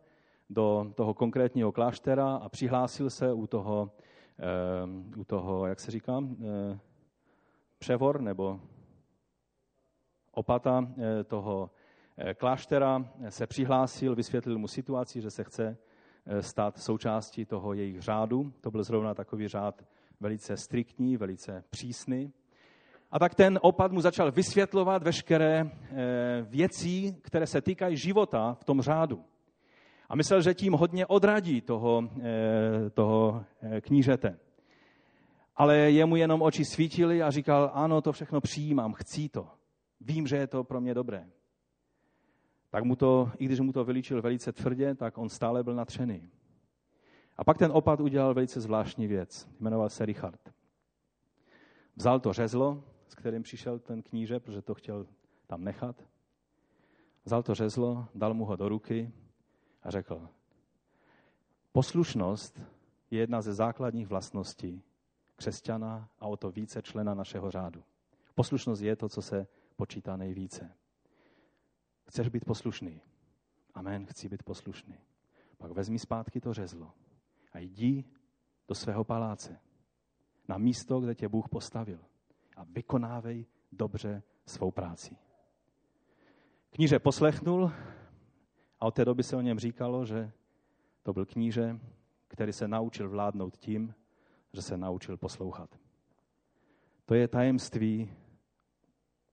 do 0.50 0.92
toho 0.94 1.14
konkrétního 1.14 1.72
kláštera 1.72 2.36
a 2.36 2.48
přihlásil 2.48 3.10
se 3.10 3.32
u 3.32 3.46
toho, 3.46 3.90
e, 4.38 5.18
u 5.18 5.24
toho 5.24 5.66
jak 5.66 5.80
se 5.80 5.90
říká, 5.90 6.20
e, 6.20 6.78
převor 7.78 8.20
nebo 8.20 8.60
opata 10.32 10.88
e, 10.98 11.24
toho 11.24 11.70
kláštera 12.34 13.04
se 13.28 13.46
přihlásil, 13.46 14.14
vysvětlil 14.14 14.58
mu 14.58 14.68
situaci, 14.68 15.20
že 15.20 15.30
se 15.30 15.44
chce 15.44 15.76
stát 16.40 16.78
součástí 16.78 17.44
toho 17.44 17.72
jejich 17.72 18.00
řádu. 18.00 18.52
To 18.60 18.70
byl 18.70 18.82
zrovna 18.82 19.14
takový 19.14 19.48
řád 19.48 19.82
velice 20.20 20.56
striktní, 20.56 21.16
velice 21.16 21.64
přísný. 21.70 22.32
A 23.10 23.18
tak 23.18 23.34
ten 23.34 23.58
opat 23.62 23.92
mu 23.92 24.00
začal 24.00 24.32
vysvětlovat 24.32 25.02
veškeré 25.02 25.70
věci, 26.42 27.16
které 27.22 27.46
se 27.46 27.60
týkají 27.60 27.96
života 27.96 28.56
v 28.60 28.64
tom 28.64 28.80
řádu. 28.80 29.24
A 30.12 30.16
myslel, 30.16 30.42
že 30.42 30.54
tím 30.54 30.72
hodně 30.72 31.06
odradí 31.06 31.60
toho, 31.60 32.08
eh, 32.20 32.90
toho 32.90 33.44
eh, 33.62 33.80
knížete. 33.80 34.38
Ale 35.56 35.76
jemu 35.76 36.16
jenom 36.16 36.42
oči 36.42 36.64
svítily 36.64 37.22
a 37.22 37.30
říkal, 37.30 37.70
ano, 37.74 38.00
to 38.00 38.12
všechno 38.12 38.40
přijímám, 38.40 38.92
chci 38.92 39.28
to. 39.28 39.48
Vím, 40.00 40.26
že 40.26 40.36
je 40.36 40.46
to 40.46 40.64
pro 40.64 40.80
mě 40.80 40.94
dobré. 40.94 41.26
Tak 42.72 42.84
mu 42.84 42.96
to, 42.96 43.32
i 43.38 43.44
když 43.44 43.60
mu 43.60 43.72
to 43.72 43.84
vylíčil 43.84 44.22
velice 44.22 44.52
tvrdě, 44.52 44.94
tak 44.94 45.18
on 45.18 45.28
stále 45.28 45.62
byl 45.62 45.74
natřený. 45.74 46.30
A 47.36 47.44
pak 47.44 47.58
ten 47.58 47.72
opat 47.72 48.00
udělal 48.00 48.34
velice 48.34 48.60
zvláštní 48.60 49.06
věc. 49.06 49.48
Jmenoval 49.60 49.88
se 49.88 50.06
Richard. 50.06 50.54
Vzal 51.96 52.20
to 52.20 52.32
řezlo, 52.32 52.84
s 53.08 53.14
kterým 53.14 53.42
přišel 53.42 53.78
ten 53.78 54.02
kníže, 54.02 54.40
protože 54.40 54.62
to 54.62 54.74
chtěl 54.74 55.06
tam 55.46 55.64
nechat. 55.64 56.04
Vzal 57.24 57.42
to 57.42 57.54
řezlo, 57.54 58.08
dal 58.14 58.34
mu 58.34 58.44
ho 58.44 58.56
do 58.56 58.68
ruky 58.68 59.12
a 59.82 59.90
řekl, 59.90 60.28
poslušnost 61.72 62.62
je 63.10 63.18
jedna 63.18 63.42
ze 63.42 63.52
základních 63.52 64.08
vlastností 64.08 64.82
křesťana 65.36 66.08
a 66.18 66.26
o 66.26 66.36
to 66.36 66.50
více 66.50 66.82
člena 66.82 67.14
našeho 67.14 67.50
řádu. 67.50 67.82
Poslušnost 68.34 68.82
je 68.82 68.96
to, 68.96 69.08
co 69.08 69.22
se 69.22 69.46
počítá 69.76 70.16
nejvíce. 70.16 70.81
Chceš 72.12 72.28
být 72.28 72.44
poslušný? 72.44 73.00
Amen, 73.74 74.06
chci 74.06 74.28
být 74.28 74.42
poslušný. 74.42 74.94
Pak 75.58 75.72
vezmi 75.72 75.98
zpátky 75.98 76.40
to 76.40 76.54
řezlo 76.54 76.92
a 77.52 77.58
jdi 77.58 78.04
do 78.68 78.74
svého 78.74 79.04
paláce, 79.04 79.60
na 80.48 80.58
místo, 80.58 81.00
kde 81.00 81.14
tě 81.14 81.28
Bůh 81.28 81.48
postavil 81.48 81.98
a 82.56 82.64
vykonávej 82.64 83.46
dobře 83.72 84.22
svou 84.46 84.70
práci. 84.70 85.16
Kníže 86.70 86.98
poslechnul 86.98 87.72
a 88.80 88.86
od 88.86 88.94
té 88.94 89.04
doby 89.04 89.22
se 89.22 89.36
o 89.36 89.40
něm 89.40 89.58
říkalo, 89.58 90.04
že 90.04 90.32
to 91.02 91.12
byl 91.12 91.26
kníže, 91.26 91.80
který 92.28 92.52
se 92.52 92.68
naučil 92.68 93.08
vládnout 93.08 93.56
tím, 93.56 93.94
že 94.52 94.62
se 94.62 94.76
naučil 94.76 95.16
poslouchat. 95.16 95.78
To 97.04 97.14
je 97.14 97.28
tajemství 97.28 98.12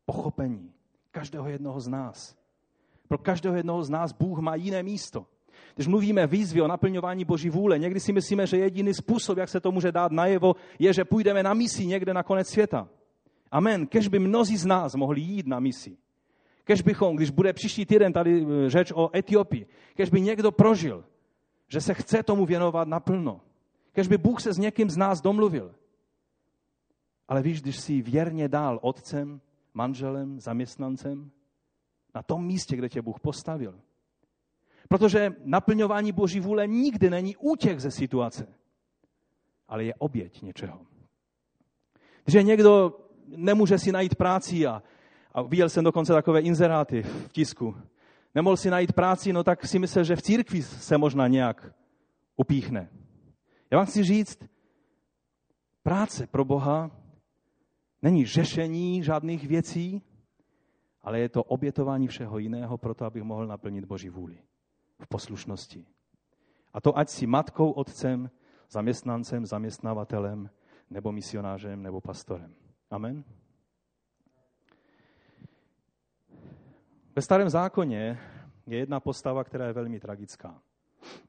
pochopení 0.06 0.74
každého 1.12 1.50
jednoho 1.50 1.80
z 1.80 1.88
nás. 1.88 2.39
Pro 3.10 3.18
každého 3.18 3.56
jednoho 3.56 3.84
z 3.84 3.90
nás 3.90 4.14
Bůh 4.14 4.40
má 4.40 4.56
jiné 4.56 4.84
místo. 4.84 5.26
Když 5.76 5.88
mluvíme 5.88 6.28
výzvy 6.28 6.62
o 6.62 6.68
naplňování 6.68 7.26
Boží 7.26 7.50
vůle, 7.50 7.80
někdy 7.80 8.00
si 8.00 8.14
myslíme, 8.14 8.48
že 8.48 8.58
jediný 8.58 8.94
způsob, 8.94 9.38
jak 9.38 9.50
se 9.50 9.60
to 9.60 9.72
může 9.72 9.92
dát 9.92 10.12
najevo, 10.12 10.56
je, 10.80 10.94
že 10.94 11.06
půjdeme 11.06 11.44
na 11.44 11.54
misi 11.54 11.86
někde 11.86 12.14
na 12.14 12.24
konec 12.24 12.48
světa. 12.48 12.90
Amen. 13.52 13.88
Kež 13.88 14.08
by 14.08 14.20
mnozí 14.20 14.58
z 14.58 14.66
nás 14.66 14.96
mohli 14.96 15.22
jít 15.22 15.48
na 15.48 15.60
misi. 15.60 15.98
Kež 16.64 16.82
bychom, 16.82 17.16
když 17.16 17.30
bude 17.30 17.54
příští 17.54 17.86
týden 17.86 18.14
tady 18.14 18.46
eh, 18.46 18.70
řeč 18.70 18.92
o 18.96 19.18
Etiopii, 19.18 19.66
kež 19.96 20.10
by 20.10 20.22
někdo 20.22 20.52
prožil, 20.52 21.06
že 21.68 21.82
se 21.82 21.94
chce 21.94 22.24
tomu 22.24 22.46
věnovat 22.46 22.88
naplno. 22.88 23.42
Kež 23.92 24.08
by 24.08 24.18
Bůh 24.18 24.42
se 24.42 24.54
s 24.54 24.58
někým 24.58 24.90
z 24.90 24.98
nás 24.98 25.22
domluvil. 25.22 25.76
Ale 27.28 27.42
víš, 27.42 27.62
když 27.62 27.80
jsi 27.80 28.02
věrně 28.02 28.48
dál 28.48 28.80
otcem, 28.82 29.42
manželem, 29.74 30.40
zaměstnancem, 30.40 31.32
na 32.16 32.24
tom 32.24 32.46
místě, 32.46 32.76
kde 32.76 32.90
tě 32.90 33.02
Bůh 33.02 33.20
postavil. 33.20 33.80
Protože 34.90 35.30
naplňování 35.44 36.12
Boží 36.12 36.40
vůle 36.40 36.68
nikdy 36.68 37.10
není 37.10 37.36
útěk 37.36 37.80
ze 37.80 37.92
situace, 37.92 38.48
ale 39.68 39.84
je 39.84 39.96
oběť 39.96 40.42
něčeho. 40.42 40.80
Když 42.24 42.44
někdo 42.44 43.00
nemůže 43.28 43.78
si 43.80 43.92
najít 43.92 44.16
práci 44.16 44.68
a 44.68 44.84
a 45.34 45.42
viděl 45.42 45.70
jsem 45.70 45.84
dokonce 45.84 46.14
takové 46.14 46.40
inzeráty 46.40 47.02
v 47.02 47.32
tisku. 47.32 47.76
Nemohl 48.36 48.58
si 48.58 48.70
najít 48.70 48.94
práci, 48.94 49.34
no 49.34 49.44
tak 49.44 49.66
si 49.66 49.80
myslel, 49.80 50.04
že 50.04 50.16
v 50.16 50.22
církvi 50.22 50.64
se 50.64 50.98
možná 50.98 51.28
nějak 51.28 51.74
upíchne. 52.36 52.90
Já 53.72 53.78
vám 53.78 53.88
chci 53.88 54.04
říct, 54.04 54.40
práce 55.84 56.28
pro 56.28 56.46
Boha 56.46 56.92
není 58.02 58.26
řešení 58.26 59.04
žádných 59.04 59.48
věcí, 59.48 60.02
ale 61.02 61.20
je 61.20 61.30
to 61.30 61.44
obětování 61.44 62.08
všeho 62.08 62.38
jiného 62.38 62.78
proto, 62.78 63.06
abych 63.06 63.24
mohl 63.24 63.48
naplnit 63.48 63.86
Boží 63.86 64.10
vůli 64.10 64.38
v 65.00 65.08
poslušnosti. 65.08 65.86
A 66.74 66.82
to 66.82 66.98
ať 66.98 67.10
si 67.10 67.28
matkou, 67.28 67.72
otcem, 67.72 68.30
zaměstnancem, 68.70 69.46
zaměstnavatelem, 69.46 70.50
nebo 70.90 71.12
misionářem, 71.12 71.84
nebo 71.84 72.02
pastorem. 72.02 72.56
Amen. 72.92 73.24
Ve 77.16 77.22
starém 77.22 77.50
zákoně 77.50 78.20
je 78.68 78.78
jedna 78.78 79.00
postava, 79.00 79.44
která 79.44 79.68
je 79.68 79.74
velmi 79.74 80.00
tragická. 80.00 80.62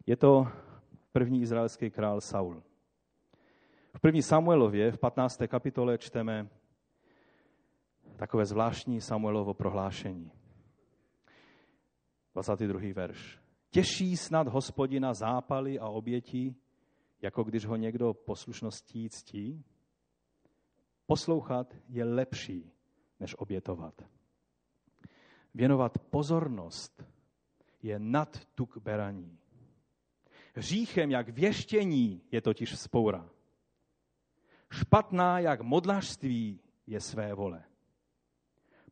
Je 0.07 0.17
to 0.17 0.49
první 1.13 1.41
izraelský 1.41 1.91
král 1.91 2.21
Saul. 2.21 2.63
V 3.95 4.01
první 4.01 4.23
Samuelově 4.23 4.93
v 4.93 4.99
15. 4.99 5.41
kapitole 5.49 5.99
čteme 5.99 6.49
takové 8.21 8.47
zvláštní 8.47 9.01
Samuelovo 9.01 9.55
prohlášení. 9.55 10.33
22. 12.35 12.81
verš. 12.95 13.41
Těší 13.71 14.17
snad 14.17 14.49
hospodina 14.49 15.15
zápaly 15.15 15.79
a 15.79 15.89
oběti, 15.89 16.55
jako 17.23 17.45
když 17.45 17.65
ho 17.67 17.77
někdo 17.77 18.15
poslušností 18.15 19.09
ctí? 19.11 19.65
Poslouchat 21.07 21.77
je 21.89 22.05
lepší, 22.05 22.73
než 23.21 23.35
obětovat. 23.39 24.03
Věnovat 25.55 25.99
pozornost 25.99 27.05
je 27.83 27.99
nad 27.99 28.47
tuk 28.55 28.79
beraní. 28.79 29.39
Hříchem 30.55 31.11
jak 31.11 31.29
věštění 31.29 32.23
je 32.33 32.41
totiž 32.41 32.79
spoura. 32.79 33.31
Špatná 34.71 35.39
jak 35.39 35.61
modlařství 35.61 36.61
je 36.87 37.01
své 37.01 37.35
vole. 37.35 37.70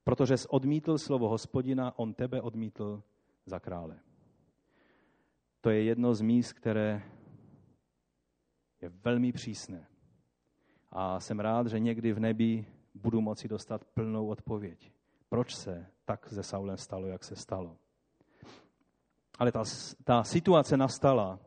Protože 0.08 0.36
jsi 0.36 0.48
odmítl 0.48 0.98
slovo 0.98 1.28
hospodina, 1.28 1.98
on 1.98 2.14
tebe 2.14 2.42
odmítl 2.42 3.02
za 3.46 3.58
krále. 3.58 4.00
To 5.60 5.70
je 5.70 5.82
jedno 5.82 6.14
z 6.14 6.20
míst, 6.20 6.52
které 6.52 7.02
je 8.82 8.88
velmi 8.88 9.32
přísné. 9.32 9.86
A 10.90 11.20
jsem 11.20 11.40
rád, 11.40 11.66
že 11.66 11.78
někdy 11.78 12.12
v 12.12 12.20
nebi 12.20 12.66
budu 12.94 13.20
moci 13.20 13.48
dostat 13.48 13.84
plnou 13.84 14.28
odpověď. 14.28 14.92
Proč 15.28 15.54
se 15.54 15.86
tak 16.04 16.28
se 16.28 16.42
Saulem 16.42 16.76
stalo, 16.76 17.06
jak 17.06 17.24
se 17.24 17.36
stalo. 17.36 17.76
Ale 19.38 19.52
ta, 19.52 19.62
ta 20.04 20.24
situace 20.24 20.76
nastala 20.76 21.38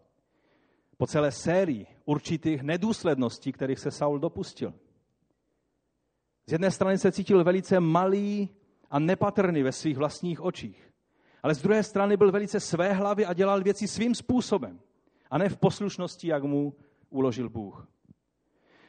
po 0.97 1.07
celé 1.07 1.31
sérii 1.31 1.87
určitých 2.05 2.61
nedůsledností, 2.61 3.51
kterých 3.51 3.79
se 3.79 3.91
Saul 3.91 4.19
dopustil. 4.19 4.73
Z 6.47 6.51
jedné 6.51 6.71
strany 6.71 6.97
se 6.97 7.11
cítil 7.11 7.43
velice 7.43 7.79
malý 7.79 8.49
a 8.89 8.99
nepatrný 8.99 9.63
ve 9.63 9.71
svých 9.71 9.97
vlastních 9.97 10.41
očích. 10.41 10.91
Ale 11.43 11.55
z 11.55 11.61
druhé 11.61 11.83
strany 11.83 12.17
byl 12.17 12.31
velice 12.31 12.59
své 12.59 12.93
hlavy 12.93 13.25
a 13.25 13.33
dělal 13.33 13.61
věci 13.63 13.87
svým 13.87 14.15
způsobem. 14.15 14.79
a 15.31 15.37
ne 15.37 15.49
v 15.49 15.57
poslušnosti, 15.57 16.27
jak 16.27 16.43
mu 16.43 16.73
uložil 17.09 17.49
Bůh. 17.49 17.87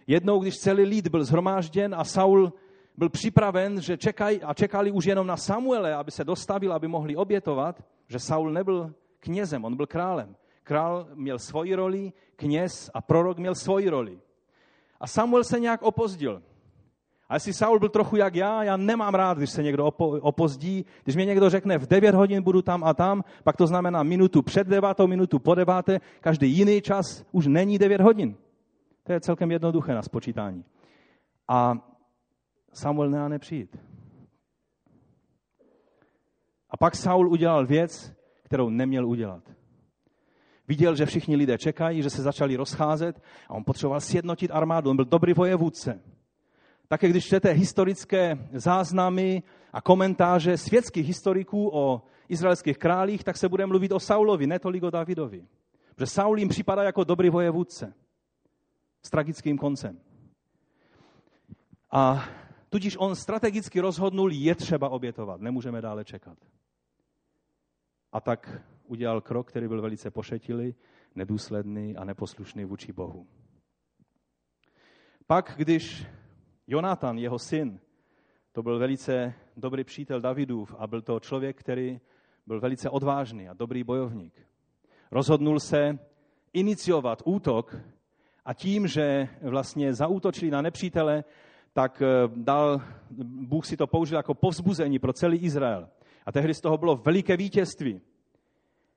Jednou, 0.07 0.41
když 0.41 0.59
celý 0.59 0.83
lid 0.83 1.09
byl 1.09 1.25
zhromážděn 1.25 1.95
a 1.95 2.05
Saul 2.05 2.53
byl 2.97 3.09
připraven, 3.09 3.81
že 3.81 3.97
čekaj, 3.97 4.41
a 4.45 4.55
čekali 4.55 4.91
už 4.91 5.05
jenom 5.05 5.27
na 5.27 5.37
Samuele, 5.37 5.95
aby 5.95 6.11
se 6.11 6.25
dostavil, 6.25 6.73
aby 6.73 6.89
mohli 6.89 7.17
obětovat, 7.17 7.85
že 8.09 8.19
Saul 8.19 8.51
nebyl 8.51 8.95
knězem, 9.21 9.65
on 9.65 9.77
byl 9.77 9.87
králem. 9.87 10.37
Král 10.63 11.09
měl 11.15 11.39
svoji 11.39 11.75
roli, 11.75 12.13
kněz 12.37 12.91
a 12.95 13.01
prorok 13.01 13.39
měl 13.39 13.55
svoji 13.55 13.89
roli. 13.89 14.21
A 15.01 15.07
Samuel 15.07 15.45
se 15.45 15.61
nějak 15.61 15.83
opozdil. 15.83 16.43
A 17.33 17.37
jestli 17.37 17.53
Saul 17.53 17.79
byl 17.79 17.89
trochu 17.89 18.17
jak 18.17 18.35
já, 18.35 18.63
já 18.63 18.77
nemám 18.77 19.15
rád, 19.15 19.39
když 19.39 19.51
se 19.51 19.63
někdo 19.63 19.87
opozdí. 20.21 20.85
Když 21.05 21.17
mě 21.17 21.25
někdo 21.25 21.51
řekne, 21.51 21.79
v 21.79 21.87
9 21.87 22.15
hodin 22.15 22.43
budu 22.43 22.63
tam 22.63 22.85
a 22.85 22.95
tam, 22.95 23.25
pak 23.45 23.57
to 23.57 23.67
znamená 23.67 24.03
minutu 24.03 24.43
před 24.43 24.67
devátou, 24.67 25.07
minutu 25.07 25.39
po 25.39 25.55
deváté, 25.55 26.01
každý 26.21 26.51
jiný 26.51 26.81
čas 26.81 27.25
už 27.33 27.47
není 27.47 27.79
9 27.79 28.01
hodin. 28.01 28.37
To 29.05 29.13
je 29.13 29.21
celkem 29.21 29.51
jednoduché 29.51 29.95
na 29.95 30.03
spočítání. 30.03 30.65
A 31.49 31.75
Samuel 32.73 33.11
nemá 33.11 33.29
nepřijít. 33.29 33.77
A 36.71 36.77
pak 36.77 36.97
Saul 36.97 37.29
udělal 37.29 37.67
věc, 37.67 38.13
kterou 38.43 38.69
neměl 38.71 39.09
udělat. 39.09 39.43
Viděl, 40.69 40.97
že 40.97 41.07
všichni 41.07 41.37
lidé 41.37 41.59
čekají, 41.59 42.03
že 42.03 42.11
se 42.11 42.23
začali 42.23 42.57
rozcházet 42.57 43.23
a 43.49 43.55
on 43.55 43.65
potřeboval 43.65 44.01
sjednotit 44.01 44.51
armádu. 44.51 44.91
On 44.91 44.97
byl 44.97 45.05
dobrý 45.05 45.33
vojevůdce. 45.33 46.01
Také 46.93 47.09
když 47.09 47.27
čtete 47.27 47.51
historické 47.53 48.49
záznamy 48.53 49.43
a 49.73 49.81
komentáře 49.81 50.57
světských 50.59 51.07
historiků 51.07 51.71
o 51.73 52.03
izraelských 52.29 52.79
králích, 52.79 53.25
tak 53.25 53.37
se 53.37 53.49
bude 53.49 53.67
mluvit 53.67 53.93
o 53.93 54.01
Saulovi, 54.01 54.47
ne 54.47 54.59
tolik 54.59 54.83
o 54.83 54.91
Davidovi. 54.91 55.47
Protože 55.95 56.07
Saul 56.07 56.39
jim 56.39 56.49
připadá 56.49 56.83
jako 56.83 57.05
dobrý 57.05 57.31
vojevůdce 57.31 57.95
s 59.03 59.11
tragickým 59.11 59.59
koncem. 59.59 60.01
A 61.91 62.29
tudíž 62.69 62.97
on 62.97 63.17
strategicky 63.17 63.81
rozhodnul, 63.81 64.33
je 64.33 64.55
třeba 64.55 64.89
obětovat, 64.89 65.41
nemůžeme 65.41 65.81
dále 65.81 66.05
čekat. 66.05 66.39
A 68.13 68.21
tak 68.21 68.63
udělal 68.85 69.21
krok, 69.21 69.49
který 69.49 69.69
byl 69.69 69.83
velice 69.83 70.11
pošetilý, 70.11 70.75
nedůsledný 71.15 71.97
a 71.97 72.05
neposlušný 72.05 72.65
vůči 72.65 72.93
Bohu. 72.93 73.27
Pak, 75.27 75.55
když 75.57 76.07
Jonatan, 76.67 77.19
jeho 77.19 77.39
syn, 77.39 77.81
to 78.53 78.63
byl 78.63 78.79
velice 78.79 79.35
dobrý 79.57 79.85
přítel 79.85 80.21
Davidův 80.21 80.75
a 80.79 80.87
byl 80.87 81.03
to 81.03 81.21
člověk, 81.21 81.57
který 81.57 82.01
byl 82.47 82.61
velice 82.61 82.91
odvážný 82.91 83.49
a 83.49 83.55
dobrý 83.55 83.85
bojovník. 83.85 84.35
Rozhodnul 85.11 85.61
se 85.61 85.99
iniciovat 86.53 87.23
útok 87.25 87.77
a 88.45 88.55
tím, 88.55 88.87
že 88.87 89.29
vlastně 89.43 89.95
zaútočili 89.95 90.51
na 90.51 90.63
nepřítele, 90.63 91.25
tak 91.73 92.03
eh, 92.03 92.07
dal, 92.37 92.81
Bůh 93.25 93.67
si 93.67 93.77
to 93.77 93.87
použil 93.87 94.17
jako 94.17 94.35
povzbuzení 94.35 94.99
pro 94.99 95.13
celý 95.13 95.39
Izrael. 95.39 95.89
A 96.27 96.33
tehdy 96.33 96.55
z 96.55 96.61
toho 96.61 96.79
bylo 96.79 96.97
veliké 96.97 97.37
vítězství. 97.37 98.01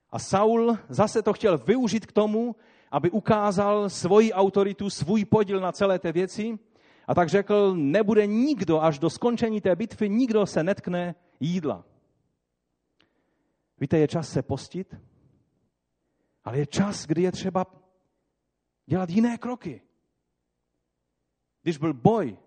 A 0.09 0.19
Saul 0.19 0.77
zase 0.89 1.21
to 1.21 1.33
chtěl 1.33 1.57
využít 1.57 2.05
k 2.05 2.11
tomu, 2.11 2.55
aby 2.91 3.11
ukázal 3.11 3.89
svoji 3.89 4.33
autoritu, 4.33 4.89
svůj 4.89 5.25
podíl 5.25 5.59
na 5.59 5.71
celé 5.71 5.99
té 5.99 6.11
věci. 6.11 6.59
A 7.07 7.15
tak 7.15 7.29
řekl, 7.29 7.75
nebude 7.75 8.27
nikdo 8.27 8.81
až 8.81 8.99
do 8.99 9.09
skončení 9.09 9.61
té 9.61 9.75
bitvy, 9.75 10.09
nikdo 10.09 10.45
se 10.45 10.63
netkne 10.63 11.15
jídla. 11.39 11.85
Víte, 13.79 13.97
je 13.97 14.07
čas 14.07 14.29
se 14.29 14.41
postit, 14.41 14.95
ale 16.43 16.57
je 16.57 16.65
čas, 16.65 17.05
kdy 17.05 17.21
je 17.21 17.31
třeba 17.31 17.65
dělat 18.85 19.09
jiné 19.09 19.37
kroky. 19.37 19.81
Když 21.61 21.77
byl 21.77 21.93
boj, 21.93 22.37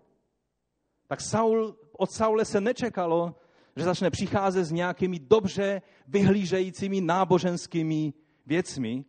tak 1.07 1.21
Saul, 1.21 1.77
od 1.91 2.11
Saule 2.11 2.45
se 2.45 2.61
nečekalo, 2.61 3.35
že 3.75 3.83
začne 3.83 4.09
přicházet 4.09 4.63
s 4.63 4.71
nějakými 4.71 5.19
dobře 5.19 5.81
vyhlížejícími 6.07 7.01
náboženskými 7.01 8.13
věcmi, 8.45 9.05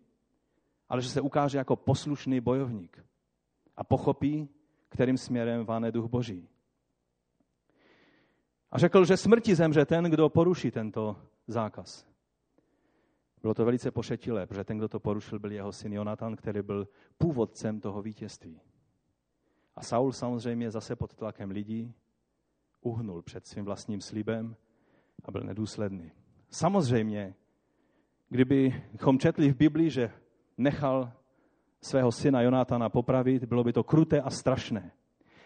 ale 0.88 1.02
že 1.02 1.08
se 1.08 1.20
ukáže 1.20 1.58
jako 1.58 1.76
poslušný 1.76 2.40
bojovník 2.40 3.04
a 3.76 3.84
pochopí, 3.84 4.48
kterým 4.90 5.18
směrem 5.18 5.64
váne 5.64 5.92
duch 5.92 6.10
Boží. 6.10 6.48
A 8.70 8.78
řekl, 8.78 9.04
že 9.04 9.16
smrti 9.16 9.54
zemře 9.54 9.86
ten, 9.86 10.04
kdo 10.04 10.28
poruší 10.28 10.70
tento 10.70 11.16
zákaz. 11.46 12.06
Bylo 13.42 13.54
to 13.54 13.64
velice 13.64 13.90
pošetilé, 13.90 14.46
protože 14.46 14.64
ten, 14.64 14.78
kdo 14.78 14.88
to 14.88 15.00
porušil, 15.00 15.38
byl 15.38 15.52
jeho 15.52 15.72
syn 15.72 15.92
Jonatan, 15.92 16.36
který 16.36 16.62
byl 16.62 16.88
původcem 17.18 17.80
toho 17.80 18.02
vítězství. 18.02 18.60
A 19.74 19.82
Saul 19.82 20.12
samozřejmě 20.12 20.70
zase 20.70 20.96
pod 20.96 21.14
tlakem 21.14 21.50
lidí 21.50 21.94
uhnul 22.80 23.22
před 23.22 23.46
svým 23.46 23.64
vlastním 23.64 24.00
slibem 24.00 24.56
a 25.24 25.30
byl 25.30 25.42
nedůsledný. 25.42 26.12
Samozřejmě, 26.50 27.34
kdybychom 28.28 29.18
četli 29.18 29.52
v 29.52 29.56
Biblii, 29.56 29.90
že 29.90 30.12
nechal 30.58 31.12
svého 31.82 32.12
syna 32.12 32.42
Jonátana 32.42 32.88
popravit, 32.88 33.44
bylo 33.44 33.64
by 33.64 33.72
to 33.72 33.84
kruté 33.84 34.20
a 34.20 34.30
strašné. 34.30 34.92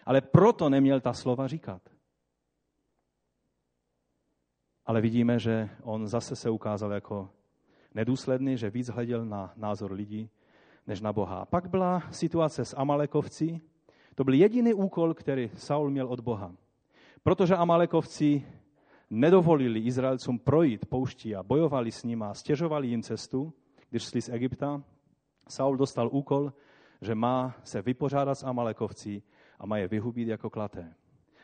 Ale 0.06 0.20
proto 0.20 0.68
neměl 0.68 1.00
ta 1.00 1.12
slova 1.12 1.46
říkat. 1.46 1.82
Ale 4.86 5.00
vidíme, 5.00 5.38
že 5.38 5.70
on 5.82 6.08
zase 6.08 6.36
se 6.36 6.50
ukázal 6.50 6.92
jako 6.92 7.30
nedůsledný, 7.94 8.56
že 8.56 8.70
víc 8.70 8.88
hleděl 8.88 9.24
na 9.24 9.52
názor 9.56 9.92
lidí, 9.92 10.30
než 10.86 11.00
na 11.00 11.12
Boha. 11.12 11.38
A 11.38 11.46
pak 11.46 11.70
byla 11.70 12.02
situace 12.10 12.64
s 12.64 12.76
Amalekovci. 12.76 13.60
To 14.14 14.24
byl 14.24 14.34
jediný 14.34 14.74
úkol, 14.74 15.14
který 15.14 15.50
Saul 15.56 15.90
měl 15.90 16.06
od 16.06 16.20
Boha. 16.20 16.54
Protože 17.22 17.56
Amalekovci 17.56 18.46
nedovolili 19.10 19.80
Izraelcům 19.80 20.38
projít 20.38 20.86
pouští 20.86 21.36
a 21.36 21.42
bojovali 21.42 21.92
s 21.92 22.02
nimi 22.02 22.24
a 22.24 22.34
stěžovali 22.34 22.88
jim 22.88 23.02
cestu, 23.02 23.52
když 23.90 24.02
šli 24.02 24.22
z 24.22 24.28
Egypta, 24.28 24.82
Saul 25.48 25.76
dostal 25.76 26.08
úkol, 26.12 26.52
že 27.00 27.14
má 27.14 27.54
se 27.62 27.82
vypořádat 27.82 28.34
s 28.34 28.44
Amalekovci 28.44 29.22
a 29.58 29.66
má 29.66 29.76
je 29.76 29.88
vyhubit 29.88 30.28
jako 30.28 30.50
klaté. 30.50 30.94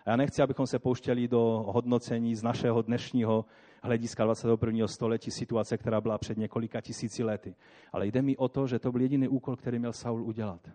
A 0.07 0.11
já 0.11 0.17
nechci, 0.17 0.43
abychom 0.43 0.67
se 0.67 0.79
pouštěli 0.79 1.29
do 1.29 1.65
hodnocení 1.67 2.35
z 2.35 2.43
našeho 2.43 2.83
dnešního 2.83 3.45
hlediska 3.83 4.25
21. 4.25 4.89
století, 4.89 5.31
situace, 5.31 5.79
která 5.79 6.01
byla 6.01 6.19
před 6.19 6.39
několika 6.39 6.81
tisíci 6.81 7.25
lety. 7.25 7.55
Ale 7.93 8.07
jde 8.07 8.23
mi 8.23 8.37
o 8.37 8.49
to, 8.49 8.67
že 8.67 8.79
to 8.79 8.93
byl 8.93 9.01
jediný 9.01 9.29
úkol, 9.29 9.57
který 9.57 9.79
měl 9.79 9.93
Saul 9.93 10.23
udělat. 10.23 10.71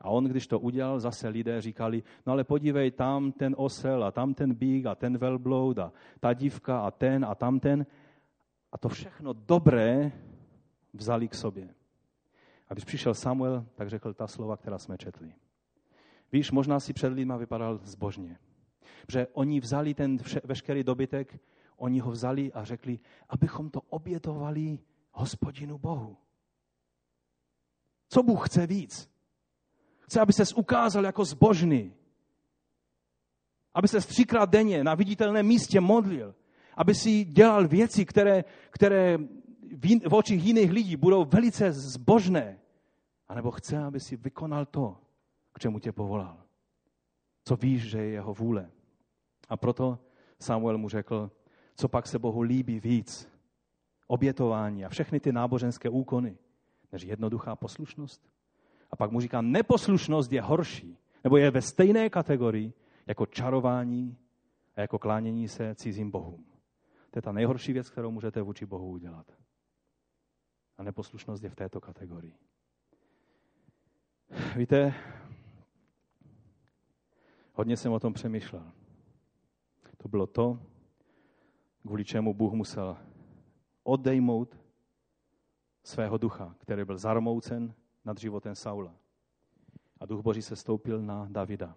A 0.00 0.10
on, 0.10 0.24
když 0.24 0.46
to 0.46 0.58
udělal, 0.58 1.00
zase 1.00 1.28
lidé 1.28 1.60
říkali, 1.60 2.02
no 2.26 2.32
ale 2.32 2.44
podívej, 2.44 2.90
tam 2.90 3.32
ten 3.32 3.54
osel 3.58 4.04
a 4.04 4.10
tam 4.10 4.34
ten 4.34 4.54
bík 4.54 4.86
a 4.86 4.94
ten 4.94 5.18
velbloud 5.18 5.78
a 5.78 5.92
ta 6.20 6.32
dívka 6.32 6.80
a 6.80 6.90
ten 6.90 7.24
a 7.24 7.34
tamten. 7.34 7.86
A 8.72 8.78
to 8.78 8.88
všechno 8.88 9.32
dobré 9.32 10.12
vzali 10.94 11.28
k 11.28 11.34
sobě. 11.34 11.77
A 12.68 12.74
když 12.74 12.84
přišel 12.84 13.14
Samuel, 13.14 13.66
tak 13.74 13.88
řekl 13.88 14.14
ta 14.14 14.26
slova, 14.26 14.56
která 14.56 14.78
jsme 14.78 14.98
četli. 14.98 15.32
Víš, 16.32 16.50
možná 16.50 16.80
si 16.80 16.92
před 16.92 17.08
lidma 17.08 17.36
vypadal 17.36 17.80
zbožně. 17.82 18.38
Protože 19.06 19.26
oni 19.32 19.60
vzali 19.60 19.94
ten 19.94 20.16
veškerý 20.44 20.84
dobytek, 20.84 21.40
oni 21.76 22.00
ho 22.00 22.10
vzali 22.10 22.52
a 22.52 22.64
řekli, 22.64 22.98
abychom 23.28 23.70
to 23.70 23.80
obětovali 23.80 24.78
hospodinu 25.12 25.78
Bohu. 25.78 26.16
Co 28.08 28.22
Bůh 28.22 28.48
chce 28.48 28.66
víc? 28.66 29.10
Chce, 30.00 30.20
aby 30.20 30.32
ses 30.32 30.52
ukázal 30.52 31.04
jako 31.04 31.24
zbožný. 31.24 31.94
Aby 33.74 33.88
se 33.88 34.00
třikrát 34.00 34.50
denně 34.50 34.84
na 34.84 34.94
viditelném 34.94 35.46
místě 35.46 35.80
modlil. 35.80 36.34
Aby 36.76 36.94
si 36.94 37.24
dělal 37.24 37.68
věci, 37.68 38.04
které, 38.04 38.44
které 38.70 39.18
v 40.08 40.14
očích 40.14 40.44
jiných 40.44 40.72
lidí 40.72 40.96
budou 40.96 41.24
velice 41.24 41.72
zbožné. 41.72 42.58
A 43.28 43.34
nebo 43.34 43.50
chce, 43.50 43.78
aby 43.78 44.00
si 44.00 44.16
vykonal 44.16 44.66
to, 44.66 44.96
k 45.52 45.58
čemu 45.58 45.78
tě 45.78 45.92
povolal. 45.92 46.36
Co 47.44 47.56
víš, 47.56 47.82
že 47.82 47.98
je 47.98 48.10
jeho 48.10 48.34
vůle. 48.34 48.70
A 49.48 49.56
proto 49.56 49.98
Samuel 50.38 50.78
mu 50.78 50.88
řekl, 50.88 51.30
co 51.76 51.88
pak 51.88 52.06
se 52.06 52.18
Bohu 52.18 52.40
líbí 52.40 52.80
víc. 52.80 53.28
Obětování 54.06 54.84
a 54.84 54.88
všechny 54.88 55.20
ty 55.20 55.32
náboženské 55.32 55.88
úkony, 55.88 56.38
než 56.92 57.02
jednoduchá 57.02 57.56
poslušnost. 57.56 58.30
A 58.90 58.96
pak 58.96 59.10
mu 59.10 59.20
říká, 59.20 59.40
neposlušnost 59.40 60.32
je 60.32 60.42
horší, 60.42 60.98
nebo 61.24 61.36
je 61.36 61.50
ve 61.50 61.62
stejné 61.62 62.10
kategorii 62.10 62.72
jako 63.06 63.26
čarování 63.26 64.16
a 64.76 64.80
jako 64.80 64.98
klánění 64.98 65.48
se 65.48 65.74
cizím 65.74 66.10
bohům. 66.10 66.44
To 67.10 67.18
je 67.18 67.22
ta 67.22 67.32
nejhorší 67.32 67.72
věc, 67.72 67.90
kterou 67.90 68.10
můžete 68.10 68.42
vůči 68.42 68.66
Bohu 68.66 68.88
udělat. 68.88 69.26
A 70.78 70.82
neposlušnost 70.82 71.44
je 71.44 71.50
v 71.50 71.54
této 71.54 71.80
kategorii. 71.80 72.34
Víte, 74.56 74.94
hodně 77.52 77.76
jsem 77.76 77.92
o 77.92 78.00
tom 78.00 78.12
přemýšlel. 78.12 78.72
To 79.96 80.08
bylo 80.08 80.26
to, 80.26 80.60
kvůli 81.82 82.04
čemu 82.04 82.34
Bůh 82.34 82.52
musel 82.52 82.96
odejmout 83.82 84.56
svého 85.84 86.18
ducha, 86.18 86.54
který 86.58 86.84
byl 86.84 86.98
zarmoucen 86.98 87.74
nad 88.04 88.18
životem 88.18 88.54
Saula. 88.54 88.94
A 90.00 90.06
duch 90.06 90.22
Boží 90.22 90.42
se 90.42 90.56
stoupil 90.56 91.02
na 91.02 91.26
Davida. 91.30 91.76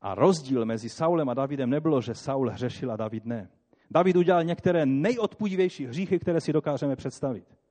A 0.00 0.14
rozdíl 0.14 0.64
mezi 0.64 0.88
Saulem 0.88 1.28
a 1.28 1.34
Davidem 1.34 1.70
nebylo, 1.70 2.00
že 2.00 2.14
Saul 2.14 2.50
hřešil 2.50 2.92
a 2.92 2.96
David 2.96 3.24
ne. 3.24 3.50
David 3.90 4.16
udělal 4.16 4.44
některé 4.44 4.86
nejodpudivější 4.86 5.86
hříchy, 5.86 6.18
které 6.18 6.40
si 6.40 6.52
dokážeme 6.52 6.96
představit. 6.96 7.61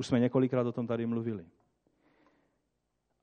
Už 0.00 0.06
jsme 0.06 0.20
několikrát 0.20 0.66
o 0.66 0.72
tom 0.72 0.86
tady 0.86 1.06
mluvili. 1.06 1.46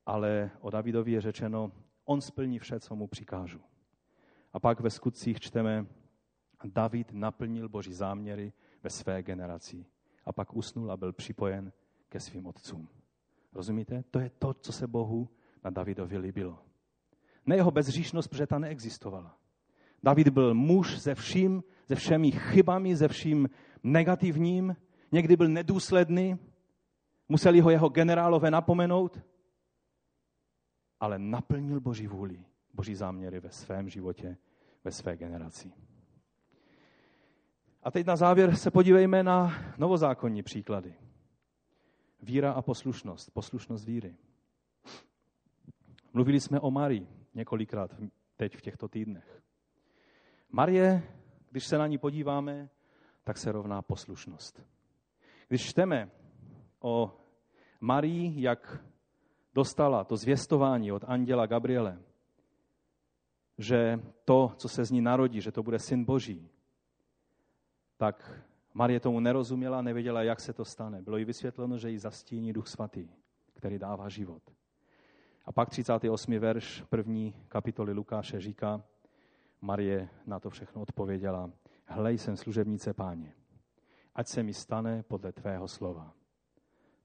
Ale 0.05 0.51
o 0.61 0.69
Davidovi 0.69 1.11
je 1.11 1.21
řečeno, 1.21 1.71
on 2.05 2.21
splní 2.21 2.59
vše, 2.59 2.79
co 2.79 2.95
mu 2.95 3.07
přikážu. 3.07 3.61
A 4.53 4.59
pak 4.59 4.79
ve 4.79 4.89
skutcích 4.89 5.39
čteme, 5.39 5.85
David 6.65 7.11
naplnil 7.11 7.69
boží 7.69 7.93
záměry 7.93 8.53
ve 8.83 8.89
své 8.89 9.23
generaci. 9.23 9.85
A 10.25 10.33
pak 10.33 10.55
usnul 10.55 10.91
a 10.91 10.97
byl 10.97 11.13
připojen 11.13 11.71
ke 12.09 12.19
svým 12.19 12.45
otcům. 12.45 12.89
Rozumíte? 13.53 14.03
To 14.11 14.19
je 14.19 14.29
to, 14.29 14.53
co 14.53 14.71
se 14.71 14.87
Bohu 14.87 15.29
na 15.63 15.69
Davidovi 15.69 16.17
líbilo. 16.17 16.59
Ne 17.45 17.55
jeho 17.55 17.71
bezříšnost, 17.71 18.27
protože 18.27 18.47
ta 18.47 18.59
neexistovala. 18.59 19.37
David 20.03 20.29
byl 20.29 20.53
muž 20.53 20.99
ze 20.99 21.15
vším, 21.15 21.63
ze 21.87 21.95
všemi 21.95 22.31
chybami, 22.31 22.95
ze 22.95 23.07
vším 23.07 23.49
negativním, 23.83 24.75
někdy 25.11 25.35
byl 25.35 25.47
nedůsledný, 25.47 26.37
museli 27.29 27.59
ho 27.59 27.69
jeho 27.69 27.89
generálové 27.89 28.51
napomenout, 28.51 29.21
ale 30.99 31.19
naplnil 31.19 31.79
Boží 31.79 32.07
vůli, 32.07 32.45
Boží 32.73 32.95
záměry 32.95 33.39
ve 33.39 33.51
svém 33.51 33.89
životě, 33.89 34.37
ve 34.83 34.91
své 34.91 35.17
generaci. 35.17 35.71
A 37.83 37.91
teď 37.91 38.07
na 38.07 38.15
závěr 38.15 38.55
se 38.55 38.71
podívejme 38.71 39.23
na 39.23 39.53
novozákonní 39.77 40.43
příklady. 40.43 40.93
Víra 42.21 42.51
a 42.51 42.61
poslušnost, 42.61 43.31
poslušnost 43.31 43.85
víry. 43.85 44.15
Mluvili 46.13 46.39
jsme 46.39 46.59
o 46.59 46.71
Marii 46.71 47.07
několikrát 47.33 47.95
teď 48.35 48.57
v 48.57 48.61
těchto 48.61 48.87
týdnech. 48.87 49.43
Marie, 50.49 51.03
když 51.49 51.65
se 51.65 51.77
na 51.77 51.87
ní 51.87 51.97
podíváme, 51.97 52.69
tak 53.23 53.37
se 53.37 53.51
rovná 53.51 53.81
poslušnost. 53.81 54.61
Když 55.47 55.69
čteme 55.69 56.11
o 56.79 57.17
Marii, 57.81 58.41
jak 58.41 58.83
dostala 59.53 60.03
to 60.03 60.17
zvěstování 60.17 60.91
od 60.91 61.03
anděla 61.07 61.45
Gabriele, 61.45 61.99
že 63.57 63.99
to, 64.25 64.51
co 64.57 64.69
se 64.69 64.85
z 64.85 64.91
ní 64.91 65.01
narodí, 65.01 65.41
že 65.41 65.51
to 65.51 65.63
bude 65.63 65.79
syn 65.79 66.05
Boží, 66.05 66.49
tak 67.97 68.43
Marie 68.73 68.99
tomu 68.99 69.19
nerozuměla, 69.19 69.81
nevěděla, 69.81 70.23
jak 70.23 70.39
se 70.39 70.53
to 70.53 70.65
stane. 70.65 71.01
Bylo 71.01 71.17
jí 71.17 71.25
vysvětleno, 71.25 71.77
že 71.77 71.89
jí 71.89 71.97
zastíní 71.97 72.53
Duch 72.53 72.67
Svatý, 72.67 73.09
který 73.53 73.79
dává 73.79 74.09
život. 74.09 74.43
A 75.45 75.51
pak 75.51 75.69
38. 75.69 76.39
verš 76.39 76.83
první 76.89 77.33
kapitoly 77.47 77.93
Lukáše 77.93 78.39
říká, 78.39 78.83
Marie 79.61 80.09
na 80.25 80.39
to 80.39 80.49
všechno 80.49 80.81
odpověděla, 80.81 81.51
hlej, 81.85 82.17
jsem 82.17 82.37
služebnice 82.37 82.93
páně, 82.93 83.33
ať 84.15 84.27
se 84.27 84.43
mi 84.43 84.53
stane 84.53 85.03
podle 85.03 85.31
tvého 85.31 85.67
slova. 85.67 86.16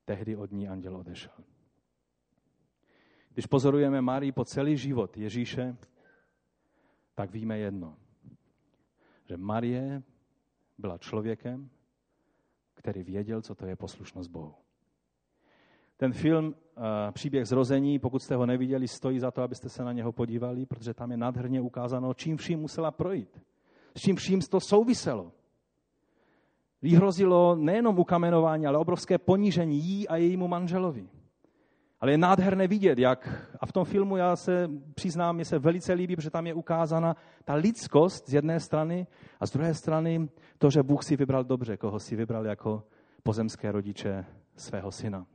Tehdy 0.05 0.37
od 0.37 0.53
ní 0.53 0.69
anděl 0.69 0.97
odešel. 0.97 1.35
Když 3.33 3.47
pozorujeme 3.47 4.01
Marii 4.01 4.33
po 4.33 4.45
celý 4.45 4.77
život 4.77 5.17
Ježíše, 5.17 5.77
tak 7.15 7.31
víme 7.31 7.59
jedno, 7.59 7.97
že 9.29 9.37
Marie 9.37 10.03
byla 10.79 10.99
člověkem, 10.99 11.71
který 12.75 13.03
věděl, 13.03 13.43
co 13.43 13.55
to 13.55 13.67
je 13.67 13.77
poslušnost 13.77 14.31
Bohu. 14.31 14.55
Ten 15.97 16.13
film 16.13 16.47
uh, 16.47 16.83
Příběh 17.13 17.47
zrození, 17.47 17.99
pokud 17.99 18.23
jste 18.23 18.37
ho 18.37 18.47
neviděli, 18.47 18.89
stojí 18.89 19.19
za 19.19 19.31
to, 19.31 19.43
abyste 19.43 19.69
se 19.69 19.85
na 19.85 19.93
něho 19.93 20.13
podívali, 20.13 20.67
protože 20.67 20.95
tam 20.95 21.11
je 21.11 21.17
nádherně 21.17 21.61
ukázáno, 21.61 22.15
čím 22.15 22.37
vším 22.37 22.61
musela 22.61 22.91
projít. 22.91 23.41
S 23.97 24.01
čím 24.01 24.17
vším 24.17 24.41
to 24.41 24.61
souviselo. 24.61 25.33
Jí 26.83 26.99
nejenom 27.57 27.99
ukamenování, 27.99 28.67
ale 28.67 28.79
obrovské 28.79 29.19
ponížení 29.19 29.79
jí 29.79 30.09
a 30.09 30.17
jejímu 30.17 30.49
manželovi. 30.49 31.09
Ale 32.01 32.13
je 32.13 32.19
nádherné 32.19 32.69
vidět, 32.69 32.99
jak, 32.99 33.49
a 33.61 33.67
v 33.67 33.73
tom 33.73 33.85
filmu 33.85 34.17
já 34.17 34.37
se 34.37 34.71
přiznám, 34.95 35.35
mě 35.35 35.45
se 35.45 35.59
velice 35.59 35.93
líbí, 35.93 36.17
protože 36.17 36.31
tam 36.31 36.47
je 36.47 36.55
ukázána 36.55 37.17
ta 37.45 37.55
lidskost 37.55 38.29
z 38.29 38.35
jedné 38.35 38.61
strany 38.61 39.07
a 39.41 39.47
z 39.47 39.51
druhé 39.51 39.75
strany 39.75 40.29
to, 40.59 40.71
že 40.71 40.83
Bůh 40.83 41.05
si 41.05 41.17
vybral 41.17 41.45
dobře, 41.45 41.77
koho 41.77 42.01
si 42.01 42.17
vybral 42.17 42.47
jako 42.47 42.83
pozemské 43.23 43.73
rodiče 43.73 44.25
svého 44.57 44.93
syna. 44.93 45.27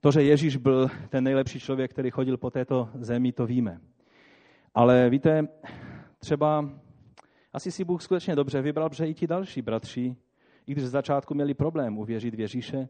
To, 0.00 0.10
že 0.10 0.22
Ježíš 0.22 0.56
byl 0.56 0.88
ten 1.08 1.24
nejlepší 1.24 1.60
člověk, 1.60 1.90
který 1.90 2.10
chodil 2.10 2.36
po 2.36 2.50
této 2.50 2.88
zemi, 2.94 3.32
to 3.32 3.46
víme. 3.46 3.80
Ale 4.74 5.10
víte, 5.10 5.48
třeba 6.18 6.70
asi 7.54 7.70
si 7.70 7.84
Bůh 7.84 8.02
skutečně 8.02 8.36
dobře 8.36 8.62
vybral, 8.62 8.88
protože 8.88 9.06
i 9.06 9.14
ti 9.14 9.26
další 9.26 9.62
bratři, 9.62 10.16
i 10.66 10.72
když 10.72 10.84
z 10.84 10.90
začátku 10.90 11.34
měli 11.34 11.54
problém 11.54 11.98
uvěřit 11.98 12.34
v 12.34 12.40
Ježíše, 12.40 12.88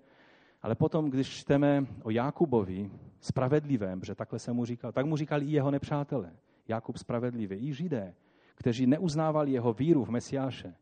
ale 0.62 0.74
potom, 0.74 1.10
když 1.10 1.28
čteme 1.28 1.86
o 2.02 2.10
Jakubovi, 2.10 2.90
spravedlivém, 3.20 4.00
že 4.04 4.14
takhle 4.14 4.38
se 4.38 4.52
mu 4.52 4.64
říkal, 4.64 4.92
tak 4.92 5.06
mu 5.06 5.16
říkali 5.16 5.46
i 5.46 5.52
jeho 5.52 5.70
nepřátelé. 5.70 6.32
Jakub 6.68 6.96
spravedlivý, 6.96 7.56
i 7.68 7.74
židé, 7.74 8.14
kteří 8.54 8.86
neuznávali 8.86 9.52
jeho 9.52 9.72
víru 9.72 10.04
v 10.04 10.10
Mesiáše, 10.10 10.74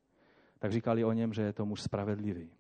tak 0.59 0.73
říkali 0.73 1.05
o 1.05 1.13
něm, 1.13 1.33
že 1.33 1.43
je 1.43 1.53
to 1.53 1.67
muž 1.67 1.83
spravedlivý. 1.83 2.51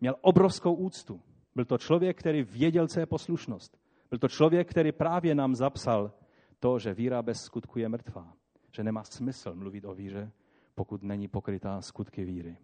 Měl 0.00 0.14
obrovskou 0.20 0.74
úctu. 0.74 1.20
Byl 1.54 1.64
to 1.64 1.78
člověk, 1.78 2.18
který 2.18 2.42
věděl, 2.42 2.88
co 2.88 3.00
je 3.00 3.06
poslušnost. 3.06 3.78
Byl 4.10 4.18
to 4.18 4.28
člověk, 4.28 4.70
který 4.70 4.92
právě 4.92 5.34
nám 5.34 5.54
zapsal 5.54 6.12
to, 6.58 6.78
že 6.78 6.94
víra 6.94 7.22
bez 7.22 7.38
skutku 7.38 7.78
je 7.78 7.88
mrtvá. 7.88 8.32
Že 8.72 8.84
nemá 8.84 9.04
smysl 9.04 9.54
mluvit 9.54 9.84
o 9.84 9.94
víře, 9.94 10.32
pokud 10.80 11.02
není 11.02 11.28
pokrytá 11.28 11.82
skutky 11.82 12.24
víry. 12.24 12.56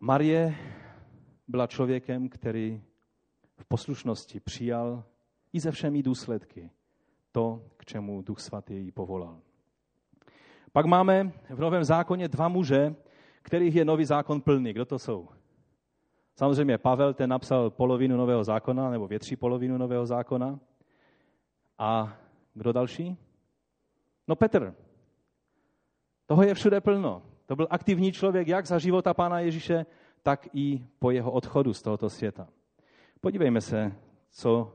Marie 0.00 0.54
byla 1.48 1.66
člověkem, 1.66 2.28
který 2.28 2.82
v 3.56 3.64
poslušnosti 3.64 4.40
přijal 4.40 5.04
i 5.52 5.60
ze 5.60 5.70
všemi 5.70 6.02
důsledky 6.02 6.70
to, 7.32 7.64
k 7.76 7.84
čemu 7.84 8.22
Duch 8.22 8.40
Svatý 8.40 8.74
ji 8.74 8.92
povolal. 8.92 9.40
Pak 10.72 10.86
máme 10.86 11.32
v 11.50 11.60
Novém 11.60 11.84
zákoně 11.84 12.28
dva 12.28 12.48
muže, 12.48 12.94
kterých 13.42 13.74
je 13.74 13.84
nový 13.84 14.04
zákon 14.04 14.40
plný. 14.40 14.72
Kdo 14.72 14.84
to 14.84 14.98
jsou? 14.98 15.28
Samozřejmě 16.36 16.78
Pavel, 16.78 17.14
ten 17.14 17.30
napsal 17.30 17.70
polovinu 17.70 18.16
Nového 18.16 18.44
zákona, 18.44 18.90
nebo 18.90 19.08
větší 19.08 19.36
polovinu 19.36 19.78
Nového 19.78 20.06
zákona. 20.06 20.60
A 21.78 22.16
kdo 22.54 22.72
další? 22.72 23.16
No 24.28 24.36
Petr. 24.36 24.74
Toho 26.30 26.42
je 26.42 26.54
všude 26.54 26.80
plno. 26.80 27.22
To 27.46 27.56
byl 27.56 27.66
aktivní 27.70 28.12
člověk 28.12 28.48
jak 28.48 28.66
za 28.66 28.78
života 28.78 29.14
Pána 29.14 29.40
Ježíše, 29.40 29.86
tak 30.22 30.48
i 30.54 30.86
po 30.98 31.10
jeho 31.10 31.32
odchodu 31.32 31.74
z 31.74 31.82
tohoto 31.82 32.10
světa. 32.10 32.48
Podívejme 33.20 33.60
se, 33.60 33.92
co 34.30 34.72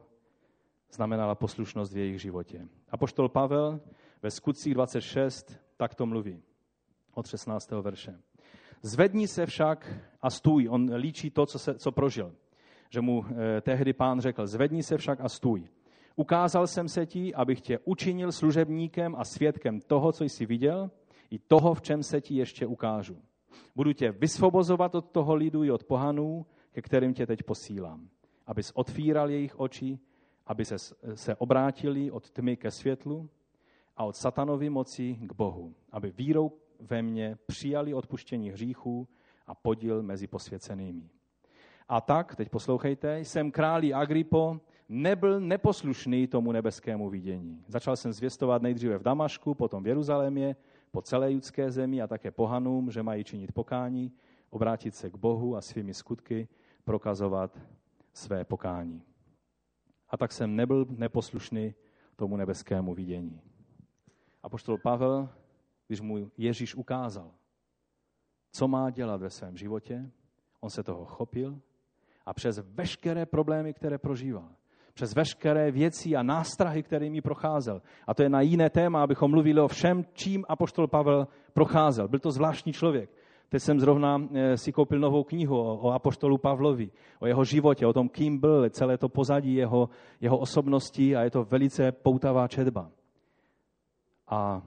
znamenala 0.91 1.35
poslušnost 1.35 1.93
v 1.93 1.97
jejich 1.97 2.21
životě. 2.21 2.67
A 2.89 2.97
poštol 2.97 3.29
Pavel 3.29 3.79
ve 4.21 4.31
skutcích 4.31 4.73
26 4.73 5.59
takto 5.77 6.05
mluví 6.05 6.41
od 7.13 7.27
16. 7.27 7.71
verše. 7.71 8.19
Zvedni 8.81 9.27
se 9.27 9.45
však 9.45 9.93
a 10.21 10.29
stůj. 10.29 10.67
On 10.69 10.93
líčí 10.93 11.31
to, 11.31 11.45
co, 11.45 11.59
se, 11.59 11.73
co 11.73 11.91
prožil. 11.91 12.35
Že 12.89 13.01
mu 13.01 13.25
eh, 13.25 13.61
tehdy 13.61 13.93
pán 13.93 14.19
řekl, 14.19 14.47
zvedni 14.47 14.83
se 14.83 14.97
však 14.97 15.21
a 15.21 15.29
stůj. 15.29 15.69
Ukázal 16.15 16.67
jsem 16.67 16.89
se 16.89 17.05
ti, 17.05 17.35
abych 17.35 17.61
tě 17.61 17.79
učinil 17.83 18.31
služebníkem 18.31 19.15
a 19.15 19.23
svědkem 19.23 19.79
toho, 19.81 20.11
co 20.11 20.23
jsi 20.23 20.45
viděl, 20.45 20.91
i 21.29 21.39
toho, 21.39 21.73
v 21.73 21.81
čem 21.81 22.03
se 22.03 22.21
ti 22.21 22.35
ještě 22.35 22.65
ukážu. 22.67 23.17
Budu 23.75 23.93
tě 23.93 24.11
vysvobozovat 24.11 24.95
od 24.95 25.11
toho 25.11 25.35
lidu 25.35 25.63
i 25.63 25.71
od 25.71 25.83
pohanů, 25.83 26.45
ke 26.71 26.81
kterým 26.81 27.13
tě 27.13 27.27
teď 27.27 27.43
posílám. 27.43 28.09
Abys 28.47 28.71
otvíral 28.75 29.29
jejich 29.29 29.59
oči, 29.59 29.99
aby 30.47 30.65
se, 30.65 30.75
se 31.15 31.35
obrátili 31.35 32.11
od 32.11 32.31
tmy 32.31 32.57
ke 32.57 32.71
světlu 32.71 33.29
a 33.97 34.03
od 34.03 34.15
satanovy 34.15 34.69
moci 34.69 35.17
k 35.21 35.33
Bohu. 35.33 35.73
Aby 35.91 36.11
vírou 36.11 36.51
ve 36.79 37.01
mně 37.01 37.37
přijali 37.45 37.93
odpuštění 37.93 38.49
hříchů 38.49 39.07
a 39.47 39.55
podíl 39.55 40.03
mezi 40.03 40.27
posvěcenými. 40.27 41.09
A 41.89 42.01
tak, 42.01 42.35
teď 42.35 42.49
poslouchejte, 42.49 43.19
jsem 43.19 43.51
králi 43.51 43.93
Agripo, 43.93 44.59
nebyl 44.89 45.39
neposlušný 45.39 46.27
tomu 46.27 46.51
nebeskému 46.51 47.09
vidění. 47.09 47.63
Začal 47.67 47.95
jsem 47.95 48.13
zvěstovat 48.13 48.61
nejdříve 48.61 48.97
v 48.97 49.03
Damašku, 49.03 49.53
potom 49.53 49.83
v 49.83 49.87
Jeruzalémě, 49.87 50.55
po 50.95 51.01
celé 51.01 51.31
judské 51.31 51.71
zemi 51.71 52.01
a 52.01 52.07
také 52.07 52.31
pohanům, 52.31 52.91
že 52.91 53.03
mají 53.03 53.23
činit 53.23 53.51
pokání, 53.51 54.11
obrátit 54.49 54.95
se 54.95 55.09
k 55.09 55.15
Bohu 55.15 55.55
a 55.55 55.61
svými 55.61 55.93
skutky 55.93 56.47
prokazovat 56.83 57.59
své 58.13 58.43
pokání. 58.43 59.03
A 60.09 60.17
tak 60.17 60.31
jsem 60.31 60.55
nebyl 60.55 60.85
neposlušný 60.89 61.75
tomu 62.15 62.37
nebeskému 62.37 62.93
vidění. 62.93 63.41
A 64.43 64.49
poštol 64.49 64.77
Pavel, 64.77 65.29
když 65.87 66.01
mu 66.01 66.31
Ježíš 66.37 66.75
ukázal, 66.75 67.31
co 68.51 68.67
má 68.67 68.89
dělat 68.89 69.21
ve 69.21 69.29
svém 69.29 69.57
životě, 69.57 70.11
On 70.59 70.69
se 70.69 70.83
toho 70.83 71.05
chopil 71.05 71.59
a 72.25 72.33
přes 72.33 72.57
veškeré 72.57 73.25
problémy, 73.25 73.73
které 73.73 73.97
prožíval, 73.97 74.54
přes 74.95 75.15
veškeré 75.15 75.71
věci 75.71 76.15
a 76.15 76.23
nástrahy, 76.23 76.83
kterými 76.83 77.21
procházel. 77.21 77.81
A 78.07 78.13
to 78.13 78.23
je 78.23 78.29
na 78.29 78.41
jiné 78.41 78.69
téma, 78.69 79.03
abychom 79.03 79.31
mluvili 79.31 79.61
o 79.61 79.67
všem, 79.67 80.05
čím 80.13 80.45
apoštol 80.49 80.87
Pavel 80.87 81.27
procházel. 81.53 82.07
Byl 82.07 82.19
to 82.19 82.31
zvláštní 82.31 82.73
člověk. 82.73 83.09
Teď 83.49 83.61
jsem 83.61 83.79
zrovna 83.79 84.17
eh, 84.33 84.57
si 84.57 84.71
koupil 84.71 84.99
novou 84.99 85.23
knihu 85.23 85.57
o, 85.57 85.91
apoštolu 85.91 86.37
Pavlovi, 86.37 86.91
o 87.19 87.27
jeho 87.27 87.43
životě, 87.43 87.87
o 87.87 87.93
tom, 87.93 88.09
kým 88.09 88.39
byl, 88.39 88.69
celé 88.69 88.97
to 88.97 89.09
pozadí 89.09 89.53
jeho, 89.53 89.89
jeho 90.21 90.37
osobnosti 90.37 91.15
a 91.15 91.23
je 91.23 91.31
to 91.31 91.43
velice 91.43 91.91
poutavá 91.91 92.47
četba. 92.47 92.91
A 94.27 94.61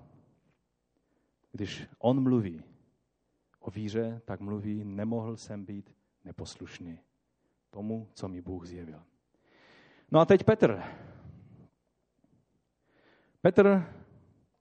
když 1.53 1.89
on 1.99 2.22
mluví 2.22 2.62
o 3.61 3.70
víře, 3.70 4.20
tak 4.24 4.41
mluví, 4.41 4.85
nemohl 4.85 5.37
jsem 5.37 5.64
být 5.64 5.95
neposlušný 6.24 6.99
tomu, 7.70 8.09
co 8.12 8.29
mi 8.29 8.41
Bůh 8.41 8.66
zjevil. 8.66 9.01
No 10.12 10.20
a 10.20 10.24
teď 10.24 10.44
Petr. 10.44 10.82
Petr, 13.42 13.84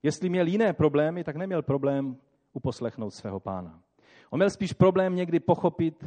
jestli 0.03 0.29
měl 0.29 0.47
jiné 0.47 0.73
problémy, 0.73 1.23
tak 1.23 1.35
neměl 1.35 1.61
problém 1.61 2.17
uposlechnout 2.53 3.13
svého 3.13 3.39
pána. 3.39 3.81
On 4.29 4.39
měl 4.39 4.49
spíš 4.49 4.73
problém 4.73 5.15
někdy 5.15 5.39
pochopit, 5.39 6.05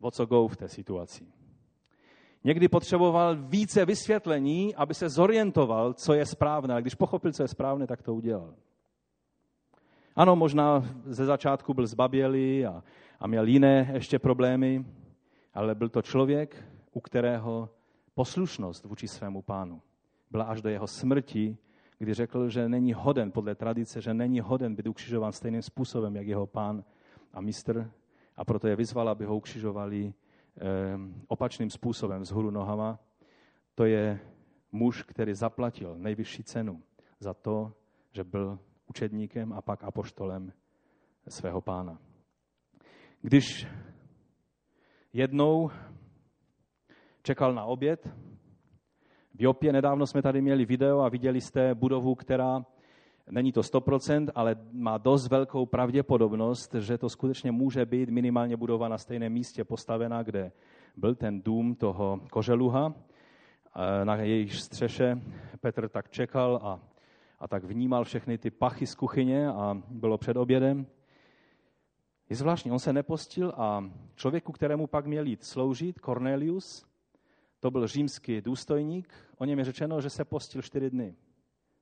o 0.00 0.10
co 0.10 0.26
go 0.26 0.48
v 0.48 0.56
té 0.56 0.68
situaci. 0.68 1.26
Někdy 2.44 2.68
potřeboval 2.68 3.36
více 3.36 3.84
vysvětlení, 3.84 4.74
aby 4.74 4.94
se 4.94 5.08
zorientoval, 5.08 5.92
co 5.92 6.12
je 6.14 6.26
správné. 6.26 6.74
A 6.74 6.80
když 6.80 6.94
pochopil, 6.94 7.32
co 7.32 7.42
je 7.42 7.48
správné, 7.48 7.86
tak 7.86 8.02
to 8.02 8.14
udělal. 8.14 8.54
Ano, 10.16 10.36
možná 10.36 10.84
ze 11.04 11.24
začátku 11.24 11.74
byl 11.74 11.86
zbabělý 11.86 12.66
a, 12.66 12.82
a 13.20 13.26
měl 13.26 13.46
jiné 13.46 13.90
ještě 13.94 14.18
problémy, 14.18 14.84
ale 15.54 15.74
byl 15.74 15.88
to 15.88 16.02
člověk, 16.02 16.64
u 16.92 17.00
kterého 17.00 17.68
poslušnost 18.14 18.84
vůči 18.84 19.08
svému 19.08 19.42
pánu 19.42 19.82
byla 20.30 20.44
až 20.44 20.62
do 20.62 20.68
jeho 20.68 20.86
smrti, 20.86 21.58
kdy 21.98 22.14
řekl, 22.14 22.48
že 22.48 22.68
není 22.68 22.92
hoden 22.92 23.32
podle 23.32 23.54
tradice, 23.54 24.00
že 24.00 24.14
není 24.14 24.40
hoden 24.40 24.74
být 24.74 24.86
ukřižován 24.86 25.32
stejným 25.32 25.62
způsobem, 25.62 26.16
jak 26.16 26.26
jeho 26.26 26.46
pán 26.46 26.84
a 27.32 27.40
mistr. 27.40 27.90
A 28.36 28.44
proto 28.44 28.68
je 28.68 28.76
vyzval, 28.76 29.08
aby 29.08 29.24
ho 29.24 29.36
ukřižovali 29.36 30.14
eh, 30.14 30.62
opačným 31.28 31.70
způsobem, 31.70 32.22
vzhůru 32.22 32.50
nohama. 32.50 32.98
To 33.74 33.84
je 33.84 34.20
muž, 34.72 35.02
který 35.02 35.34
zaplatil 35.34 35.96
nejvyšší 35.98 36.42
cenu 36.42 36.82
za 37.20 37.34
to, 37.34 37.72
že 38.12 38.24
byl 38.24 38.58
učedníkem 38.86 39.52
a 39.52 39.62
pak 39.62 39.84
apoštolem 39.84 40.52
svého 41.28 41.60
pána. 41.60 41.98
Když 43.20 43.66
jednou 45.12 45.70
čekal 47.22 47.54
na 47.54 47.64
oběd, 47.64 48.08
v 49.34 49.42
Jopě 49.42 49.72
nedávno 49.72 50.06
jsme 50.06 50.22
tady 50.22 50.40
měli 50.40 50.64
video 50.64 51.00
a 51.00 51.08
viděli 51.08 51.40
jste 51.40 51.74
budovu, 51.74 52.14
která 52.14 52.64
není 53.30 53.52
to 53.52 53.60
100%, 53.60 54.28
ale 54.34 54.56
má 54.72 54.98
dost 54.98 55.28
velkou 55.28 55.66
pravděpodobnost, 55.66 56.74
že 56.74 56.98
to 56.98 57.08
skutečně 57.08 57.52
může 57.52 57.86
být 57.86 58.08
minimálně 58.08 58.56
budova 58.56 58.88
na 58.88 58.98
stejném 58.98 59.32
místě 59.32 59.64
postavená, 59.64 60.22
kde 60.22 60.52
byl 60.96 61.14
ten 61.14 61.42
dům 61.42 61.74
toho 61.74 62.20
koželuha, 62.30 62.94
na 64.04 64.16
jejich 64.16 64.54
střeše 64.54 65.20
Petr 65.60 65.88
tak 65.88 66.10
čekal 66.10 66.60
a, 66.62 66.80
a 67.40 67.48
tak 67.48 67.64
vnímal 67.64 68.04
všechny 68.04 68.38
ty 68.38 68.50
pachy 68.50 68.86
z 68.86 68.94
kuchyně 68.94 69.48
a 69.48 69.82
bylo 69.88 70.18
před 70.18 70.36
obědem. 70.36 70.86
Je 72.30 72.36
zvláštní, 72.36 72.70
on 72.70 72.78
se 72.78 72.92
nepostil 72.92 73.52
a 73.56 73.90
člověku, 74.14 74.52
kterému 74.52 74.86
pak 74.86 75.06
měl 75.06 75.26
jít 75.26 75.44
sloužit, 75.44 76.00
Cornelius, 76.00 76.91
to 77.62 77.70
byl 77.70 77.86
římský 77.86 78.40
důstojník, 78.40 79.14
o 79.38 79.44
něm 79.44 79.58
je 79.58 79.64
řečeno, 79.64 80.00
že 80.00 80.10
se 80.10 80.24
postil 80.24 80.62
čtyři 80.62 80.90
dny. 80.90 81.14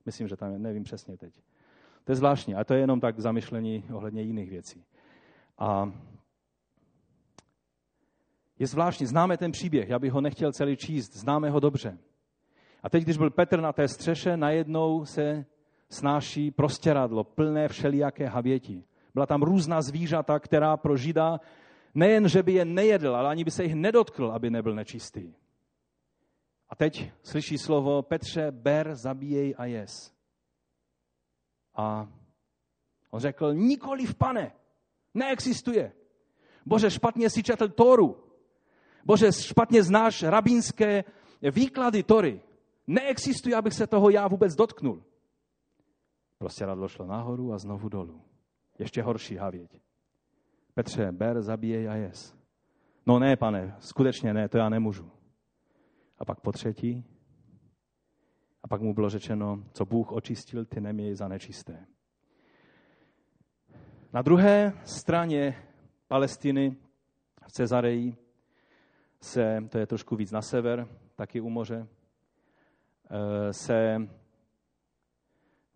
Myslím, 0.06 0.28
že 0.28 0.36
tam 0.36 0.52
je, 0.52 0.58
nevím 0.58 0.84
přesně 0.84 1.16
teď. 1.16 1.42
To 2.04 2.12
je 2.12 2.16
zvláštní, 2.16 2.54
a 2.54 2.64
to 2.64 2.74
je 2.74 2.80
jenom 2.80 3.00
tak 3.00 3.20
zamyšlení 3.20 3.84
ohledně 3.92 4.22
jiných 4.22 4.50
věcí. 4.50 4.84
A 5.58 5.92
je 8.58 8.66
zvláštní, 8.66 9.06
známe 9.06 9.36
ten 9.36 9.52
příběh, 9.52 9.88
já 9.88 9.98
bych 9.98 10.12
ho 10.12 10.20
nechtěl 10.20 10.52
celý 10.52 10.76
číst, 10.76 11.16
známe 11.16 11.50
ho 11.50 11.60
dobře. 11.60 11.98
A 12.82 12.90
teď, 12.90 13.04
když 13.04 13.16
byl 13.16 13.30
Petr 13.30 13.60
na 13.60 13.72
té 13.72 13.88
střeše, 13.88 14.36
najednou 14.36 15.04
se 15.04 15.44
snáší 15.88 16.50
prostěradlo, 16.50 17.24
plné 17.24 17.68
všelijaké 17.68 18.26
havěti. 18.26 18.84
Byla 19.14 19.26
tam 19.26 19.42
různá 19.42 19.82
zvířata, 19.82 20.38
která 20.38 20.76
pro 20.76 20.96
Žida 20.96 21.40
nejen, 21.94 22.28
že 22.28 22.42
by 22.42 22.52
je 22.52 22.64
nejedl, 22.64 23.16
ale 23.16 23.28
ani 23.28 23.44
by 23.44 23.50
se 23.50 23.62
jich 23.62 23.74
nedotkl, 23.74 24.30
aby 24.30 24.50
nebyl 24.50 24.74
nečistý. 24.74 25.34
A 26.70 26.74
teď 26.74 27.12
slyší 27.22 27.58
slovo 27.58 28.02
Petře, 28.02 28.50
ber, 28.50 28.94
zabíjej 28.94 29.54
a 29.58 29.64
jes. 29.64 30.14
A 31.74 32.08
on 33.10 33.20
řekl, 33.20 33.54
nikoliv 33.54 34.14
pane, 34.14 34.52
neexistuje. 35.14 35.92
Bože, 36.66 36.90
špatně 36.90 37.30
si 37.30 37.42
četl 37.42 37.68
Toru. 37.68 38.24
Bože, 39.04 39.32
špatně 39.32 39.82
znáš 39.82 40.22
rabínské 40.22 41.04
výklady 41.42 42.02
Tory. 42.02 42.40
Neexistuje, 42.86 43.56
abych 43.56 43.74
se 43.74 43.86
toho 43.86 44.10
já 44.10 44.28
vůbec 44.28 44.54
dotknul. 44.54 45.02
Prostě 46.38 46.66
radlo 46.66 46.88
šlo 46.88 47.06
nahoru 47.06 47.52
a 47.52 47.58
znovu 47.58 47.88
dolů. 47.88 48.20
Ještě 48.78 49.02
horší 49.02 49.36
havěť. 49.36 49.70
Petře, 50.74 51.12
ber, 51.12 51.42
zabíjej 51.42 51.88
a 51.88 51.94
jes. 51.94 52.36
No 53.06 53.18
ne, 53.18 53.36
pane, 53.36 53.76
skutečně 53.78 54.34
ne, 54.34 54.48
to 54.48 54.58
já 54.58 54.68
nemůžu. 54.68 55.10
A 56.20 56.24
pak 56.24 56.40
po 56.40 56.52
třetí. 56.52 57.04
A 58.62 58.68
pak 58.68 58.80
mu 58.80 58.94
bylo 58.94 59.10
řečeno, 59.10 59.64
co 59.72 59.84
Bůh 59.84 60.12
očistil, 60.12 60.64
ty 60.64 60.80
neměj 60.80 61.14
za 61.14 61.28
nečisté. 61.28 61.86
Na 64.12 64.22
druhé 64.22 64.72
straně 64.84 65.62
Palestiny 66.08 66.76
v 67.46 67.52
Cezareji 67.52 68.16
se, 69.20 69.64
to 69.68 69.78
je 69.78 69.86
trošku 69.86 70.16
víc 70.16 70.32
na 70.32 70.42
sever, 70.42 70.88
taky 71.14 71.40
u 71.40 71.50
moře, 71.50 71.88
eh, 73.10 73.52
se 73.52 74.08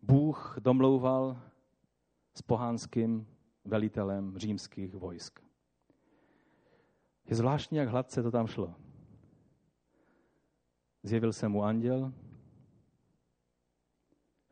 Bůh 0.02 0.56
domlouval 0.60 1.42
s 2.34 2.42
pohánským 2.42 3.26
velitelem 3.64 4.38
římských 4.38 4.94
vojsk. 4.94 5.40
Je 7.26 7.36
zvláštní, 7.36 7.78
jak 7.78 7.88
hladce 7.88 8.22
to 8.22 8.30
tam 8.30 8.46
šlo. 8.46 8.74
Zjevil 11.06 11.32
se 11.32 11.48
mu 11.48 11.62
anděl, 11.62 12.12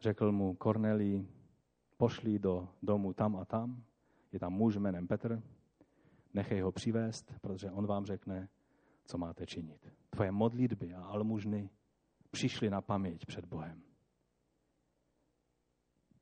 řekl 0.01 0.33
mu 0.33 0.55
Kornelí, 0.55 1.29
pošli 1.97 2.39
do 2.39 2.69
domu 2.83 3.13
tam 3.13 3.37
a 3.37 3.45
tam, 3.45 3.85
je 4.33 4.39
tam 4.39 4.53
muž 4.53 4.77
jménem 4.77 5.09
Petr, 5.09 5.43
nechej 6.35 6.61
ho 6.61 6.73
přivést, 6.73 7.35
protože 7.41 7.71
on 7.71 7.87
vám 7.87 8.07
řekne, 8.07 8.49
co 9.05 9.19
máte 9.19 9.47
činit. 9.47 9.93
Tvoje 10.11 10.33
modlitby 10.33 10.95
a 10.95 11.05
almužny 11.05 11.71
přišly 12.31 12.71
na 12.71 12.81
paměť 12.81 13.27
před 13.27 13.45
Bohem. 13.45 13.83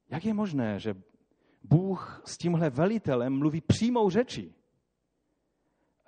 Jak 0.08 0.24
je 0.24 0.34
možné, 0.34 0.80
že 0.80 0.94
Bůh 1.62 2.22
s 2.24 2.38
tímhle 2.38 2.70
velitelem 2.70 3.38
mluví 3.38 3.60
přímou 3.60 4.10
řeči? 4.10 4.54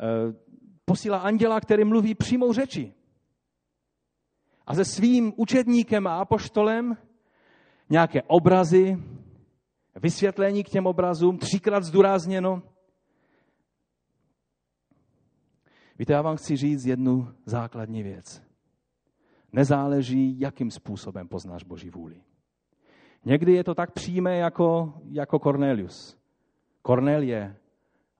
E, 0.01 0.35
posílá 0.85 1.19
anděla, 1.19 1.61
který 1.61 1.85
mluví 1.85 2.15
přímou 2.15 2.53
řeči 2.53 2.95
a 4.67 4.75
se 4.75 4.85
svým 4.85 5.33
učedníkem 5.37 6.07
a 6.07 6.17
apoštolem 6.17 6.97
nějaké 7.91 8.23
obrazy, 8.23 8.97
vysvětlení 10.03 10.65
k 10.65 10.69
těm 10.69 10.87
obrazům, 10.87 11.39
třikrát 11.39 11.83
zdůrazněno. 11.83 12.63
Víte, 15.99 16.13
já 16.13 16.23
vám 16.23 16.37
chci 16.37 16.57
říct 16.57 16.85
jednu 16.85 17.29
základní 17.47 18.03
věc. 18.03 18.43
Nezáleží, 19.53 20.41
jakým 20.41 20.71
způsobem 20.71 21.29
poznáš 21.29 21.65
Boží 21.65 21.91
vůli. 21.91 22.23
Někdy 23.25 23.53
je 23.53 23.65
to 23.65 23.75
tak 23.75 23.91
přímé 23.91 24.37
jako, 24.37 24.95
jako 25.11 25.39
Cornelius. 25.39 26.19
Cornel 26.87 27.23
je, 27.23 27.57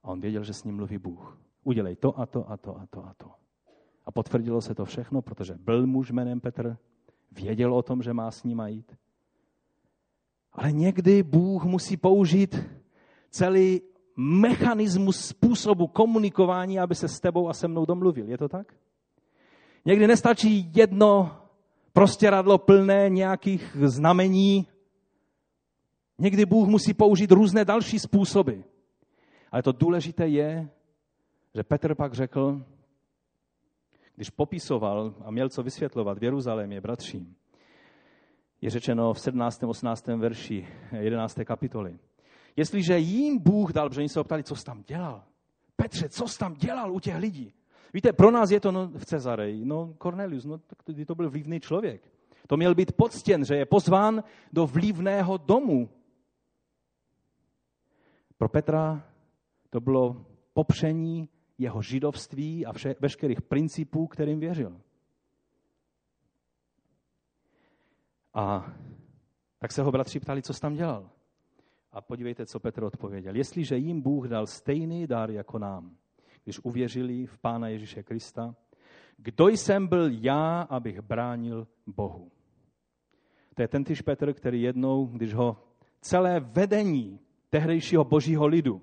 a 0.03 0.07
on 0.07 0.21
věděl, 0.21 0.43
že 0.43 0.53
s 0.53 0.63
ním 0.63 0.75
mluví 0.75 0.97
Bůh. 0.97 1.39
Udělej 1.63 1.95
to 1.95 2.19
a 2.19 2.25
to 2.25 2.51
a 2.51 2.57
to 2.57 2.77
a 2.77 2.85
to 2.89 3.05
a 3.05 3.13
to. 3.13 3.31
A 4.05 4.11
potvrdilo 4.11 4.61
se 4.61 4.75
to 4.75 4.85
všechno, 4.85 5.21
protože 5.21 5.55
byl 5.59 5.87
muž 5.87 6.11
jménem 6.11 6.39
Petr, 6.39 6.77
věděl 7.31 7.75
o 7.75 7.81
tom, 7.81 8.01
že 8.01 8.13
má 8.13 8.31
s 8.31 8.43
ním 8.43 8.61
jít. 8.65 8.95
Ale 10.53 10.71
někdy 10.71 11.23
Bůh 11.23 11.63
musí 11.63 11.97
použít 11.97 12.55
celý 13.29 13.81
mechanismus 14.17 15.25
způsobu 15.25 15.87
komunikování, 15.87 16.79
aby 16.79 16.95
se 16.95 17.07
s 17.07 17.19
tebou 17.19 17.49
a 17.49 17.53
se 17.53 17.67
mnou 17.67 17.85
domluvil. 17.85 18.29
Je 18.29 18.37
to 18.37 18.49
tak? 18.49 18.73
Někdy 19.85 20.07
nestačí 20.07 20.71
jedno 20.75 21.37
prostěradlo 21.93 22.57
plné 22.57 23.09
nějakých 23.09 23.77
znamení. 23.83 24.67
Někdy 26.17 26.45
Bůh 26.45 26.67
musí 26.67 26.93
použít 26.93 27.31
různé 27.31 27.65
další 27.65 27.99
způsoby. 27.99 28.53
Ale 29.51 29.63
to 29.63 29.71
důležité 29.71 30.27
je, 30.27 30.69
že 31.55 31.63
Petr 31.63 31.95
pak 31.95 32.13
řekl, 32.13 32.65
když 34.15 34.29
popisoval 34.29 35.13
a 35.25 35.31
měl 35.31 35.49
co 35.49 35.63
vysvětlovat 35.63 36.19
v 36.19 36.23
Jeruzalémě 36.23 36.81
bratřím, 36.81 37.35
je 38.61 38.69
řečeno 38.69 39.13
v 39.13 39.19
17. 39.19 39.63
18. 39.63 40.07
verši 40.07 40.67
11. 40.99 41.39
kapitoly. 41.45 41.99
Jestliže 42.55 42.99
jim 42.99 43.39
Bůh 43.39 43.73
dal, 43.73 43.89
protože 43.89 44.01
oni 44.01 44.09
se 44.09 44.19
optali, 44.19 44.43
co 44.43 44.55
jsi 44.55 44.65
tam 44.65 44.83
dělal. 44.87 45.23
Petře, 45.75 46.09
co 46.09 46.27
jsi 46.27 46.39
tam 46.39 46.53
dělal 46.53 46.93
u 46.93 46.99
těch 46.99 47.15
lidí? 47.15 47.53
Víte, 47.93 48.13
pro 48.13 48.31
nás 48.31 48.51
je 48.51 48.59
to 48.59 48.71
no, 48.71 48.87
v 48.87 49.05
Cezareji. 49.05 49.65
No, 49.65 49.93
Cornelius, 50.01 50.45
no, 50.45 50.57
tak 50.57 50.83
to, 50.83 50.93
to 51.05 51.15
byl 51.15 51.29
vlivný 51.29 51.59
člověk. 51.59 52.11
To 52.47 52.57
měl 52.57 52.75
být 52.75 52.91
poctěn, 52.91 53.45
že 53.45 53.55
je 53.55 53.65
pozván 53.65 54.23
do 54.53 54.67
vlivného 54.67 55.37
domu. 55.37 55.89
Pro 58.37 58.49
Petra 58.49 59.03
to 59.69 59.81
bylo 59.81 60.25
popření 60.53 61.29
jeho 61.57 61.81
židovství 61.81 62.65
a 62.65 62.73
vše, 62.73 62.95
veškerých 62.99 63.41
principů, 63.41 64.07
kterým 64.07 64.39
věřil. 64.39 64.81
A 68.33 68.73
tak 69.59 69.71
se 69.71 69.81
ho 69.81 69.91
bratři 69.91 70.19
ptali, 70.19 70.41
co 70.41 70.53
jsi 70.53 70.61
tam 70.61 70.73
dělal. 70.73 71.09
A 71.91 72.01
podívejte, 72.01 72.45
co 72.45 72.59
Petr 72.59 72.83
odpověděl. 72.83 73.35
Jestliže 73.35 73.77
jim 73.77 74.01
Bůh 74.01 74.27
dal 74.27 74.47
stejný 74.47 75.07
dar 75.07 75.31
jako 75.31 75.59
nám, 75.59 75.97
když 76.43 76.59
uvěřili 76.63 77.25
v 77.25 77.37
Pána 77.37 77.67
Ježíše 77.67 78.03
Krista, 78.03 78.55
kdo 79.17 79.47
jsem 79.47 79.87
byl 79.87 80.09
já, 80.11 80.61
abych 80.61 81.01
bránil 81.01 81.67
Bohu? 81.87 82.31
To 83.55 83.61
je 83.61 83.67
ten 83.67 83.83
tyž 83.83 84.01
Petr, 84.01 84.33
který 84.33 84.61
jednou, 84.61 85.05
když 85.05 85.33
ho 85.33 85.57
celé 86.01 86.39
vedení 86.39 87.19
tehdejšího 87.49 88.03
božího 88.03 88.47
lidu 88.47 88.81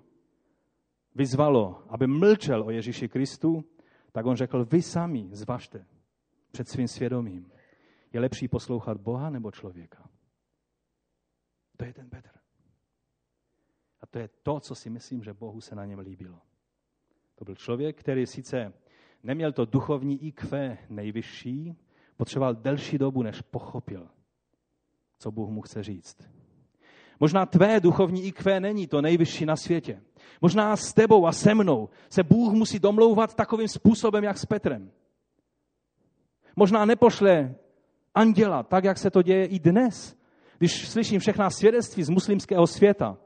vyzvalo, 1.15 1.85
aby 1.89 2.07
mlčel 2.07 2.63
o 2.63 2.71
Ježíši 2.71 3.09
Kristu, 3.09 3.65
tak 4.13 4.27
on 4.27 4.37
řekl, 4.37 4.65
vy 4.65 4.83
sami 4.83 5.29
zvažte 5.33 5.87
před 6.53 6.69
svým 6.69 6.89
svědomím. 6.89 7.53
Je 8.13 8.21
lepší 8.21 8.49
poslouchat 8.49 9.01
Boha 9.01 9.31
nebo 9.31 9.51
člověka? 9.51 10.09
To 11.77 11.85
je 11.85 11.93
ten 11.93 12.11
Petr. 12.11 12.31
A 14.01 14.07
to 14.07 14.19
je 14.19 14.29
to, 14.43 14.61
co 14.61 14.75
si 14.75 14.91
myslím, 14.91 15.23
že 15.23 15.33
Bohu 15.33 15.61
se 15.61 15.75
na 15.75 15.85
něm 15.85 15.99
líbilo. 15.99 16.41
To 17.35 17.45
byl 17.45 17.55
člověk, 17.55 18.01
který 18.01 18.27
sice 18.27 18.73
neměl 19.23 19.53
to 19.53 19.65
duchovní 19.65 20.27
IQ 20.27 20.79
nejvyšší, 20.89 21.77
potřeboval 22.17 22.55
delší 22.55 22.99
dobu, 22.99 23.23
než 23.23 23.43
pochopil, 23.43 24.09
co 25.19 25.31
Bůh 25.31 25.51
mu 25.51 25.61
chce 25.61 25.83
říct. 25.83 26.31
Možná 27.21 27.47
tvé 27.47 27.81
duchovní 27.81 28.27
IQ 28.27 28.61
není 28.61 28.87
to 28.87 29.03
nejvyšší 29.03 29.47
na 29.47 29.57
světě. 29.57 30.03
Možná 30.41 30.77
s 30.77 30.93
tebou 30.93 31.27
a 31.27 31.33
se 31.33 31.55
mnou 31.55 31.89
se 32.09 32.23
Bůh 32.23 32.53
musí 32.53 32.79
domlouvat 32.79 33.35
takovým 33.35 33.69
způsobem, 33.69 34.25
jak 34.25 34.39
s 34.39 34.47
Petrem. 34.47 34.91
Možná 36.57 36.85
nepošle 36.85 37.55
anděla, 38.15 38.63
tak 38.63 38.85
jak 38.85 38.99
se 38.99 39.11
to 39.11 39.23
děje 39.23 39.47
i 39.47 39.59
dnes. 39.59 40.17
Když 40.59 40.89
slyším 40.89 41.21
všechna 41.21 41.51
svědectví 41.51 42.03
z 42.03 42.09
muslimského 42.09 42.67
světa, 42.67 43.19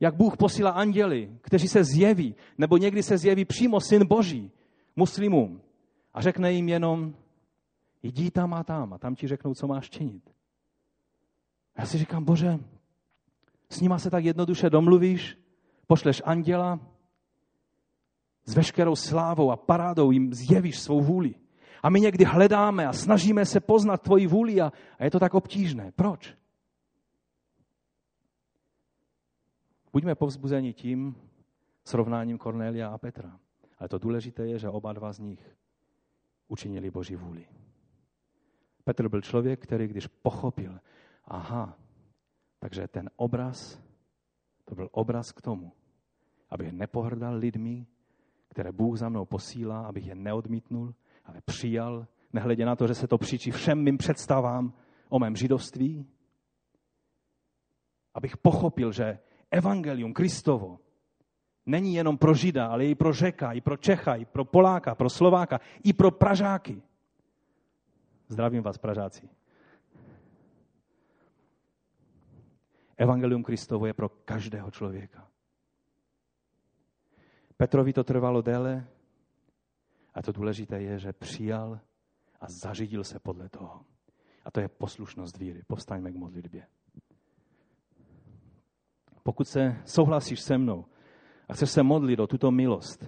jak 0.00 0.14
Bůh 0.14 0.36
posílá 0.36 0.70
anděly, 0.70 1.38
kteří 1.40 1.68
se 1.68 1.84
zjeví, 1.84 2.34
nebo 2.58 2.76
někdy 2.76 3.02
se 3.02 3.18
zjeví 3.18 3.44
přímo 3.44 3.80
syn 3.80 4.06
Boží 4.06 4.50
muslimům 4.96 5.60
a 6.14 6.20
řekne 6.20 6.52
jim 6.52 6.68
jenom, 6.68 7.14
jdi 8.02 8.30
tam 8.30 8.54
a 8.54 8.64
tam 8.64 8.92
a 8.92 8.98
tam 8.98 9.14
ti 9.14 9.28
řeknou, 9.28 9.54
co 9.54 9.66
máš 9.66 9.90
činit. 9.90 10.22
Já 11.78 11.86
si 11.86 11.98
říkám, 11.98 12.24
Bože, 12.24 12.58
s 13.70 13.80
nima 13.80 13.98
se 13.98 14.10
tak 14.10 14.24
jednoduše 14.24 14.70
domluvíš, 14.70 15.38
pošleš 15.88 16.22
anděla, 16.24 16.80
s 18.44 18.54
veškerou 18.54 18.96
slávou 18.96 19.50
a 19.50 19.56
parádou 19.56 20.10
jim 20.10 20.34
zjevíš 20.34 20.78
svou 20.80 21.00
vůli. 21.00 21.34
A 21.82 21.90
my 21.90 22.00
někdy 22.00 22.24
hledáme 22.24 22.86
a 22.86 22.92
snažíme 22.92 23.44
se 23.44 23.60
poznat 23.60 24.02
tvoji 24.02 24.26
vůli 24.26 24.60
a, 24.60 24.72
a 24.98 25.04
je 25.04 25.10
to 25.10 25.20
tak 25.20 25.34
obtížné. 25.34 25.92
Proč? 25.92 26.36
Buďme 29.92 30.14
povzbuzeni 30.14 30.72
tím 30.72 31.16
srovnáním 31.84 32.38
Kornélia 32.38 32.88
a 32.88 32.98
Petra. 32.98 33.40
Ale 33.78 33.88
to 33.88 33.98
důležité 33.98 34.46
je, 34.46 34.58
že 34.58 34.68
oba 34.68 34.92
dva 34.92 35.12
z 35.12 35.18
nich 35.18 35.56
učinili 36.48 36.90
Boží 36.90 37.16
vůli. 37.16 37.46
Petr 38.84 39.08
byl 39.08 39.20
člověk, 39.20 39.62
který 39.62 39.88
když 39.88 40.06
pochopil, 40.06 40.80
aha, 41.24 41.78
takže 42.58 42.88
ten 42.88 43.10
obraz, 43.16 43.80
to 44.68 44.74
byl 44.74 44.88
obraz 44.92 45.32
k 45.32 45.42
tomu, 45.42 45.72
abych 46.50 46.72
nepohrdal 46.72 47.34
lidmi, 47.34 47.86
které 48.48 48.72
Bůh 48.72 48.98
za 48.98 49.08
mnou 49.08 49.24
posílá, 49.24 49.86
abych 49.86 50.06
je 50.06 50.14
neodmítnul, 50.14 50.94
ale 51.24 51.40
přijal, 51.40 52.06
nehledě 52.32 52.66
na 52.66 52.76
to, 52.76 52.86
že 52.86 52.94
se 52.94 53.08
to 53.08 53.18
příčí 53.18 53.50
všem 53.50 53.84
mým 53.84 53.98
představám 53.98 54.72
o 55.08 55.18
mém 55.18 55.36
židovství, 55.36 56.06
abych 58.14 58.36
pochopil, 58.36 58.92
že 58.92 59.18
evangelium 59.50 60.12
Kristovo 60.12 60.78
není 61.66 61.94
jenom 61.94 62.18
pro 62.18 62.34
Žida, 62.34 62.66
ale 62.66 62.84
i 62.84 62.94
pro 62.94 63.12
Řeka, 63.12 63.52
i 63.52 63.60
pro 63.60 63.76
Čecha, 63.76 64.14
i 64.14 64.24
pro 64.24 64.44
Poláka, 64.44 64.94
pro 64.94 65.10
Slováka, 65.10 65.60
i 65.84 65.92
pro 65.92 66.10
Pražáky. 66.10 66.82
Zdravím 68.28 68.62
vás, 68.62 68.78
Pražáci. 68.78 69.28
Evangelium 72.98 73.42
Kristovo 73.42 73.86
je 73.86 73.94
pro 73.94 74.08
každého 74.08 74.70
člověka. 74.70 75.28
Petrovi 77.56 77.92
to 77.92 78.04
trvalo 78.04 78.42
déle 78.42 78.86
a 80.14 80.22
to 80.22 80.32
důležité 80.32 80.82
je, 80.82 80.98
že 80.98 81.12
přijal 81.12 81.80
a 82.40 82.46
zařídil 82.48 83.04
se 83.04 83.18
podle 83.18 83.48
toho. 83.48 83.84
A 84.44 84.50
to 84.50 84.60
je 84.60 84.68
poslušnost 84.68 85.38
víry. 85.38 85.62
Povstaňme 85.66 86.12
k 86.12 86.16
modlitbě. 86.16 86.66
Pokud 89.22 89.48
se 89.48 89.82
souhlasíš 89.84 90.40
se 90.40 90.58
mnou 90.58 90.84
a 91.48 91.54
chceš 91.54 91.70
se 91.70 91.82
modlit 91.82 92.20
o 92.20 92.26
tuto 92.26 92.50
milost, 92.50 93.04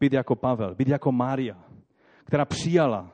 být 0.00 0.12
jako 0.12 0.36
Pavel, 0.36 0.74
být 0.74 0.88
jako 0.88 1.12
Mária, 1.12 1.64
která 2.24 2.44
přijala, 2.44 3.12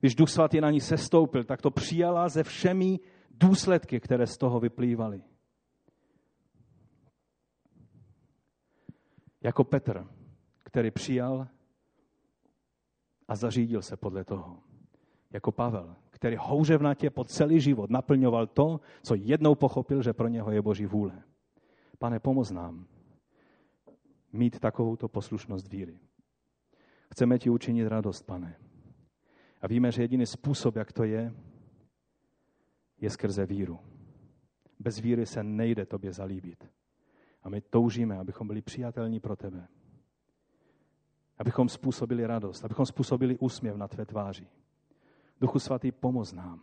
když 0.00 0.14
Duch 0.14 0.30
Svatý 0.30 0.60
na 0.60 0.70
ní 0.70 0.80
sestoupil, 0.80 1.44
tak 1.44 1.62
to 1.62 1.70
přijala 1.70 2.28
se 2.28 2.42
všemi 2.42 2.98
důsledky, 3.40 4.00
které 4.00 4.26
z 4.26 4.38
toho 4.38 4.60
vyplývaly. 4.60 5.22
Jako 9.42 9.64
Petr, 9.64 10.06
který 10.64 10.90
přijal 10.90 11.48
a 13.28 13.36
zařídil 13.36 13.82
se 13.82 13.96
podle 13.96 14.24
toho. 14.24 14.58
Jako 15.30 15.52
Pavel, 15.52 15.96
který 16.10 16.36
houřevnatě 16.40 17.10
po 17.10 17.24
celý 17.24 17.60
život 17.60 17.90
naplňoval 17.90 18.46
to, 18.46 18.80
co 19.02 19.14
jednou 19.14 19.54
pochopil, 19.54 20.02
že 20.02 20.12
pro 20.12 20.28
něho 20.28 20.50
je 20.50 20.62
Boží 20.62 20.86
vůle. 20.86 21.22
Pane, 21.98 22.20
pomoz 22.20 22.50
nám 22.50 22.86
mít 24.32 24.60
takovouto 24.60 25.08
poslušnost 25.08 25.68
víry. 25.68 25.98
Chceme 27.12 27.38
ti 27.38 27.50
učinit 27.50 27.88
radost, 27.88 28.22
pane. 28.22 28.56
A 29.60 29.66
víme, 29.66 29.92
že 29.92 30.02
jediný 30.02 30.26
způsob, 30.26 30.76
jak 30.76 30.92
to 30.92 31.04
je, 31.04 31.34
je 33.00 33.10
skrze 33.10 33.46
víru. 33.46 33.78
Bez 34.78 34.98
víry 34.98 35.26
se 35.26 35.42
nejde 35.42 35.86
tobě 35.86 36.12
zalíbit. 36.12 36.70
A 37.42 37.48
my 37.48 37.60
toužíme, 37.60 38.18
abychom 38.18 38.46
byli 38.46 38.62
přijatelní 38.62 39.20
pro 39.20 39.36
tebe. 39.36 39.68
Abychom 41.38 41.68
způsobili 41.68 42.26
radost, 42.26 42.64
abychom 42.64 42.86
způsobili 42.86 43.38
úsměv 43.38 43.76
na 43.76 43.88
tvé 43.88 44.06
tváři. 44.06 44.46
Duchu 45.40 45.58
svatý, 45.58 45.92
pomoz 45.92 46.32
nám. 46.32 46.60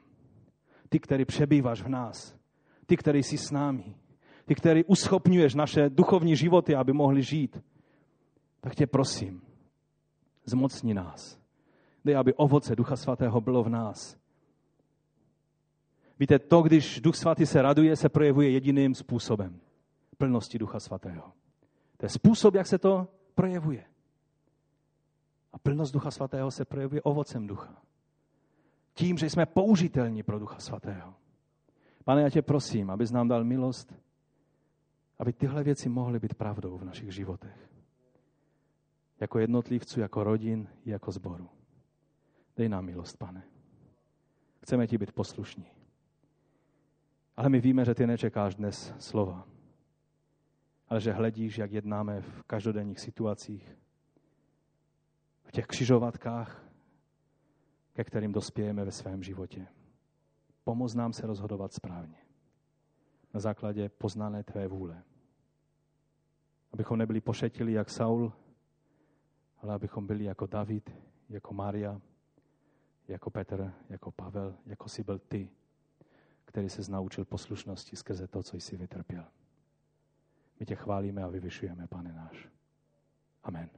Ty, 0.90 1.00
který 1.00 1.26
přebýváš 1.26 1.82
v 1.82 1.88
nás, 1.88 2.36
ty, 2.86 2.98
který 2.98 3.24
jsi 3.24 3.38
s 3.38 3.52
námi, 3.52 3.96
ty, 4.46 4.56
který 4.56 4.84
uschopňuješ 4.84 5.56
naše 5.56 5.90
duchovní 5.90 6.36
životy, 6.36 6.76
aby 6.76 6.94
mohli 6.94 7.24
žít, 7.24 7.64
tak 8.62 8.76
tě 8.76 8.88
prosím, 8.88 9.42
zmocni 10.46 10.94
nás. 10.94 11.40
Dej, 12.06 12.16
aby 12.16 12.34
ovoce 12.34 12.76
Ducha 12.76 12.96
Svatého 12.96 13.42
bylo 13.42 13.64
v 13.64 13.70
nás. 13.70 14.18
Víte, 16.20 16.40
to, 16.40 16.62
když 16.62 17.02
Duch 17.02 17.16
Svatý 17.16 17.46
se 17.46 17.62
raduje, 17.62 17.96
se 17.96 18.10
projevuje 18.10 18.50
jediným 18.50 18.96
způsobem. 18.96 19.60
Plnosti 20.18 20.60
Ducha 20.60 20.80
Svatého. 20.80 21.32
To 21.98 22.06
je 22.06 22.10
způsob, 22.10 22.56
jak 22.56 22.68
se 22.68 22.78
to 22.78 23.08
projevuje. 23.36 23.86
A 25.54 25.60
plnost 25.60 25.94
Ducha 25.94 26.12
Svatého 26.12 26.52
se 26.52 26.66
projevuje 26.66 27.02
ovocem 27.02 27.48
Ducha. 27.48 27.82
Tím, 28.94 29.18
že 29.18 29.30
jsme 29.30 29.46
použitelní 29.46 30.24
pro 30.24 30.40
Ducha 30.40 30.60
Svatého. 30.60 31.14
Pane, 32.04 32.22
já 32.22 32.30
tě 32.30 32.42
prosím, 32.42 32.90
abys 32.90 33.12
nám 33.12 33.28
dal 33.28 33.44
milost, 33.44 33.94
aby 35.20 35.34
tyhle 35.34 35.64
věci 35.64 35.90
mohly 35.90 36.20
být 36.20 36.34
pravdou 36.34 36.78
v 36.78 36.86
našich 36.86 37.12
životech. 37.12 37.70
Jako 39.20 39.40
jednotlivců, 39.40 40.00
jako 40.00 40.24
rodin, 40.24 40.68
jako 40.86 41.12
zboru. 41.12 41.50
Dej 42.58 42.70
nám 42.70 42.86
milost, 42.86 43.18
pane. 43.18 43.44
Chceme 44.62 44.88
ti 44.88 44.98
být 44.98 45.12
poslušní. 45.12 45.66
Ale 47.38 47.50
my 47.50 47.62
víme, 47.62 47.86
že 47.86 47.96
ty 47.96 48.08
nečekáš 48.08 48.56
dnes 48.56 48.94
slova, 49.00 49.48
ale 50.88 51.02
že 51.02 51.12
hledíš, 51.12 51.58
jak 51.58 51.72
jednáme 51.72 52.22
v 52.22 52.44
každodenních 52.44 53.00
situacích, 53.00 53.76
těch 55.56 55.68
křižovatkách, 55.68 56.64
ke 57.94 58.04
kterým 58.04 58.32
dospějeme 58.32 58.86
ve 58.86 58.92
svém 58.92 59.24
životě. 59.24 59.68
Pomoz 60.64 60.96
nám 60.96 61.14
se 61.14 61.28
rozhodovat 61.28 61.74
správně. 61.74 62.18
Na 63.34 63.40
základě 63.40 63.90
poznané 63.90 64.44
tvé 64.44 64.68
vůle. 64.68 65.04
Abychom 66.74 66.98
nebyli 66.98 67.22
pošetili 67.22 67.74
jak 67.74 67.90
Saul, 67.90 68.34
ale 69.62 69.74
abychom 69.74 70.08
byli 70.08 70.24
jako 70.24 70.46
David, 70.46 70.92
jako 71.30 71.54
Maria, 71.54 72.02
jako 73.08 73.30
Petr, 73.30 73.74
jako 73.90 74.12
Pavel, 74.12 74.56
jako 74.66 74.90
jsi 74.90 75.04
byl 75.04 75.20
ty, 75.20 75.50
který 76.56 76.70
se 76.70 76.92
naučil 76.92 77.26
poslušnosti 77.26 77.96
skrze 77.96 78.28
to, 78.28 78.44
co 78.44 78.58
jsi 78.58 78.78
vytrpěl. 78.78 79.26
My 80.60 80.66
tě 80.66 80.76
chválíme 80.76 81.24
a 81.24 81.28
vyvyšujeme, 81.28 81.88
pane 81.88 82.14
náš. 82.14 82.48
Amen. 83.44 83.70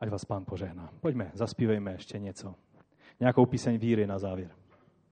Ať 0.00 0.08
vás 0.08 0.24
pán 0.24 0.44
požehná. 0.44 0.92
Pojďme, 1.00 1.30
zaspívejme 1.34 1.92
ještě 1.92 2.18
něco. 2.18 2.54
Nějakou 3.20 3.46
píseň 3.46 3.78
víry 3.78 4.06
na 4.06 4.18
závěr. 4.18 4.50